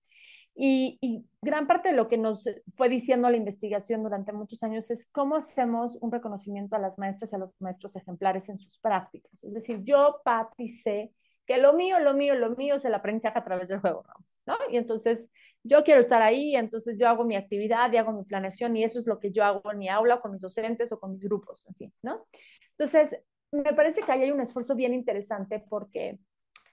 Y, 0.63 1.25
gran 1.41 1.67
parte 1.67 1.89
de 1.89 1.95
lo 1.95 2.07
que 2.07 2.19
nos 2.19 2.45
fue 2.75 2.91
diciendo 2.91 3.31
la 3.31 3.39
investigación 3.39 4.03
durante 4.03 4.31
muchos 4.31 4.63
años 4.63 4.91
es 4.91 5.09
cómo 5.11 5.37
hacemos 5.37 5.97
un 6.03 6.13
reconocimiento 6.13 6.77
a 6.77 6.79
las 6.79 6.99
maestras 6.99 7.33
y 7.33 7.37
a 7.37 7.39
los 7.39 7.55
maestros 7.61 7.97
ejemplares 7.97 8.51
en 8.51 8.59
sus 8.59 8.79
prácticas. 8.79 9.43
Es 9.43 9.55
decir, 9.55 9.81
yo, 9.85 10.21
Patti, 10.23 10.69
sé 10.69 11.13
que 11.47 11.57
lo 11.57 11.73
mío, 11.73 11.99
lo 11.99 12.13
mío, 12.13 12.35
lo 12.35 12.51
mío 12.57 12.75
es 12.75 12.85
el 12.85 12.93
aprendizaje 12.93 13.39
a 13.39 13.45
través 13.45 13.69
del 13.69 13.81
juego, 13.81 14.05
¿no? 14.47 14.59
Y 14.71 14.77
entonces 14.77 15.31
yo 15.63 15.83
quiero 15.83 15.99
estar 15.99 16.21
ahí, 16.21 16.55
entonces 16.55 16.99
yo 16.99 17.09
hago 17.09 17.25
mi 17.25 17.37
actividad 17.37 17.91
y 17.91 17.97
hago 17.97 18.13
mi 18.13 18.25
planeación 18.25 18.77
y 18.77 18.85
eso 18.85 18.99
es 18.99 19.07
lo 19.07 19.19
que 19.19 19.33
yo 19.33 19.43
hago 19.45 19.73
en 19.73 19.79
mi 19.79 19.89
aula 19.89 20.21
con 20.21 20.33
mis 20.33 20.43
docentes 20.43 20.93
o 20.93 21.01
con 21.01 21.13
mis 21.13 21.23
grupos, 21.23 21.67
en 21.69 21.75
fin, 21.75 21.93
¿no? 22.03 22.21
Entonces, 22.73 23.19
me 23.51 23.73
parece 23.73 24.03
que 24.03 24.13
ahí 24.13 24.25
hay 24.25 24.31
un 24.31 24.43
esfuerzo 24.43 24.75
bien 24.75 24.93
interesante 24.93 25.65
porque 25.71 26.19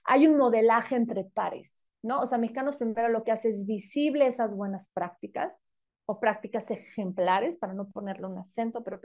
hay 0.04 0.26
un 0.26 0.36
modelaje 0.36 0.94
entre 0.94 1.24
pares, 1.24 1.87
¿no? 2.02 2.20
O 2.20 2.26
sea, 2.26 2.38
Mexicanos 2.38 2.76
primero 2.76 3.08
lo 3.08 3.24
que 3.24 3.32
hace 3.32 3.48
es 3.48 3.66
visible 3.66 4.26
esas 4.26 4.54
buenas 4.54 4.88
prácticas 4.88 5.58
o 6.06 6.20
prácticas 6.20 6.70
ejemplares, 6.70 7.58
para 7.58 7.74
no 7.74 7.90
ponerle 7.90 8.26
un 8.26 8.38
acento, 8.38 8.82
pero 8.82 9.00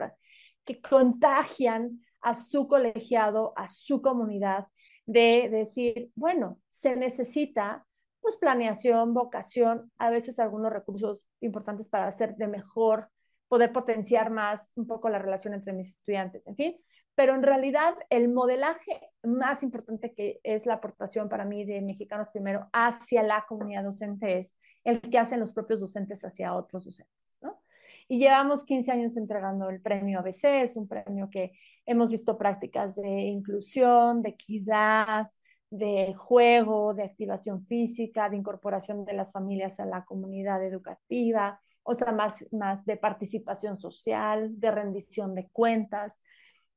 que 0.63 0.81
contagian 0.81 1.99
a 2.21 2.33
su 2.33 2.67
colegiado, 2.67 3.51
a 3.57 3.67
su 3.67 4.01
comunidad, 4.01 4.67
de 5.05 5.49
decir, 5.51 6.11
bueno, 6.15 6.59
se 6.69 6.95
necesita 6.95 7.85
pues 8.21 8.37
planeación, 8.37 9.13
vocación, 9.13 9.81
a 9.97 10.09
veces 10.09 10.39
algunos 10.39 10.71
recursos 10.71 11.27
importantes 11.41 11.89
para 11.89 12.07
hacer 12.07 12.37
de 12.37 12.47
mejor, 12.47 13.09
poder 13.49 13.73
potenciar 13.73 14.29
más 14.29 14.71
un 14.75 14.87
poco 14.87 15.09
la 15.09 15.19
relación 15.19 15.53
entre 15.53 15.73
mis 15.73 15.89
estudiantes, 15.89 16.47
en 16.47 16.55
fin. 16.55 16.77
Pero 17.15 17.35
en 17.35 17.43
realidad 17.43 17.95
el 18.09 18.29
modelaje 18.29 18.99
más 19.23 19.61
importante 19.63 20.13
que 20.13 20.39
es 20.43 20.65
la 20.65 20.75
aportación 20.75 21.29
para 21.29 21.45
mí 21.45 21.63
de 21.63 21.81
Mexicanos 21.81 22.29
Primero 22.31 22.69
hacia 22.73 23.21
la 23.23 23.45
comunidad 23.47 23.83
docente 23.83 24.39
es 24.39 24.57
el 24.83 24.99
que 25.01 25.19
hacen 25.19 25.39
los 25.39 25.53
propios 25.53 25.79
docentes 25.79 26.23
hacia 26.25 26.55
otros 26.55 26.85
docentes, 26.85 27.37
¿no? 27.41 27.61
Y 28.07 28.19
llevamos 28.19 28.65
15 28.65 28.91
años 28.91 29.15
entregando 29.15 29.69
el 29.69 29.81
premio 29.81 30.19
ABC, 30.19 30.63
es 30.63 30.75
un 30.75 30.87
premio 30.87 31.29
que 31.29 31.51
hemos 31.85 32.09
visto 32.09 32.37
prácticas 32.37 32.95
de 32.95 33.09
inclusión, 33.09 34.21
de 34.21 34.29
equidad, 34.29 35.27
de 35.69 36.13
juego, 36.13 36.93
de 36.93 37.03
activación 37.03 37.65
física, 37.65 38.29
de 38.29 38.37
incorporación 38.37 39.05
de 39.05 39.13
las 39.13 39.31
familias 39.31 39.79
a 39.79 39.85
la 39.85 40.05
comunidad 40.05 40.63
educativa, 40.63 41.59
o 41.81 41.95
sea, 41.95 42.11
más, 42.11 42.45
más 42.51 42.85
de 42.85 42.97
participación 42.97 43.79
social, 43.79 44.59
de 44.59 44.71
rendición 44.71 45.33
de 45.33 45.49
cuentas, 45.49 46.19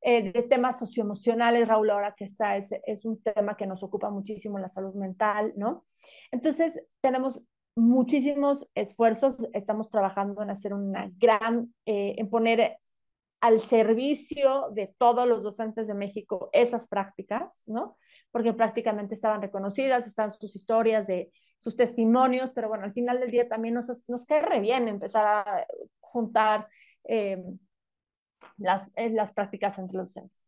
eh, 0.09 0.31
de 0.31 0.43
temas 0.45 0.79
socioemocionales, 0.79 1.67
Raúl, 1.67 1.91
ahora 1.91 2.15
que 2.17 2.27
está, 2.27 2.57
es, 2.57 2.71
es 2.87 3.05
un 3.05 3.21
tema 3.21 3.57
que 3.57 3.67
nos 3.67 3.83
ocupa 3.83 4.09
muchísimo 4.09 4.57
la 4.57 4.69
salud 4.69 4.95
mental, 4.95 5.53
¿no? 5.57 5.85
Entonces, 6.31 6.87
tenemos 7.01 7.43
muchísimos 7.75 8.71
esfuerzos, 8.77 9.37
estamos 9.53 9.91
trabajando 9.91 10.43
en 10.43 10.51
hacer 10.51 10.75
una 10.75 11.11
gran, 11.19 11.75
eh, 11.87 12.15
en 12.19 12.31
poner 12.31 12.77
al 13.41 13.61
servicio 13.63 14.71
de 14.73 14.95
todos 14.97 15.27
los 15.27 15.43
docentes 15.43 15.89
de 15.89 15.95
México 15.95 16.51
esas 16.53 16.87
prácticas, 16.87 17.65
¿no? 17.67 17.97
porque 18.31 18.53
prácticamente 18.53 19.17
estaban 19.17 19.43
reconocidas, 19.43 20.07
están 20.07 20.31
sus 20.31 20.55
historias 20.55 21.09
de 21.09 21.33
sus 21.59 21.75
testimonios, 21.75 22.53
pero 22.53 22.69
bueno, 22.69 22.85
al 22.85 22.93
final 22.93 23.19
del 23.19 23.33
día 23.33 23.49
también 23.49 23.75
nos, 23.75 24.09
nos 24.09 24.25
cae 24.25 24.43
re 24.43 24.61
bien 24.61 24.87
empezar 24.87 25.27
a 25.27 25.67
juntar 25.99 26.69
eh, 27.03 27.43
las, 28.57 28.91
eh, 28.97 29.11
las 29.11 29.33
prácticas 29.33 29.79
entre 29.79 29.99
los 29.99 30.09
docentes. 30.09 30.47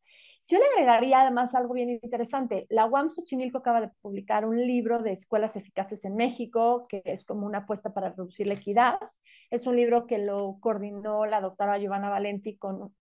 Yo 0.51 0.59
le 0.59 0.65
agregaría 0.65 1.21
además 1.21 1.55
algo 1.55 1.75
bien 1.75 1.91
interesante. 1.91 2.67
La 2.71 2.87
UAM 2.87 3.11
Xochimilco 3.11 3.59
acaba 3.59 3.83
de 3.83 3.91
publicar 4.01 4.47
un 4.47 4.57
libro 4.57 5.03
de 5.03 5.13
escuelas 5.13 5.57
eficaces 5.57 6.07
en 6.07 6.17
México, 6.17 6.87
que 6.89 7.03
es 7.05 7.27
como 7.27 7.47
una 7.47 7.59
apuesta 7.59 7.93
para 7.93 8.11
reducir 8.11 8.47
la 8.47 8.55
equidad. 8.55 8.99
Es 9.51 9.67
un 9.67 9.77
libro 9.77 10.07
que 10.07 10.17
lo 10.17 10.57
coordinó 10.61 11.27
la 11.27 11.43
doctora 11.43 11.77
Giovanna 11.79 12.09
Valenti 12.09 12.57
con 12.57 12.95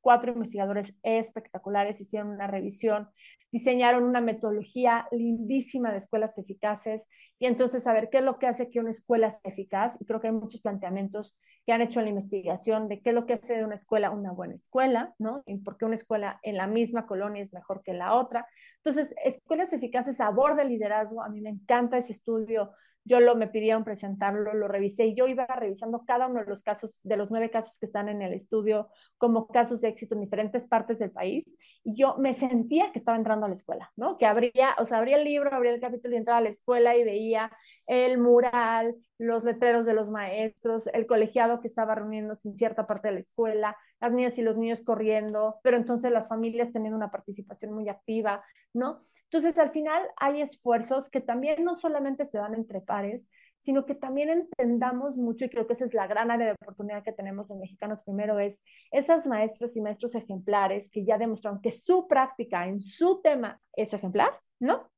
cuatro 0.00 0.32
investigadores 0.32 0.94
espectaculares 1.02 2.00
hicieron 2.00 2.30
una 2.30 2.46
revisión, 2.46 3.08
diseñaron 3.50 4.04
una 4.04 4.20
metodología 4.20 5.06
lindísima 5.12 5.90
de 5.90 5.98
escuelas 5.98 6.38
eficaces 6.38 7.08
y 7.38 7.46
entonces 7.46 7.82
saber 7.82 8.08
qué 8.10 8.18
es 8.18 8.24
lo 8.24 8.38
que 8.38 8.46
hace 8.46 8.70
que 8.70 8.80
una 8.80 8.90
escuela 8.90 9.30
sea 9.30 9.50
eficaz. 9.50 10.00
Y 10.00 10.06
creo 10.06 10.20
que 10.20 10.28
hay 10.28 10.32
muchos 10.32 10.60
planteamientos 10.60 11.36
que 11.66 11.72
han 11.72 11.82
hecho 11.82 12.00
la 12.00 12.08
investigación 12.08 12.88
de 12.88 13.00
qué 13.00 13.10
es 13.10 13.14
lo 13.14 13.26
que 13.26 13.34
hace 13.34 13.56
de 13.56 13.64
una 13.64 13.74
escuela 13.74 14.10
una 14.10 14.32
buena 14.32 14.54
escuela, 14.54 15.14
¿no? 15.18 15.42
Y 15.46 15.58
por 15.58 15.76
qué 15.76 15.84
una 15.84 15.94
escuela 15.94 16.40
en 16.42 16.56
la 16.56 16.66
misma 16.66 17.06
colonia 17.06 17.42
es 17.42 17.52
mejor 17.52 17.82
que 17.82 17.92
la 17.92 18.14
otra. 18.14 18.46
Entonces, 18.78 19.14
escuelas 19.24 19.72
eficaces 19.72 20.20
aborda 20.20 20.62
el 20.62 20.68
liderazgo. 20.68 21.22
A 21.22 21.28
mí 21.28 21.40
me 21.40 21.50
encanta 21.50 21.98
ese 21.98 22.12
estudio 22.12 22.72
yo 23.04 23.20
lo 23.20 23.34
me 23.34 23.48
pidieron 23.48 23.84
presentarlo, 23.84 24.54
lo 24.54 24.68
revisé 24.68 25.06
y 25.06 25.14
yo 25.14 25.26
iba 25.26 25.46
revisando 25.46 26.04
cada 26.06 26.28
uno 26.28 26.40
de 26.40 26.46
los 26.46 26.62
casos, 26.62 27.00
de 27.02 27.16
los 27.16 27.30
nueve 27.30 27.50
casos 27.50 27.78
que 27.78 27.86
están 27.86 28.08
en 28.08 28.22
el 28.22 28.32
estudio, 28.32 28.88
como 29.18 29.48
casos 29.48 29.80
de 29.80 29.88
éxito 29.88 30.14
en 30.14 30.20
diferentes 30.20 30.66
partes 30.66 30.98
del 30.98 31.10
país, 31.10 31.56
y 31.84 31.94
yo 31.94 32.16
me 32.18 32.34
sentía 32.34 32.92
que 32.92 32.98
estaba 32.98 33.16
entrando 33.16 33.46
a 33.46 33.48
la 33.48 33.54
escuela, 33.54 33.92
¿no? 33.96 34.16
Que 34.18 34.26
abría, 34.26 34.76
o 34.78 34.84
sea, 34.84 34.98
abría 34.98 35.16
el 35.16 35.24
libro, 35.24 35.52
abría 35.52 35.72
el 35.72 35.80
capítulo 35.80 36.14
y 36.14 36.18
entraba 36.18 36.38
a 36.38 36.42
la 36.42 36.48
escuela 36.48 36.96
y 36.96 37.04
veía 37.04 37.50
el 37.86 38.18
mural, 38.18 38.94
los 39.22 39.44
letreros 39.44 39.86
de 39.86 39.94
los 39.94 40.10
maestros, 40.10 40.88
el 40.92 41.06
colegiado 41.06 41.60
que 41.60 41.68
estaba 41.68 41.94
reuniéndose 41.94 42.48
en 42.48 42.56
cierta 42.56 42.88
parte 42.88 43.08
de 43.08 43.14
la 43.14 43.20
escuela, 43.20 43.76
las 44.00 44.12
niñas 44.12 44.36
y 44.38 44.42
los 44.42 44.56
niños 44.56 44.82
corriendo, 44.82 45.60
pero 45.62 45.76
entonces 45.76 46.10
las 46.10 46.28
familias 46.28 46.72
teniendo 46.72 46.96
una 46.96 47.12
participación 47.12 47.72
muy 47.72 47.88
activa, 47.88 48.44
¿no? 48.74 48.98
Entonces, 49.24 49.58
al 49.58 49.70
final 49.70 50.02
hay 50.16 50.40
esfuerzos 50.40 51.08
que 51.08 51.20
también 51.20 51.64
no 51.64 51.76
solamente 51.76 52.24
se 52.26 52.38
dan 52.38 52.54
entre 52.54 52.80
pares, 52.80 53.30
sino 53.60 53.86
que 53.86 53.94
también 53.94 54.28
entendamos 54.28 55.16
mucho, 55.16 55.44
y 55.44 55.50
creo 55.50 55.68
que 55.68 55.74
esa 55.74 55.84
es 55.84 55.94
la 55.94 56.08
gran 56.08 56.32
área 56.32 56.48
de 56.48 56.56
oportunidad 56.60 57.04
que 57.04 57.12
tenemos 57.12 57.48
en 57.50 57.60
Mexicanos 57.60 58.02
Primero, 58.02 58.40
es 58.40 58.62
esas 58.90 59.28
maestras 59.28 59.76
y 59.76 59.80
maestros 59.80 60.16
ejemplares 60.16 60.90
que 60.90 61.04
ya 61.04 61.16
demostraron 61.16 61.60
que 61.60 61.70
su 61.70 62.08
práctica 62.08 62.66
en 62.66 62.80
su 62.80 63.20
tema 63.22 63.60
es 63.76 63.94
ejemplar, 63.94 64.32
¿no? 64.58 64.90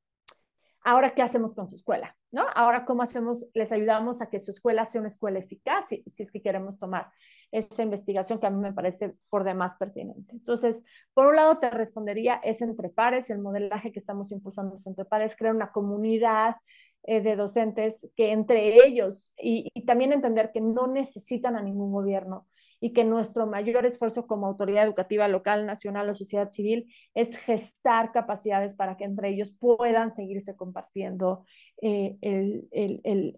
Ahora, 0.87 1.11
¿qué 1.11 1.23
hacemos 1.23 1.55
con 1.55 1.67
su 1.67 1.77
escuela? 1.77 2.15
¿No? 2.31 2.45
Ahora, 2.55 2.85
¿cómo 2.85 3.03
hacemos? 3.03 3.49
Les 3.55 3.73
ayudamos 3.73 4.21
a 4.21 4.29
que 4.29 4.39
su 4.39 4.51
escuela 4.51 4.85
sea 4.85 5.01
una 5.01 5.09
escuela 5.09 5.39
eficaz, 5.39 5.89
si, 5.89 6.05
es 6.05 6.31
que 6.31 6.43
queremos 6.43 6.79
tomar 6.79 7.11
esa 7.51 7.83
investigación 7.83 8.39
que 8.39 8.47
a 8.47 8.51
mí 8.51 8.61
me 8.61 8.75
parece 8.75 9.15
por 9.31 9.45
demás 9.45 9.77
pertinente. 9.77 10.33
Entonces, 10.33 10.83
por 11.15 11.27
un 11.27 11.37
lado 11.37 11.59
te 11.59 11.71
respondería, 11.71 12.35
es 12.45 12.61
entre 12.61 12.91
pares, 12.91 13.31
el 13.31 13.39
modelaje 13.39 13.93
que 13.93 13.99
estamos 13.99 14.31
impulsando 14.31 14.77
es 14.77 14.87
entre 14.87 15.07
pares, 15.07 15.37
crear 15.37 15.55
una 15.55 15.73
comunidad 15.73 16.57
eh, 17.05 17.23
de 17.23 17.35
docentes 17.35 18.07
que 18.15 18.33
entre 18.33 18.87
ellos 18.87 19.33
y 19.39 19.71
también 19.87 20.13
entender 20.13 20.51
que 20.53 20.61
no 20.61 20.87
necesitan 20.87 21.57
a 21.57 21.63
ningún 21.63 21.93
gobierno 21.93 22.47
y 22.85 22.93
que 22.93 23.03
nuestro 23.03 23.47
mayor 23.47 23.87
esfuerzo 23.87 24.27
como 24.27 24.47
autoridad 24.47 24.85
educativa 24.85 25.27
local, 25.27 25.65
nacional 25.65 26.07
o 26.11 26.13
sociedad 26.13 26.51
civil 26.51 26.95
es 27.15 27.39
gestar 27.39 28.13
capacidades 28.13 28.75
para 28.75 28.99
que 28.99 29.05
entre 29.05 29.31
ellos 29.31 29.55
puedan 29.59 30.11
seguirse 30.11 30.55
compartiendo 30.55 31.47
eh, 31.81 32.19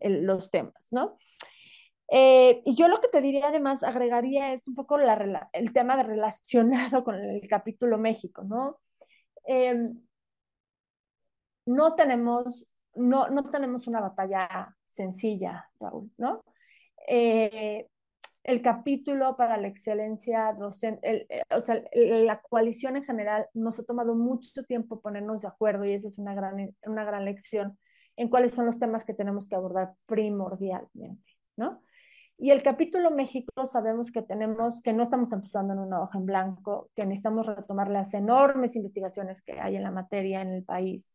los 0.02 0.50
temas, 0.50 0.88
¿no? 0.90 1.16
Eh, 2.08 2.60
y 2.64 2.74
yo 2.74 2.88
lo 2.88 3.00
que 3.00 3.06
te 3.06 3.20
diría 3.20 3.46
además, 3.46 3.84
agregaría 3.84 4.52
es 4.52 4.66
un 4.66 4.74
poco 4.74 4.98
el 4.98 5.72
tema 5.72 5.96
de 5.96 6.02
relacionado 6.02 7.04
con 7.04 7.14
el 7.14 7.46
capítulo 7.46 7.98
México, 7.98 8.42
¿no? 8.42 8.80
Em, 9.44 9.96
no 11.66 11.94
tenemos, 11.94 12.66
no, 12.96 13.28
no 13.28 13.44
tenemos 13.44 13.86
una 13.86 14.00
batalla 14.00 14.76
sencilla, 14.86 15.70
Raúl, 15.78 16.10
¿no? 16.18 16.42
Eh, 17.06 17.86
el 18.46 18.62
capítulo 18.62 19.36
para 19.36 19.56
la 19.56 19.66
excelencia 19.66 20.52
docente, 20.52 21.26
eh, 21.28 21.42
o 21.50 21.60
sea, 21.60 21.82
la 21.92 22.40
coalición 22.40 22.96
en 22.96 23.02
general 23.02 23.46
nos 23.54 23.80
ha 23.80 23.82
tomado 23.82 24.14
mucho 24.14 24.62
tiempo 24.62 25.00
ponernos 25.00 25.42
de 25.42 25.48
acuerdo 25.48 25.84
y 25.84 25.94
esa 25.94 26.06
es 26.06 26.16
una 26.16 26.32
gran, 26.32 26.72
una 26.84 27.04
gran 27.04 27.24
lección 27.24 27.76
en 28.14 28.28
cuáles 28.28 28.54
son 28.54 28.66
los 28.66 28.78
temas 28.78 29.04
que 29.04 29.14
tenemos 29.14 29.48
que 29.48 29.56
abordar 29.56 29.94
primordialmente, 30.06 31.32
¿no? 31.56 31.82
Y 32.38 32.50
el 32.50 32.62
capítulo 32.62 33.10
México 33.10 33.66
sabemos 33.66 34.12
que 34.12 34.22
tenemos, 34.22 34.80
que 34.80 34.92
no 34.92 35.02
estamos 35.02 35.32
empezando 35.32 35.72
en 35.74 35.80
una 35.80 36.02
hoja 36.02 36.18
en 36.18 36.26
blanco, 36.26 36.90
que 36.94 37.04
necesitamos 37.04 37.46
retomar 37.46 37.90
las 37.90 38.14
enormes 38.14 38.76
investigaciones 38.76 39.42
que 39.42 39.58
hay 39.58 39.74
en 39.74 39.82
la 39.82 39.90
materia 39.90 40.42
en 40.42 40.52
el 40.52 40.62
país, 40.62 41.12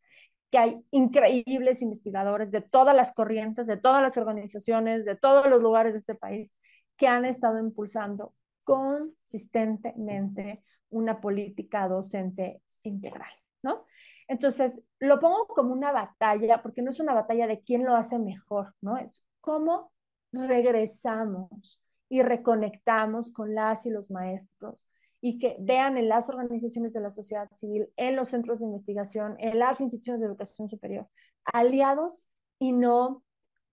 que 0.51 0.57
hay 0.57 0.85
increíbles 0.91 1.81
investigadores 1.81 2.51
de 2.51 2.61
todas 2.61 2.93
las 2.95 3.13
corrientes, 3.13 3.67
de 3.67 3.77
todas 3.77 4.01
las 4.01 4.17
organizaciones, 4.17 5.05
de 5.05 5.15
todos 5.15 5.47
los 5.47 5.63
lugares 5.63 5.93
de 5.93 5.99
este 5.99 6.15
país, 6.15 6.53
que 7.01 7.07
han 7.07 7.25
estado 7.25 7.57
impulsando 7.57 8.35
consistentemente 8.63 10.61
una 10.91 11.19
política 11.19 11.87
docente 11.87 12.61
integral, 12.83 13.31
¿no? 13.63 13.87
Entonces, 14.27 14.83
lo 14.99 15.19
pongo 15.19 15.47
como 15.47 15.73
una 15.73 15.91
batalla, 15.91 16.61
porque 16.61 16.83
no 16.83 16.91
es 16.91 16.99
una 16.99 17.15
batalla 17.15 17.47
de 17.47 17.63
quién 17.63 17.85
lo 17.85 17.95
hace 17.95 18.19
mejor, 18.19 18.75
¿no? 18.81 18.97
Es 18.97 19.25
cómo 19.39 19.91
regresamos 20.31 21.81
y 22.07 22.21
reconectamos 22.21 23.31
con 23.31 23.55
las 23.55 23.87
y 23.87 23.89
los 23.89 24.11
maestros 24.11 24.87
y 25.21 25.39
que 25.39 25.57
vean 25.59 25.97
en 25.97 26.07
las 26.07 26.29
organizaciones 26.29 26.93
de 26.93 27.01
la 27.01 27.09
sociedad 27.09 27.49
civil, 27.51 27.89
en 27.97 28.15
los 28.15 28.29
centros 28.29 28.59
de 28.59 28.67
investigación, 28.67 29.37
en 29.39 29.57
las 29.57 29.81
instituciones 29.81 30.21
de 30.21 30.27
educación 30.27 30.69
superior, 30.69 31.07
aliados 31.45 32.25
y 32.59 32.73
no 32.73 33.23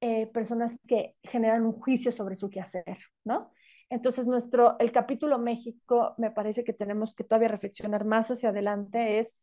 eh, 0.01 0.27
personas 0.29 0.81
que 0.87 1.17
generan 1.23 1.65
un 1.65 1.73
juicio 1.73 2.13
sobre 2.13 2.35
su 2.35 2.51
quehacer, 2.51 2.99
¿no? 3.25 3.53
Entonces, 3.91 4.27
nuestro, 4.27 4.79
el 4.79 4.93
capítulo 4.93 5.39
México, 5.39 6.15
me 6.19 6.31
parece 6.31 6.63
que 6.65 6.73
tenemos 6.73 7.15
que 7.15 7.25
todavía 7.25 7.49
reflexionar 7.49 8.05
más 8.05 8.31
hacia 8.31 8.51
adelante, 8.51 9.19
es 9.19 9.41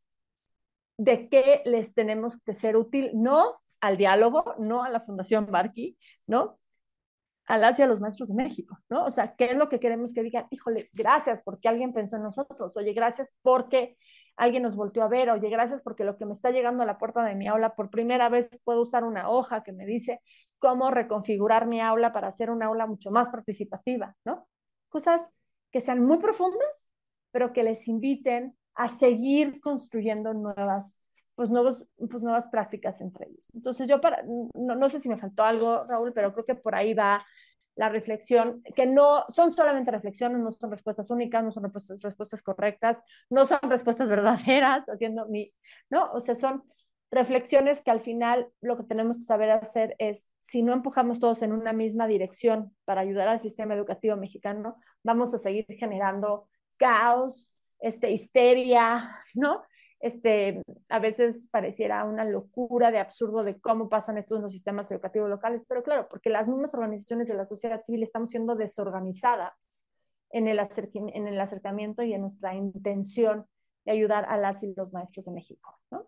de 0.97 1.28
qué 1.30 1.62
les 1.66 1.93
tenemos 1.93 2.41
que 2.41 2.53
ser 2.53 2.78
útil, 2.78 3.12
no 3.14 3.60
al 3.82 3.97
diálogo, 3.97 4.56
no 4.60 4.84
a 4.84 4.89
la 4.89 4.99
Fundación 4.99 5.47
Barqui, 5.51 5.97
¿no? 6.28 6.60
al 7.47 7.64
hacia 7.64 7.88
los 7.88 8.01
maestros 8.01 8.30
de 8.30 8.36
México, 8.36 8.80
¿no? 8.89 9.06
O 9.06 9.12
sea, 9.12 9.36
¿qué 9.36 9.45
es 9.45 9.56
lo 9.56 9.70
que 9.70 9.80
queremos 9.80 10.14
que 10.14 10.24
digan? 10.24 10.47
Híjole, 10.49 10.88
gracias 10.93 11.43
porque 11.43 11.68
alguien 11.68 11.93
pensó 11.93 12.16
en 12.16 12.24
nosotros, 12.24 12.76
oye, 12.76 12.93
gracias 12.93 13.34
porque 13.41 13.97
alguien 14.38 14.64
nos 14.64 14.76
volteó 14.76 15.04
a 15.04 15.08
ver, 15.08 15.30
oye, 15.30 15.50
gracias 15.50 15.82
porque 15.82 16.04
lo 16.04 16.18
que 16.18 16.26
me 16.26 16.34
está 16.34 16.52
llegando 16.52 16.84
a 16.84 16.86
la 16.86 16.98
puerta 16.98 17.24
de 17.24 17.36
mi 17.36 17.48
aula, 17.48 17.76
por 17.76 17.90
primera 17.90 18.30
vez 18.30 18.50
puedo 18.64 18.82
usar 18.82 19.04
una 19.04 19.30
hoja 19.30 19.64
que 19.64 19.72
me 19.72 19.86
dice 19.86 20.22
cómo 20.60 20.92
reconfigurar 20.92 21.68
mi 21.68 21.82
aula 21.82 22.12
para 22.12 22.28
hacer 22.28 22.50
una 22.50 22.68
aula 22.68 22.86
mucho 22.88 23.12
más 23.12 23.30
participativa, 23.30 24.16
¿no? 24.26 24.48
Cosas 24.90 25.30
que 25.72 25.82
sean 25.82 26.06
muy 26.06 26.18
profundas, 26.18 26.90
pero 27.32 27.54
que 27.54 27.64
les 27.64 27.88
inviten 27.88 28.58
a 28.76 28.88
seguir 28.88 29.60
construyendo 29.62 30.34
nuevas 30.34 31.00
pues, 31.36 31.50
nuevos, 31.50 31.88
pues 31.98 32.24
nuevas 32.24 32.48
prácticas 32.48 33.02
entre 33.02 33.28
ellos. 33.28 33.52
Entonces 33.54 33.88
yo 33.88 34.02
para, 34.02 34.24
no, 34.24 34.76
no 34.76 34.90
sé 34.90 35.00
si 35.00 35.10
me 35.10 35.18
faltó 35.18 35.44
algo, 35.44 35.84
Raúl, 35.86 36.14
pero 36.14 36.34
creo 36.34 36.46
que 36.46 36.56
por 36.56 36.76
ahí 36.76 36.94
va 36.94 37.26
la 37.76 37.89
reflexión, 37.89 38.63
que 38.76 38.86
no 38.86 39.26
son 39.30 39.53
solamente 39.53 39.91
reflexiones, 39.91 40.39
no 40.39 40.51
son 40.51 40.71
respuestas 40.71 41.09
únicas, 41.09 41.43
no 41.43 41.51
son 41.51 41.63
respuestas, 41.63 42.41
correctas, 42.41 43.01
no 43.30 43.45
son 43.45 43.59
respuestas 43.69 44.09
verdaderas, 44.09 44.88
haciendo 44.88 45.28
mi, 45.28 45.53
¿no? 45.89 46.11
O 46.13 46.19
sea, 46.19 46.36
son 46.36 46.63
reflexiones 47.11 47.82
que 47.82 47.91
al 47.91 47.99
final 47.99 48.47
lo 48.61 48.78
que 48.78 48.84
tenemos 48.84 49.17
que 49.17 49.23
saber 49.23 49.51
hacer 49.51 49.95
es, 49.99 50.30
si 50.39 50.63
no 50.63 50.73
empujamos 50.73 51.19
todos 51.19 51.41
en 51.41 51.53
una 51.53 51.73
misma 51.73 52.07
dirección 52.07 52.76
para 52.86 53.01
ayudar 53.01 53.28
al 53.28 53.39
sistema 53.39 53.73
educativo 53.73 54.15
mexicano, 54.15 54.78
vamos 55.03 55.34
a 55.34 55.38
seguir 55.38 55.65
generando 55.69 56.49
caos, 56.78 57.53
este, 57.80 58.11
histeria, 58.11 59.21
¿no? 59.34 59.63
Este, 60.06 60.62
a 60.89 60.99
veces 60.99 61.49
pareciera 61.51 62.03
una 62.03 62.26
locura 62.26 62.91
de 62.91 62.99
absurdo 62.99 63.43
de 63.43 63.60
cómo 63.60 63.89
pasan 63.89 64.20
estos 64.20 64.36
en 64.38 64.43
los 64.43 64.51
sistemas 64.51 64.91
educativos 64.91 65.28
locales, 65.28 65.66
pero 65.68 65.82
claro, 65.82 66.08
porque 66.08 66.30
las 66.30 66.47
mismas 66.47 66.76
organizaciones 66.76 67.28
de 67.28 67.34
la 67.34 67.43
sociedad 67.43 67.82
civil 67.82 68.03
estamos 68.03 68.30
siendo 68.30 68.53
desorganizadas 68.53 69.82
en 70.30 70.47
el, 70.47 70.60
en 70.60 71.28
el 71.28 71.41
acercamiento 71.41 72.03
y 72.03 72.14
en 72.14 72.22
nuestra 72.22 72.53
intención 72.53 73.47
de 73.84 73.93
ayudar 73.93 74.26
a 74.30 74.38
las 74.38 74.62
y 74.62 74.76
los 74.78 74.93
maestros 74.93 75.26
de 75.26 75.32
México. 75.32 75.80
¿no? 75.89 76.06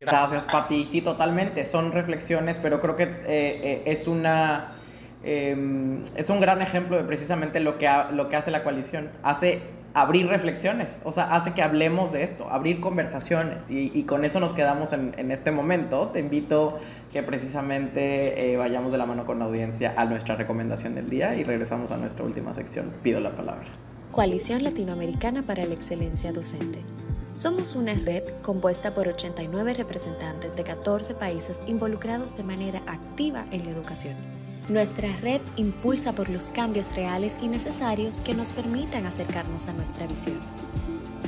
Gracias, 0.00 0.44
Pati. 0.46 0.88
Sí, 0.90 1.00
totalmente. 1.00 1.66
Son 1.66 1.92
reflexiones, 1.92 2.58
pero 2.58 2.80
creo 2.80 2.96
que 2.96 3.04
eh, 3.04 3.28
eh, 3.28 3.82
es 3.86 4.08
una... 4.08 4.74
Eh, 5.22 6.04
es 6.16 6.30
un 6.30 6.40
gran 6.40 6.62
ejemplo 6.62 6.96
de 6.96 7.04
precisamente 7.04 7.60
lo 7.60 7.78
que, 7.78 7.88
lo 8.10 8.28
que 8.28 8.34
hace 8.34 8.50
la 8.50 8.64
coalición. 8.64 9.12
Hace 9.22 9.77
abrir 10.00 10.26
reflexiones, 10.26 10.88
o 11.04 11.12
sea, 11.12 11.34
hace 11.34 11.52
que 11.52 11.62
hablemos 11.62 12.12
de 12.12 12.22
esto, 12.24 12.48
abrir 12.50 12.80
conversaciones 12.80 13.58
y, 13.68 14.02
con 14.04 14.24
eso 14.24 14.40
nos 14.40 14.52
quedamos 14.52 14.92
en, 14.92 15.30
este 15.30 15.50
momento. 15.50 16.08
Te 16.08 16.20
invito 16.20 16.78
que 17.12 17.22
precisamente 17.22 18.52
eh, 18.52 18.56
vayamos 18.56 18.92
de 18.92 18.98
la 18.98 19.06
mano 19.06 19.24
con 19.26 19.38
la 19.38 19.46
audiencia 19.46 19.94
a 19.96 20.04
nuestra 20.04 20.36
recomendación 20.36 20.94
del 20.94 21.10
día 21.10 21.34
y 21.34 21.44
regresamos 21.44 21.90
a 21.90 21.96
nuestra 21.96 22.24
última 22.24 22.54
sección. 22.54 22.92
Pido 23.02 23.20
la 23.20 23.30
palabra. 23.30 23.66
Coalición 24.12 24.62
Latinoamericana 24.62 25.42
para 25.42 25.64
la 25.64 25.74
Excelencia 25.74 26.32
Docente. 26.32 26.82
Somos 27.30 27.76
una 27.76 27.94
red 27.94 28.24
compuesta 28.42 28.94
por 28.94 29.08
89 29.08 29.74
representantes 29.74 30.56
de 30.56 30.64
14 30.64 31.14
países 31.14 31.60
involucrados 31.66 32.36
de 32.36 32.44
manera 32.44 32.80
activa 32.86 33.44
en 33.52 33.66
la 33.66 33.70
educación 33.70 34.37
Nuestra 34.68 35.08
red 35.22 35.40
impulsa 35.56 36.12
por 36.12 36.28
los 36.28 36.50
cambios 36.50 36.94
reales 36.94 37.38
y 37.40 37.48
necesarios 37.48 38.20
que 38.20 38.34
nos 38.34 38.52
permitan 38.52 39.06
acercarnos 39.06 39.66
a 39.66 39.72
nuestra 39.72 40.06
visión. 40.06 40.38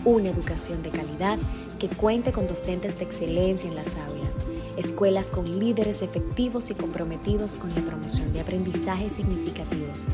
Una 0.05 0.29
educación 0.29 0.83
de 0.83 0.91
calidad 0.91 1.39
que 1.79 1.89
cuente 1.89 2.33
con 2.33 2.47
docentes 2.47 2.99
de 2.99 3.05
excelencia 3.05 3.67
en 3.67 3.77
las 3.77 3.97
aulas, 3.97 4.37
escuelas 4.77 5.31
con 5.31 5.59
líderes 5.59 6.03
efectivos 6.03 6.71
y 6.71 6.75
comprometidos 6.75 7.57
con 7.57 7.71
la 7.71 7.81
promoción 7.81 8.31
de 8.35 8.41
aprendizajes 8.41 9.15
significativos, 9.15 10.07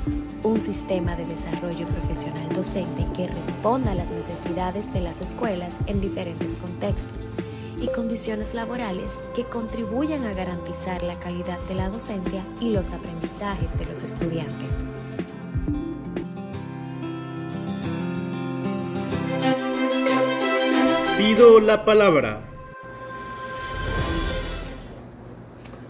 un 0.45 0.61
sistema 0.61 1.17
de 1.17 1.27
desarrollo 1.27 1.85
profesional 1.87 2.49
docente 2.55 3.09
que 3.17 3.27
responda 3.27 3.91
a 3.91 3.97
las 3.97 4.09
necesidades 4.09 4.93
de 4.93 5.01
las 5.01 5.21
escuelas 5.21 5.75
en 5.89 6.01
diferentes 6.01 6.59
contextos 6.59 7.33
y 7.81 7.89
condiciones 7.89 8.55
laborales 8.55 9.23
que 9.35 9.45
contribuyan 9.45 10.25
a 10.25 10.33
garantizar 10.33 11.03
la 11.03 11.19
calidad 11.19 11.59
de 11.69 11.75
la 11.75 11.89
docencia 11.89 12.43
y 12.61 12.73
los 12.73 12.93
aprendizajes 12.93 13.79
de 13.79 13.87
los 13.87 14.03
estudiantes. 14.03 14.83
Pido 21.19 21.61
la 21.61 21.85
palabra. 21.85 22.41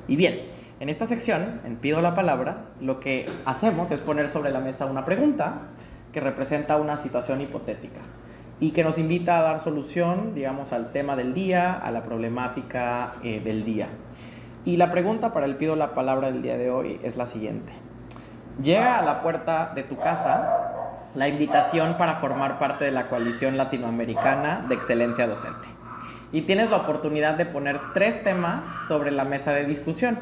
Y 0.08 0.16
bien, 0.16 0.52
en 0.80 0.88
esta 0.88 1.06
sección, 1.06 1.60
en 1.64 1.76
Pido 1.76 2.00
la 2.00 2.14
palabra, 2.14 2.66
lo 2.80 3.00
que 3.00 3.28
hacemos 3.44 3.90
es 3.90 4.00
poner 4.00 4.30
sobre 4.30 4.50
la 4.50 4.60
mesa 4.60 4.86
una 4.86 5.04
pregunta 5.04 5.68
que 6.12 6.20
representa 6.20 6.76
una 6.76 6.96
situación 7.02 7.40
hipotética 7.40 8.00
y 8.58 8.70
que 8.70 8.84
nos 8.84 8.98
invita 8.98 9.38
a 9.38 9.42
dar 9.42 9.64
solución, 9.64 10.34
digamos, 10.34 10.72
al 10.72 10.92
tema 10.92 11.14
del 11.16 11.34
día, 11.34 11.74
a 11.74 11.90
la 11.90 12.04
problemática 12.04 13.14
eh, 13.22 13.40
del 13.40 13.64
día. 13.64 13.88
Y 14.64 14.78
la 14.78 14.90
pregunta 14.90 15.32
para 15.32 15.46
el 15.46 15.56
pido 15.56 15.76
la 15.76 15.94
palabra 15.94 16.30
del 16.30 16.42
día 16.42 16.56
de 16.56 16.70
hoy 16.70 16.98
es 17.02 17.16
la 17.16 17.26
siguiente. 17.26 17.72
Llega 18.62 18.98
a 18.98 19.02
la 19.02 19.22
puerta 19.22 19.72
de 19.74 19.82
tu 19.82 19.96
casa 19.96 20.66
la 21.14 21.28
invitación 21.28 21.96
para 21.98 22.16
formar 22.16 22.58
parte 22.58 22.84
de 22.86 22.90
la 22.90 23.08
coalición 23.08 23.56
latinoamericana 23.56 24.64
de 24.68 24.74
excelencia 24.74 25.26
docente. 25.26 25.68
Y 26.32 26.42
tienes 26.42 26.70
la 26.70 26.78
oportunidad 26.78 27.34
de 27.34 27.46
poner 27.46 27.78
tres 27.94 28.22
temas 28.24 28.62
sobre 28.88 29.10
la 29.10 29.24
mesa 29.24 29.52
de 29.52 29.64
discusión. 29.64 30.18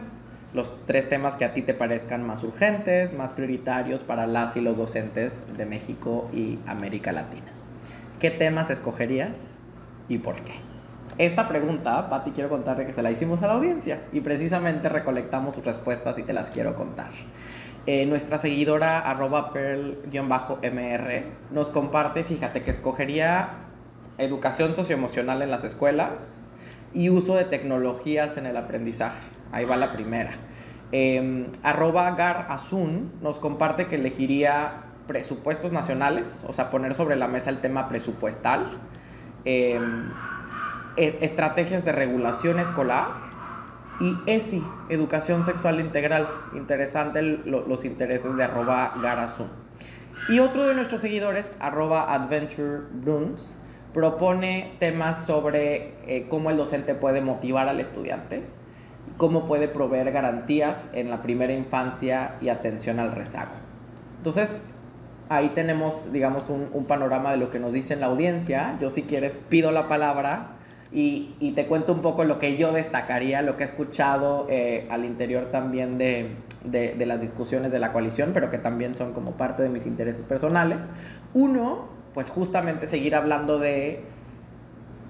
Los 0.53 0.71
tres 0.87 1.09
temas 1.09 1.37
que 1.37 1.45
a 1.45 1.55
ti 1.55 1.63
te 1.63 1.75
parezcan 1.75 2.25
más 2.25 2.43
urgentes, 2.45 3.13
más 3.13 3.31
prioritarios 3.31 4.03
para 4.03 4.27
las 4.27 4.57
y 4.57 4.61
los 4.61 4.77
docentes 4.77 5.41
de 5.57 5.67
México 5.67 6.29
y 6.33 6.59
América 6.67 7.11
Latina. 7.11 7.54
¿Qué 8.25 8.31
temas 8.31 8.71
escogerías 8.71 9.37
y 10.09 10.17
por 10.17 10.37
qué? 10.37 10.55
Esta 11.19 11.47
pregunta, 11.47 12.09
Patti, 12.09 12.31
quiero 12.31 12.49
contarle 12.49 12.87
que 12.87 12.95
se 12.95 13.03
la 13.03 13.11
hicimos 13.11 13.43
a 13.43 13.49
la 13.49 13.53
audiencia 13.53 14.05
y 14.15 14.23
precisamente 14.23 14.89
recolectamos 14.89 15.55
sus 15.55 15.63
respuestas 15.63 16.17
y 16.17 16.23
te 16.23 16.33
las 16.33 16.49
quiero 16.49 16.75
contar. 16.75 17.11
Eh, 17.85 18.07
nuestra 18.07 18.39
seguidora 18.39 19.01
arroba 19.01 19.53
pearl-mr 19.53 21.23
nos 21.51 21.69
comparte, 21.69 22.25
fíjate, 22.25 22.63
que 22.63 22.71
escogería 22.71 23.51
educación 24.17 24.75
socioemocional 24.75 25.43
en 25.43 25.51
las 25.51 25.63
escuelas 25.63 26.13
y 26.95 27.11
uso 27.11 27.37
de 27.37 27.45
tecnologías 27.45 28.39
en 28.39 28.47
el 28.47 28.57
aprendizaje. 28.57 29.21
Ahí 29.53 29.67
va 29.67 29.77
la 29.77 29.93
primera. 29.93 30.33
Eh, 30.93 31.49
arroba 31.63 32.11
Gar 32.13 32.47
Asun 32.49 33.13
nos 33.21 33.37
comparte 33.37 33.87
que 33.87 33.97
elegiría 33.97 34.84
presupuestos 35.07 35.73
nacionales, 35.73 36.29
o 36.47 36.53
sea, 36.53 36.71
poner 36.71 36.95
sobre 36.95 37.17
la 37.17 37.29
mesa 37.29 37.51
el 37.51 37.59
tema 37.59 37.89
presupuestal, 37.89 38.79
em, 39.45 40.11
e, 40.97 41.19
estrategias 41.21 41.85
de 41.85 41.93
regulación 41.93 42.59
escolar 42.59 43.25
y 44.01 44.17
ESI, 44.27 44.65
Educación 44.89 45.45
Sexual 45.45 45.81
Integral. 45.81 46.29
Interesante 46.55 47.23
los 47.23 47.85
intereses 47.85 48.37
de 48.37 48.45
arroba 48.45 48.95
Garazú. 49.01 49.47
Y 50.29 50.39
otro 50.39 50.67
de 50.67 50.75
nuestros 50.75 51.01
seguidores, 51.01 51.51
arroba 51.61 52.13
Adventure 52.15 52.83
propone 53.93 54.73
temas 54.81 55.25
sobre 55.27 55.95
eh, 56.07 56.27
cómo 56.29 56.51
el 56.51 56.57
docente 56.57 56.95
puede 56.95 57.21
motivar 57.21 57.69
al 57.69 57.79
estudiante, 57.79 58.43
cómo 59.17 59.47
puede 59.47 59.69
proveer 59.69 60.11
garantías 60.11 60.89
en 60.93 61.11
la 61.11 61.23
primera 61.23 61.53
infancia 61.53 62.35
y 62.41 62.49
atención 62.49 62.99
al 62.99 63.13
rezago. 63.13 63.53
Entonces, 64.17 64.49
ahí 65.29 65.51
tenemos, 65.51 66.13
digamos, 66.13 66.45
un, 66.49 66.85
panorama 66.87 67.33
de 67.33 67.39
lo 67.39 67.51
que 67.51 67.59
nos 67.59 67.73
dice 67.73 67.97
la 67.97 68.07
audiencia. 68.07 68.77
Yo 68.81 68.91
si 68.91 69.03
quieres 69.03 69.35
pido 69.49 69.73
la 69.73 69.89
palabra 69.89 70.49
y, 70.93 71.53
te 71.55 71.67
cuento 71.67 71.93
un 71.93 72.03
poco 72.03 72.25
lo 72.25 72.39
que 72.39 72.57
yo 72.57 72.73
destacaría, 72.73 73.43
lo 73.43 73.57
que 73.57 73.65
he 73.65 73.67
escuchado 73.67 74.47
eh, 74.51 74.87
al 74.91 75.05
interior 75.05 75.51
también 75.51 75.99
de, 75.99 76.37
de, 76.65 77.07
las 77.07 77.21
discusiones 77.21 77.73
de 77.73 77.79
la 77.79 77.93
coalición, 77.93 78.31
pero 78.33 78.51
que 78.51 78.59
también 78.59 78.95
son 78.95 79.13
como 79.13 79.33
parte 79.33 79.63
de 79.63 79.69
mis 79.69 79.87
intereses 79.87 80.25
personales. 80.25 80.79
Uno, 81.33 81.89
pues 82.13 82.31
justamente 82.31 82.87
seguir 82.87 83.15
hablando 83.15 83.59
de 83.59 84.05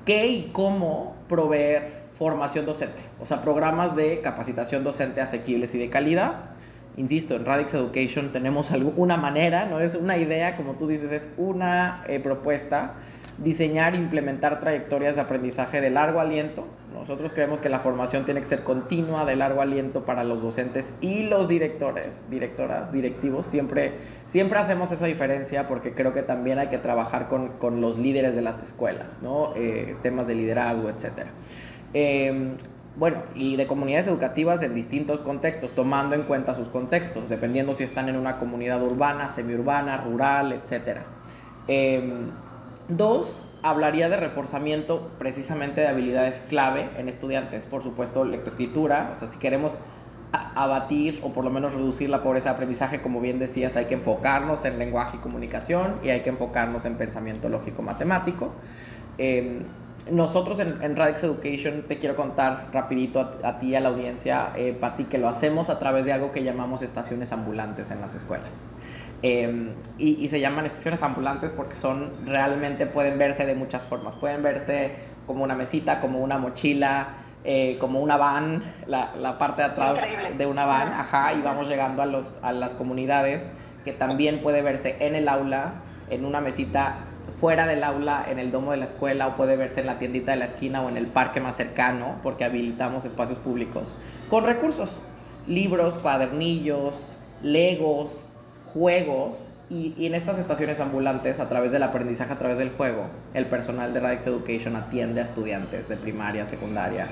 qué 0.07 0.27
y 0.29 0.51
cómo 0.53 1.17
proveer 1.29 2.05
formación 2.19 2.65
docente, 2.65 3.01
o 3.21 3.27
sea, 3.27 3.43
programas 3.43 3.97
de 3.97 4.21
capacitación 4.21 4.85
docente 4.85 5.21
asequibles 5.21 5.75
y 5.75 5.79
de 5.79 5.91
calidad 5.91 6.54
insisto, 6.97 7.35
en 7.37 7.45
Radix 7.45 7.75
Education 7.75 8.33
tenemos 8.33 8.71
una 8.97 9.17
manera, 9.17 9.67
no 9.67 9.81
es 9.81 9.95
una 9.95 10.17
idea, 10.17 10.57
como 10.57 10.75
tú 10.75 10.89
dices, 10.89 11.11
es 11.13 11.23
una 11.37 12.05
eh, 12.09 12.21
propuesta, 12.21 12.95
diseñar 13.39 13.95
e 13.95 13.99
implementar 13.99 14.61
trayectorias 14.61 15.15
de 15.17 15.21
aprendizaje 15.21 15.81
de 15.81 15.91
largo 15.91 16.21
aliento. 16.21 16.67
Nosotros 16.93 17.33
creemos 17.35 17.59
que 17.59 17.69
la 17.69 17.81
formación 17.81 18.25
tiene 18.25 18.41
que 18.41 18.49
ser 18.49 18.63
continua, 18.63 19.25
de 19.25 19.35
largo 19.35 19.61
aliento 19.61 20.05
para 20.05 20.23
los 20.23 20.41
docentes 20.41 20.87
y 21.01 21.25
los 21.25 21.49
directores, 21.49 22.09
directoras, 22.31 22.93
directivos. 22.93 23.47
Siempre, 23.47 23.93
siempre 24.31 24.61
hacemos 24.61 24.93
esa 24.93 25.07
diferencia 25.07 25.67
porque 25.67 25.93
creo 25.93 26.15
que 26.15 26.23
también 26.23 26.61
hay 26.61 26.69
que 26.69 26.79
trabajar 26.79 27.29
con, 27.29 27.81
los 27.81 27.99
líderes 27.99 28.37
de 28.37 28.43
las 28.43 28.63
escuelas, 28.63 29.21
¿no? 29.21 29.53
Eh, 29.57 29.97
temas 30.03 30.29
de 30.29 30.35
liderazgo, 30.37 30.89
etc 30.89 31.27
bueno, 32.97 33.23
y 33.35 33.57
de 33.57 33.67
comunidades 33.67 34.07
educativas 34.07 34.63
en 34.63 34.75
distintos 34.75 35.21
contextos, 35.21 35.73
tomando 35.73 36.15
en 36.15 36.23
cuenta 36.23 36.55
sus 36.55 36.69
contextos, 36.69 37.29
dependiendo 37.29 37.75
si 37.75 37.85
están 37.85 38.09
en 38.09 38.17
una 38.17 38.39
comunidad 38.39 38.83
urbana, 38.83 39.35
semiurbana, 39.35 39.97
rural, 39.97 40.53
etc. 40.53 41.01
Em, 41.67 42.31
dos, 42.89 43.41
hablaría 43.63 44.09
de 44.09 44.17
reforzamiento 44.17 45.11
precisamente 45.19 45.81
de 45.81 45.89
habilidades 45.89 46.41
clave 46.49 46.91
en 46.97 47.09
estudiantes, 47.09 47.65
por 47.65 47.83
supuesto, 47.83 48.25
lectoescritura, 48.25 49.13
o 49.17 49.19
sea, 49.19 49.29
si 49.29 49.39
queremos 49.39 49.73
abatir 50.55 51.21
o 51.23 51.33
por 51.33 51.45
lo 51.45 51.51
menos 51.51 51.75
reducir 51.75 52.11
la 52.11 52.23
pobreza 52.23 52.51
de 52.51 52.55
aprendizaje, 52.55 53.01
como 53.01 53.21
bien 53.21 53.39
decías, 53.39 53.77
hay 53.77 53.87
que 53.87 53.95
enfocarnos 53.95 54.65
en 54.65 54.79
lenguaje 54.79 55.17
y 55.17 55.21
comunicación 55.21 56.01
y 56.03 56.11
hay 56.11 56.21
que 56.21 56.31
enfocarnos 56.31 56.85
en 56.85 56.97
pensamiento 56.97 57.49
lógico 57.49 57.83
matemático. 57.83 58.53
Nosotros 60.11 60.59
en, 60.61 60.97
Radix 60.97 61.23
Education 61.23 61.85
te 61.89 61.99
quiero 61.99 62.15
contar 62.15 62.69
rapidito 62.73 63.39
a, 63.43 63.59
ti 63.59 63.69
y 63.69 63.75
a 63.75 63.81
la 63.81 63.89
audiencia, 63.89 64.51
eh, 64.55 64.77
Pati, 64.79 65.05
que 65.05 65.17
lo 65.17 65.29
hacemos 65.29 65.71
a 65.71 65.79
través 65.79 66.05
de 66.05 66.13
algo 66.13 66.31
que 66.31 66.45
llamamos 66.45 66.83
estaciones 66.83 67.33
ambulantes 67.33 67.91
en 67.91 68.03
las 68.03 68.15
escuelas. 68.15 68.51
Em, 69.23 69.71
y, 69.97 70.29
se 70.29 70.41
llaman 70.41 70.67
estaciones 70.67 71.03
ambulantes 71.03 71.51
porque 71.57 71.75
son 71.77 72.27
realmente 72.27 72.85
pueden 72.87 73.19
verse 73.19 73.47
de 73.47 73.55
muchas 73.55 73.87
formas. 73.87 74.15
Pueden 74.17 74.43
verse 74.43 74.97
como 75.27 75.43
una 75.43 75.55
mesita, 75.55 76.01
como 76.01 76.19
una 76.19 76.37
mochila, 76.37 77.09
eh, 77.43 77.79
como 77.81 78.01
una 78.01 78.19
van, 78.19 78.63
la, 78.87 79.39
parte 79.39 79.63
de 79.63 79.69
atrás 79.69 79.99
de 80.37 80.47
una 80.47 80.67
van, 80.67 80.93
ajá, 80.93 81.33
y 81.33 81.41
vamos 81.41 81.69
llegando 81.69 82.03
a, 82.03 82.07
los, 82.07 82.31
a 82.43 82.53
las 82.53 82.75
comunidades 82.75 83.43
que 83.85 83.93
también 83.93 84.41
puede 84.43 84.61
verse 84.61 84.97
en 85.01 85.15
el 85.15 85.29
aula, 85.29 85.75
en 86.11 86.25
una 86.25 86.41
mesita 86.41 86.97
fuera 87.41 87.67
del 87.67 87.83
aula, 87.85 88.27
en 88.31 88.39
el 88.39 88.51
domo 88.51 88.73
de 88.73 88.79
la 88.79 88.87
escuela, 88.87 89.29
o 89.29 89.37
puede 89.37 89.57
verse 89.57 89.81
en 89.81 89.87
la 89.87 89.99
tiendita 89.99 90.33
de 90.33 90.39
la 90.39 90.45
esquina 90.47 90.83
o 90.83 90.89
en 90.89 90.97
el 90.97 91.07
parque 91.07 91.41
más 91.41 91.57
cercano, 91.57 92.17
porque 92.23 92.45
habilitamos 92.45 93.05
espacios 93.05 93.39
públicos, 93.39 93.89
con 94.31 94.45
recursos, 94.45 94.91
libros, 95.47 95.95
cuadernillos, 95.95 96.95
legos, 97.43 98.11
juegos, 98.73 99.37
y, 99.71 100.07
en 100.07 100.15
estas 100.15 100.39
estaciones 100.39 100.79
ambulantes, 100.79 101.41
a 101.41 101.49
través 101.49 101.73
del 101.73 101.83
aprendizaje, 101.83 102.33
a 102.33 102.39
través 102.39 102.59
del 102.59 102.71
juego, 102.71 103.07
el 103.33 103.47
personal 103.47 103.95
de 103.95 104.01
Radix 104.01 104.27
Education 104.27 104.77
atiende 104.77 105.23
a 105.23 105.25
estudiantes 105.25 105.89
de 105.89 105.97
primaria, 105.97 106.47
secundaria, 106.47 107.09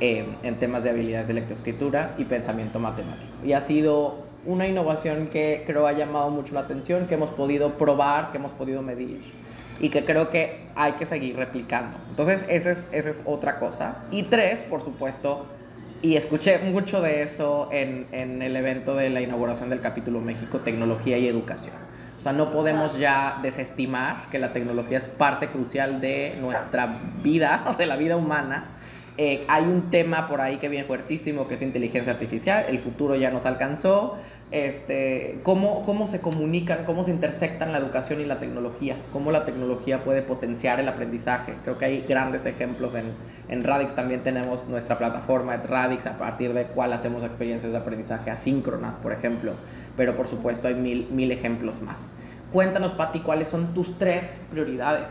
eh, 0.00 0.24
en 0.42 0.58
temas 0.58 0.82
de 0.82 0.90
habilidades 0.90 1.28
de 1.28 1.34
lectoescritura 1.34 2.14
y 2.16 2.24
pensamiento 2.24 2.78
matemático. 2.78 3.30
Y 3.44 3.52
ha 3.52 3.60
sido 3.60 4.30
una 4.46 4.66
innovación 4.66 5.26
que 5.26 5.62
creo 5.66 5.86
ha 5.86 5.92
llamado 5.92 6.30
mucho 6.30 6.54
la 6.54 6.60
atención, 6.60 7.06
que 7.06 7.14
hemos 7.14 7.30
podido 7.30 7.74
probar, 7.74 8.32
que 8.32 8.38
hemos 8.38 8.52
podido 8.52 8.80
medir 8.80 9.20
y 9.80 9.88
que 9.88 10.04
creo 10.04 10.30
que 10.30 10.66
hay 10.76 10.92
que 10.92 11.06
seguir 11.06 11.36
replicando. 11.36 11.98
Entonces, 12.10 12.44
esa 12.48 12.72
es, 12.72 12.78
esa 12.92 13.10
es 13.10 13.22
otra 13.24 13.58
cosa. 13.58 14.04
Y 14.10 14.24
tres, 14.24 14.62
por 14.64 14.84
supuesto, 14.84 15.46
y 16.02 16.16
escuché 16.16 16.58
mucho 16.58 17.00
de 17.00 17.22
eso 17.22 17.68
en, 17.72 18.06
en, 18.12 18.42
el 18.42 18.56
evento 18.56 18.94
de 18.94 19.10
la 19.10 19.20
inauguración 19.20 19.70
del 19.70 19.80
capítulo 19.80 20.20
México, 20.20 20.58
tecnología 20.60 21.18
y 21.18 21.26
educación. 21.26 21.74
O 22.18 22.22
sea, 22.22 22.32
no 22.32 22.52
podemos 22.52 22.98
ya 22.98 23.38
desestimar 23.42 24.28
que 24.30 24.38
la 24.38 24.52
tecnología 24.52 24.98
es 24.98 25.04
parte 25.04 25.48
crucial 25.48 26.00
de 26.00 26.36
nuestra 26.40 26.98
vida, 27.22 27.74
de 27.78 27.86
la 27.86 27.96
vida 27.96 28.16
humana, 28.16 28.76
Eh, 29.22 29.44
hay 29.48 29.64
un 29.64 29.90
tema 29.90 30.28
por 30.28 30.40
ahí 30.40 30.56
que 30.56 30.70
viene 30.70 30.86
fuertísimo 30.86 31.46
que 31.46 31.56
es 31.56 31.62
inteligencia 31.62 32.12
artificial, 32.12 32.64
el 32.68 32.78
futuro 32.78 33.16
ya 33.16 33.30
nos 33.30 33.44
alcanzó, 33.44 34.16
este, 34.50 35.38
cómo, 35.42 35.84
cómo 35.84 36.06
se 36.06 36.20
comunican, 36.20 36.84
cómo 36.84 37.04
se 37.04 37.10
intersectan 37.10 37.72
la 37.72 37.78
educación 37.78 38.20
y 38.20 38.24
la 38.24 38.40
tecnología, 38.40 38.96
cómo 39.12 39.30
la 39.30 39.44
tecnología 39.44 40.02
puede 40.02 40.22
potenciar 40.22 40.80
el 40.80 40.88
aprendizaje. 40.88 41.54
Creo 41.62 41.78
que 41.78 41.84
hay 41.84 42.00
grandes 42.02 42.44
ejemplos 42.46 42.94
en, 42.94 43.12
en 43.48 43.64
Radix, 43.64 43.94
también 43.94 44.22
tenemos 44.22 44.66
nuestra 44.66 44.98
plataforma 44.98 45.56
Radix, 45.56 46.06
a 46.06 46.18
partir 46.18 46.52
de 46.52 46.64
cual 46.64 46.92
hacemos 46.92 47.22
experiencias 47.22 47.70
de 47.72 47.78
aprendizaje 47.78 48.30
asíncronas, 48.30 48.96
por 48.96 49.12
ejemplo, 49.12 49.52
pero 49.96 50.16
por 50.16 50.28
supuesto 50.28 50.68
hay 50.68 50.74
mil, 50.74 51.08
mil 51.10 51.30
ejemplos 51.30 51.80
más. 51.80 51.96
Cuéntanos, 52.52 52.92
Patti, 52.92 53.20
cuáles 53.20 53.48
son 53.48 53.72
tus 53.74 53.96
tres 53.98 54.24
prioridades. 54.50 55.08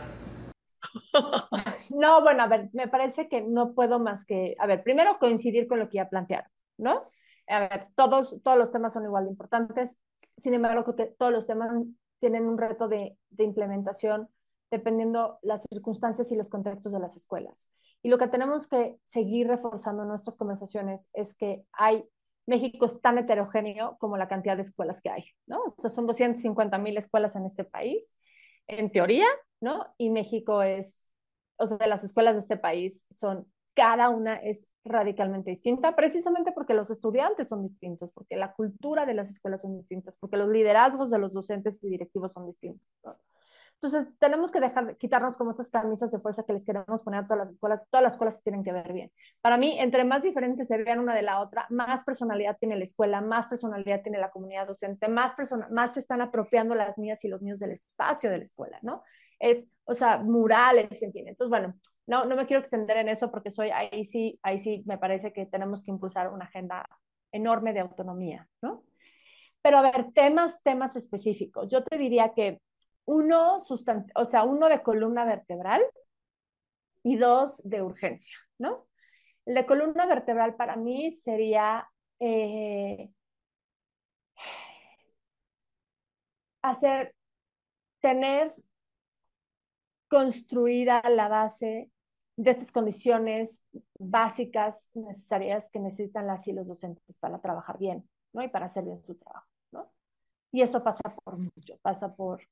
No, 1.90 2.22
bueno, 2.22 2.44
a 2.44 2.46
ver, 2.46 2.70
me 2.72 2.88
parece 2.88 3.28
que 3.28 3.42
no 3.42 3.74
puedo 3.74 3.98
más 3.98 4.24
que, 4.24 4.54
a 4.58 4.66
ver, 4.66 4.82
primero 4.82 5.18
coincidir 5.18 5.66
con 5.66 5.80
lo 5.80 5.88
que 5.88 5.96
ya 5.96 6.08
plantearon, 6.08 6.48
¿no? 6.78 7.04
A 7.50 7.60
ver, 7.60 7.88
todos, 7.96 8.40
todos 8.42 8.56
los 8.56 8.70
temas 8.70 8.92
son 8.92 9.04
igual 9.04 9.24
de 9.24 9.30
importantes, 9.30 9.98
sin 10.40 10.54
embargo, 10.54 10.84
creo 10.84 10.96
que 10.96 11.14
todos 11.18 11.32
los 11.32 11.46
temas 11.46 11.70
tienen 12.18 12.46
un 12.46 12.58
reto 12.58 12.88
de, 12.88 13.16
implementación 13.38 14.28
dependiendo 14.70 15.38
las 15.42 15.62
circunstancias 15.68 16.30
y 16.30 16.36
los 16.36 16.48
contextos 16.48 16.92
de 16.92 17.00
las 17.00 17.16
escuelas. 17.16 17.68
Y 18.02 18.08
lo 18.08 18.18
que 18.18 18.28
tenemos 18.28 18.68
que 18.68 18.96
seguir 19.04 19.48
reforzando 19.48 20.02
en 20.02 20.08
nuestras 20.08 20.36
conversaciones 20.36 21.08
es 21.12 21.36
que 21.36 21.64
hay, 21.72 22.04
México 22.46 22.86
es 22.86 23.00
tan 23.00 23.18
heterogéneo 23.18 23.96
como 23.98 24.16
la 24.16 24.28
cantidad 24.28 24.56
de 24.56 24.62
escuelas 24.62 25.02
que 25.02 25.10
hay, 25.10 25.24
¿no? 25.46 25.60
O 25.62 25.68
sea, 25.70 25.90
son 25.90 26.06
250 26.06 26.78
mil 26.78 26.96
escuelas 26.96 27.34
en 27.34 27.46
este 27.46 27.64
país, 27.64 28.16
en 28.68 28.92
teoría, 28.92 29.26
¿no? 29.60 29.86
Y 29.98 30.10
México 30.10 30.62
es, 30.62 31.12
o 31.56 31.66
sea, 31.66 31.86
las 31.88 32.04
escuelas 32.04 32.36
de 32.36 32.42
este 32.42 32.56
país 32.56 33.06
son 33.10 33.52
cada 33.80 34.10
una 34.10 34.36
es 34.36 34.68
radicalmente 34.84 35.48
distinta, 35.48 35.96
precisamente 35.96 36.52
porque 36.52 36.74
los 36.74 36.90
estudiantes 36.90 37.48
son 37.48 37.62
distintos, 37.62 38.10
porque 38.12 38.36
la 38.36 38.52
cultura 38.52 39.06
de 39.06 39.14
las 39.14 39.30
escuelas 39.30 39.62
son 39.62 39.78
distintas, 39.78 40.18
porque 40.18 40.36
los 40.36 40.50
liderazgos 40.50 41.10
de 41.10 41.18
los 41.18 41.32
docentes 41.32 41.82
y 41.82 41.88
directivos 41.88 42.34
son 42.34 42.44
distintos. 42.44 42.86
Entonces, 43.76 44.12
tenemos 44.18 44.52
que 44.52 44.60
dejar, 44.60 44.98
quitarnos 44.98 45.38
como 45.38 45.52
estas 45.52 45.70
camisas 45.70 46.10
de 46.10 46.20
fuerza 46.20 46.42
que 46.42 46.52
les 46.52 46.66
queremos 46.66 47.00
poner 47.00 47.20
a 47.20 47.24
todas 47.24 47.38
las 47.38 47.50
escuelas. 47.52 47.82
Todas 47.88 48.04
las 48.04 48.12
escuelas 48.12 48.42
tienen 48.42 48.62
que 48.62 48.72
ver 48.72 48.92
bien. 48.92 49.10
Para 49.40 49.56
mí, 49.56 49.80
entre 49.80 50.04
más 50.04 50.24
diferentes 50.24 50.68
se 50.68 50.76
vean 50.76 50.98
una 50.98 51.14
de 51.14 51.22
la 51.22 51.40
otra, 51.40 51.64
más 51.70 52.04
personalidad 52.04 52.58
tiene 52.58 52.76
la 52.76 52.84
escuela, 52.84 53.22
más 53.22 53.48
personalidad 53.48 54.02
tiene 54.02 54.18
la 54.18 54.30
comunidad 54.30 54.66
docente, 54.66 55.08
más, 55.08 55.32
más 55.70 55.94
se 55.94 56.00
están 56.00 56.20
apropiando 56.20 56.74
las 56.74 56.98
niñas 56.98 57.24
y 57.24 57.28
los 57.28 57.40
niños 57.40 57.60
del 57.60 57.70
espacio 57.70 58.30
de 58.30 58.36
la 58.36 58.44
escuela, 58.44 58.78
¿no? 58.82 59.02
Es, 59.40 59.72
o 59.84 59.94
sea, 59.94 60.18
murales, 60.18 61.02
en 61.02 61.12
fin. 61.12 61.26
Entonces, 61.28 61.50
bueno, 61.50 61.74
no, 62.06 62.24
no 62.26 62.36
me 62.36 62.46
quiero 62.46 62.60
extender 62.60 62.98
en 62.98 63.08
eso 63.08 63.30
porque 63.30 63.50
soy, 63.50 63.70
ahí 63.70 64.04
sí, 64.04 64.38
ahí 64.42 64.58
sí 64.58 64.84
me 64.86 64.98
parece 64.98 65.32
que 65.32 65.46
tenemos 65.46 65.82
que 65.82 65.90
impulsar 65.90 66.32
una 66.32 66.44
agenda 66.44 66.86
enorme 67.32 67.72
de 67.72 67.80
autonomía, 67.80 68.48
¿no? 68.62 68.84
Pero 69.62 69.78
a 69.78 69.82
ver, 69.82 70.12
temas, 70.14 70.62
temas 70.62 70.96
específicos. 70.96 71.68
Yo 71.70 71.82
te 71.84 71.98
diría 71.98 72.32
que 72.34 72.60
uno, 73.04 73.58
o 74.14 74.24
sea, 74.24 74.44
uno 74.44 74.68
de 74.68 74.82
columna 74.82 75.24
vertebral 75.24 75.82
y 77.02 77.16
dos 77.16 77.60
de 77.64 77.82
urgencia, 77.82 78.34
¿no? 78.58 78.86
El 79.46 79.54
de 79.54 79.66
columna 79.66 80.06
vertebral 80.06 80.54
para 80.56 80.76
mí 80.76 81.12
sería 81.12 81.88
eh, 82.20 83.10
hacer, 86.62 87.14
tener 88.00 88.54
construida 90.10 91.00
la 91.08 91.28
base 91.28 91.90
de 92.36 92.50
estas 92.50 92.72
condiciones 92.72 93.64
básicas 93.98 94.90
necesarias 94.94 95.70
que 95.70 95.78
necesitan 95.78 96.26
las 96.26 96.48
y 96.48 96.52
los 96.52 96.66
docentes 96.66 97.16
para 97.18 97.40
trabajar 97.40 97.78
bien, 97.78 98.08
¿no? 98.32 98.42
Y 98.42 98.48
para 98.48 98.66
hacer 98.66 98.84
bien 98.84 98.98
su 98.98 99.14
trabajo, 99.14 99.46
¿no? 99.72 99.90
Y 100.50 100.62
eso 100.62 100.82
pasa 100.82 101.08
por 101.22 101.38
mucho, 101.38 101.78
pasa 101.80 102.14
por 102.14 102.42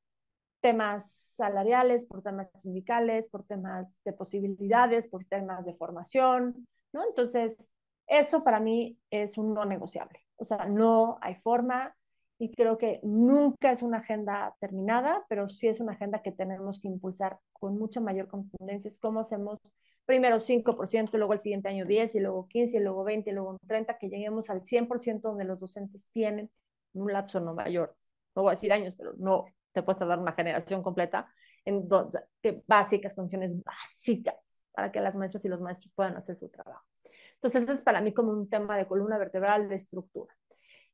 temas 0.61 1.11
salariales, 1.11 2.05
por 2.05 2.23
temas 2.23 2.49
sindicales, 2.55 3.27
por 3.27 3.45
temas 3.45 3.97
de 4.05 4.13
posibilidades, 4.13 5.09
por 5.09 5.25
temas 5.25 5.67
de 5.67 5.75
formación, 5.75 6.69
¿no? 6.93 7.05
Entonces, 7.09 7.71
eso 8.07 8.45
para 8.45 8.61
mí 8.61 8.99
es 9.11 9.37
un 9.37 9.53
no 9.53 9.65
negociable. 9.65 10.25
O 10.37 10.45
sea, 10.45 10.67
no 10.67 11.19
hay 11.21 11.35
forma 11.35 11.97
y 12.39 12.53
creo 12.53 12.79
que 12.79 13.01
nunca 13.03 13.73
es 13.73 13.83
una 13.83 13.99
agenda 13.99 14.55
terminada, 14.61 15.25
pero 15.29 15.49
sí 15.49 15.67
es 15.69 15.81
una 15.81 15.93
agenda 15.93 16.23
que 16.23 16.31
tenemos 16.31 16.81
que 16.81 16.89
impulsar 16.89 17.39
con 17.53 17.77
mucha 17.77 18.01
mayor 18.01 18.29
contundencia. 18.29 18.89
Es 18.89 18.99
como 19.01 19.21
hacemos 19.21 19.59
primero 20.07 20.39
5%, 20.39 21.19
luego 21.19 21.33
el 21.33 21.39
siguiente 21.41 21.69
año 21.69 21.85
10, 21.85 22.15
y 22.15 22.21
luego 22.21 22.47
15, 22.47 22.77
y 22.77 22.81
luego 22.81 23.05
20, 23.05 23.31
y 23.31 23.33
luego 23.33 23.59
30, 23.67 23.99
que 23.99 24.09
lleguemos 24.09 24.51
al 24.51 24.63
100% 24.63 25.21
donde 25.29 25.45
los 25.45 25.61
docentes 25.61 26.09
tienen 26.13 26.51
un 26.95 27.13
lapso 27.13 27.41
no 27.41 27.55
mayor. 27.55 27.95
No 28.35 28.43
voy 28.43 28.51
a 28.51 28.55
decir 28.55 28.73
años, 28.73 28.95
pero 28.95 29.15
no 29.19 29.47
te 29.73 29.83
puedes 29.83 29.99
dar 29.99 30.19
una 30.19 30.33
generación 30.33 30.83
completa 30.83 31.29
en 31.65 31.89
dos, 31.89 32.17
que 32.41 32.63
básicas, 32.67 33.15
condiciones 33.15 33.63
básicas 33.65 34.37
para 34.73 34.93
que 34.93 35.01
las 35.01 35.17
maestras 35.17 35.45
y 35.45 35.49
los 35.49 35.61
maestros 35.61 35.93
puedan 35.93 36.17
hacer 36.17 36.37
su 36.37 36.49
trabajo. 36.49 36.87
Entonces, 37.35 37.69
es 37.69 37.83
para 37.83 38.01
mí 38.01 38.15
como 38.15 38.31
un 38.31 38.49
tema 38.49 38.77
de 38.77 38.87
columna 38.87 39.19
vertebral 39.19 39.69
de 39.69 39.75
estructura. 39.75 40.38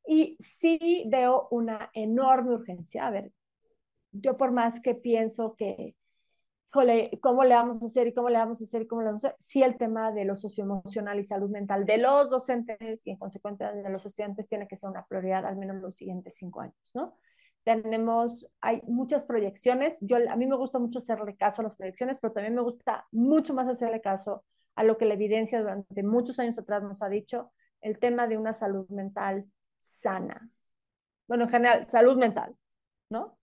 Y 0.07 0.37
sí 0.39 1.05
veo 1.07 1.47
una 1.51 1.89
enorme 1.93 2.55
urgencia. 2.55 3.07
A 3.07 3.11
ver, 3.11 3.31
yo 4.11 4.37
por 4.37 4.51
más 4.51 4.79
que 4.81 4.95
pienso 4.95 5.55
que, 5.55 5.95
¿cómo 7.21 7.43
le 7.43 7.55
vamos 7.55 7.81
a 7.81 7.85
hacer 7.85 8.07
y 8.07 8.13
cómo 8.13 8.29
le 8.29 8.37
vamos 8.37 8.61
a 8.61 8.63
hacer 8.63 8.83
y 8.83 8.87
cómo 8.87 9.01
le 9.01 9.07
vamos 9.07 9.25
a 9.25 9.29
hacer? 9.29 9.37
Sí, 9.39 9.63
el 9.63 9.77
tema 9.77 10.11
de 10.11 10.25
lo 10.25 10.35
socioemocional 10.35 11.19
y 11.19 11.23
salud 11.23 11.49
mental 11.49 11.85
de 11.85 11.97
los 11.97 12.29
docentes 12.29 13.05
y 13.07 13.11
en 13.11 13.17
consecuencia 13.17 13.71
de 13.71 13.89
los 13.89 14.05
estudiantes 14.05 14.47
tiene 14.47 14.67
que 14.67 14.75
ser 14.75 14.89
una 14.89 15.05
prioridad 15.05 15.45
al 15.45 15.57
menos 15.57 15.77
los 15.77 15.95
siguientes 15.95 16.35
cinco 16.35 16.61
años, 16.61 16.91
¿no? 16.93 17.17
tenemos, 17.65 18.47
hay 18.61 18.81
muchas 18.85 19.25
proyecciones. 19.25 19.97
Yo, 20.01 20.17
a 20.17 20.35
mí 20.37 20.45
me 20.45 20.55
gusta 20.55 20.79
mucho 20.79 20.99
hacerle 20.99 21.35
caso 21.35 21.61
a 21.61 21.63
las 21.63 21.75
proyecciones, 21.75 22.19
pero 22.19 22.31
también 22.31 22.53
me 22.55 22.61
gusta 22.61 23.07
mucho 23.11 23.53
más 23.53 23.67
hacerle 23.67 24.01
caso 24.01 24.45
a 24.75 24.83
lo 24.83 24.97
que 24.97 25.05
la 25.05 25.15
evidencia 25.15 25.59
durante 25.59 26.03
muchos 26.03 26.39
años 26.39 26.59
atrás 26.59 26.83
nos 26.83 27.01
ha 27.01 27.09
dicho, 27.09 27.51
el 27.81 27.97
tema 27.97 28.27
de 28.27 28.37
una 28.37 28.53
salud 28.53 28.87
mental 28.89 29.45
sana. 30.05 30.47
Bueno, 31.27 31.45
en 31.45 31.49
general, 31.49 31.85
salud 31.89 32.17
mental, 32.17 32.55
¿no? 33.09 33.37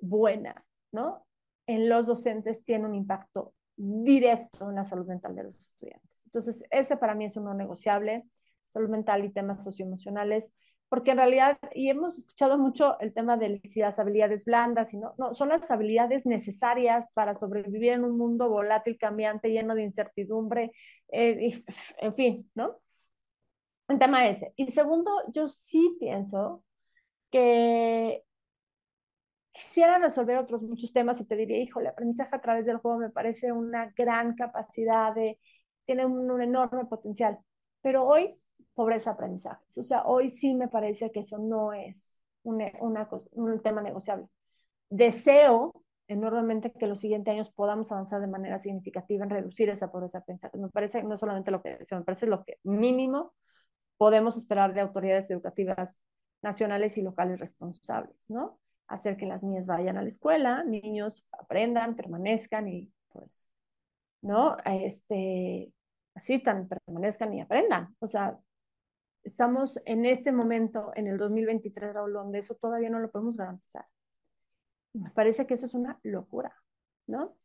Buena, 0.00 0.64
¿no? 0.90 1.24
En 1.66 1.88
los 1.88 2.08
docentes 2.08 2.64
tiene 2.64 2.86
un 2.86 2.94
impacto 2.94 3.54
directo 3.76 4.68
en 4.68 4.76
la 4.76 4.84
salud 4.84 5.06
mental 5.06 5.36
de 5.36 5.44
los 5.44 5.58
estudiantes. 5.58 6.22
Entonces, 6.24 6.64
ese 6.70 6.96
para 6.96 7.14
mí 7.14 7.26
es 7.26 7.36
uno 7.36 7.54
negociable, 7.54 8.24
salud 8.66 8.88
mental 8.88 9.24
y 9.24 9.32
temas 9.32 9.62
socioemocionales 9.62 10.52
porque 10.90 11.12
en 11.12 11.18
realidad, 11.18 11.56
y 11.72 11.88
hemos 11.88 12.18
escuchado 12.18 12.58
mucho 12.58 12.98
el 12.98 13.14
tema 13.14 13.36
de 13.36 13.60
si 13.64 13.78
las 13.78 14.00
habilidades 14.00 14.44
blandas, 14.44 14.92
y 14.92 14.98
no, 14.98 15.14
son 15.34 15.48
las 15.50 15.70
habilidades 15.70 16.26
necesarias 16.26 17.12
para 17.14 17.36
sobrevivir 17.36 17.92
en 17.92 18.04
un 18.04 18.18
mundo 18.18 18.48
volátil, 18.50 18.98
cambiante, 18.98 19.52
lleno 19.52 19.76
de 19.76 19.84
incertidumbre, 19.84 20.72
eh, 21.12 21.52
en 21.98 22.14
fin, 22.16 22.50
¿no? 22.56 22.80
El 23.90 23.98
tema 23.98 24.28
ese. 24.28 24.52
Y 24.56 24.70
segundo, 24.70 25.10
yo 25.32 25.48
sí 25.48 25.96
pienso 25.98 26.62
que 27.30 28.24
quisiera 29.52 29.98
resolver 29.98 30.38
otros 30.38 30.62
muchos 30.62 30.92
temas 30.92 31.20
y 31.20 31.26
te 31.26 31.34
diría, 31.36 31.58
hijo, 31.58 31.80
el 31.80 31.88
aprendizaje 31.88 32.36
a 32.36 32.40
través 32.40 32.66
del 32.66 32.78
juego 32.78 32.98
me 32.98 33.10
parece 33.10 33.50
una 33.52 33.92
gran 33.96 34.34
capacidad 34.36 35.12
de, 35.14 35.40
tiene 35.84 36.06
un, 36.06 36.30
un 36.30 36.40
enorme 36.40 36.84
potencial, 36.86 37.38
pero 37.82 38.06
hoy 38.06 38.36
pobreza 38.74 39.10
aprendizajes. 39.10 39.76
O 39.78 39.82
sea, 39.82 40.04
hoy 40.04 40.30
sí 40.30 40.54
me 40.54 40.68
parece 40.68 41.10
que 41.10 41.20
eso 41.20 41.38
no 41.38 41.72
es 41.72 42.20
una, 42.44 42.70
un 43.32 43.60
tema 43.60 43.82
negociable. 43.82 44.26
Deseo 44.88 45.84
enormemente 46.06 46.72
que 46.72 46.86
los 46.86 47.00
siguientes 47.00 47.32
años 47.32 47.50
podamos 47.50 47.90
avanzar 47.90 48.20
de 48.20 48.28
manera 48.28 48.58
significativa 48.58 49.24
en 49.24 49.30
reducir 49.30 49.68
esa 49.68 49.90
pobreza 49.90 50.18
aprendizaje. 50.18 50.58
Me 50.58 50.68
parece 50.68 51.02
no 51.02 51.18
solamente 51.18 51.50
lo 51.50 51.60
que 51.60 51.78
deseo, 51.78 51.98
me 51.98 52.04
parece 52.04 52.28
lo 52.28 52.44
que 52.44 52.58
mínimo 52.62 53.32
podemos 54.00 54.38
esperar 54.38 54.72
de 54.72 54.80
autoridades 54.80 55.30
educativas 55.30 56.00
nacionales 56.40 56.96
y 56.96 57.02
locales 57.02 57.38
responsables, 57.38 58.30
¿no? 58.30 58.58
Hacer 58.88 59.18
que 59.18 59.26
las 59.26 59.42
niñas 59.42 59.66
vayan 59.66 59.98
a 59.98 60.02
la 60.02 60.08
escuela, 60.08 60.64
niños 60.64 61.26
aprendan, 61.38 61.96
permanezcan 61.96 62.66
y 62.66 62.90
pues, 63.10 63.50
¿no? 64.22 64.56
Este, 64.64 65.70
asistan, 66.14 66.66
permanezcan 66.66 67.34
y 67.34 67.42
aprendan. 67.42 67.94
O 67.98 68.06
sea, 68.06 68.38
estamos 69.22 69.78
en 69.84 70.06
este 70.06 70.32
momento, 70.32 70.92
en 70.96 71.06
el 71.06 71.18
2023, 71.18 71.92
Raúl, 71.92 72.14
donde 72.14 72.38
eso 72.38 72.54
todavía 72.54 72.88
no 72.88 73.00
lo 73.00 73.10
podemos 73.10 73.36
garantizar. 73.36 73.84
Me 74.94 75.10
parece 75.10 75.46
que 75.46 75.52
eso 75.52 75.66
es 75.66 75.74
una 75.74 76.00
locura, 76.04 76.54
¿no? 77.06 77.36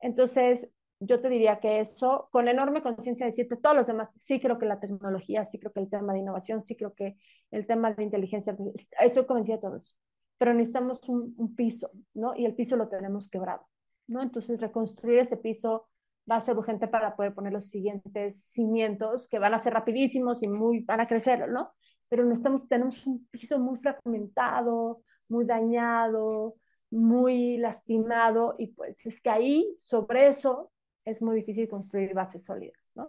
Entonces, 0.00 0.72
yo 1.00 1.20
te 1.20 1.28
diría 1.28 1.60
que 1.60 1.80
eso, 1.80 2.28
con 2.32 2.48
enorme 2.48 2.82
conciencia 2.82 3.26
de 3.26 3.30
decirte 3.30 3.56
todos 3.56 3.76
los 3.76 3.86
demás, 3.86 4.12
sí 4.18 4.40
creo 4.40 4.58
que 4.58 4.66
la 4.66 4.80
tecnología, 4.80 5.44
sí 5.44 5.58
creo 5.58 5.72
que 5.72 5.80
el 5.80 5.90
tema 5.90 6.12
de 6.12 6.20
innovación, 6.20 6.62
sí 6.62 6.76
creo 6.76 6.94
que 6.94 7.16
el 7.50 7.66
tema 7.66 7.92
de 7.92 8.02
inteligencia 8.02 8.56
estoy 9.00 9.26
convencida 9.26 9.56
de 9.56 9.62
todo 9.62 9.76
eso, 9.76 9.94
pero 10.38 10.54
necesitamos 10.54 11.00
un, 11.08 11.34
un 11.36 11.54
piso, 11.54 11.90
¿no? 12.14 12.34
Y 12.36 12.46
el 12.46 12.54
piso 12.54 12.76
lo 12.76 12.88
tenemos 12.88 13.28
quebrado, 13.28 13.66
¿no? 14.08 14.22
Entonces, 14.22 14.60
reconstruir 14.60 15.20
ese 15.20 15.36
piso 15.36 15.88
va 16.30 16.36
a 16.36 16.40
ser 16.40 16.56
urgente 16.56 16.88
para 16.88 17.16
poder 17.16 17.34
poner 17.34 17.52
los 17.52 17.70
siguientes 17.70 18.50
cimientos 18.50 19.28
que 19.28 19.38
van 19.38 19.54
a 19.54 19.60
ser 19.60 19.72
rapidísimos 19.74 20.42
y 20.42 20.48
muy, 20.48 20.80
van 20.80 21.00
a 21.00 21.06
crecer, 21.06 21.48
¿no? 21.48 21.72
Pero 22.08 22.24
necesitamos, 22.24 22.68
tenemos 22.68 23.06
un 23.06 23.26
piso 23.30 23.58
muy 23.58 23.78
fragmentado, 23.78 25.02
muy 25.28 25.44
dañado, 25.44 26.56
muy 26.90 27.58
lastimado 27.58 28.54
y 28.58 28.68
pues 28.68 29.04
es 29.06 29.20
que 29.20 29.30
ahí, 29.30 29.74
sobre 29.78 30.28
eso, 30.28 30.70
es 31.08 31.22
muy 31.22 31.36
difícil 31.36 31.68
construir 31.68 32.12
bases 32.14 32.44
sólidas, 32.44 32.92
¿no? 32.94 33.08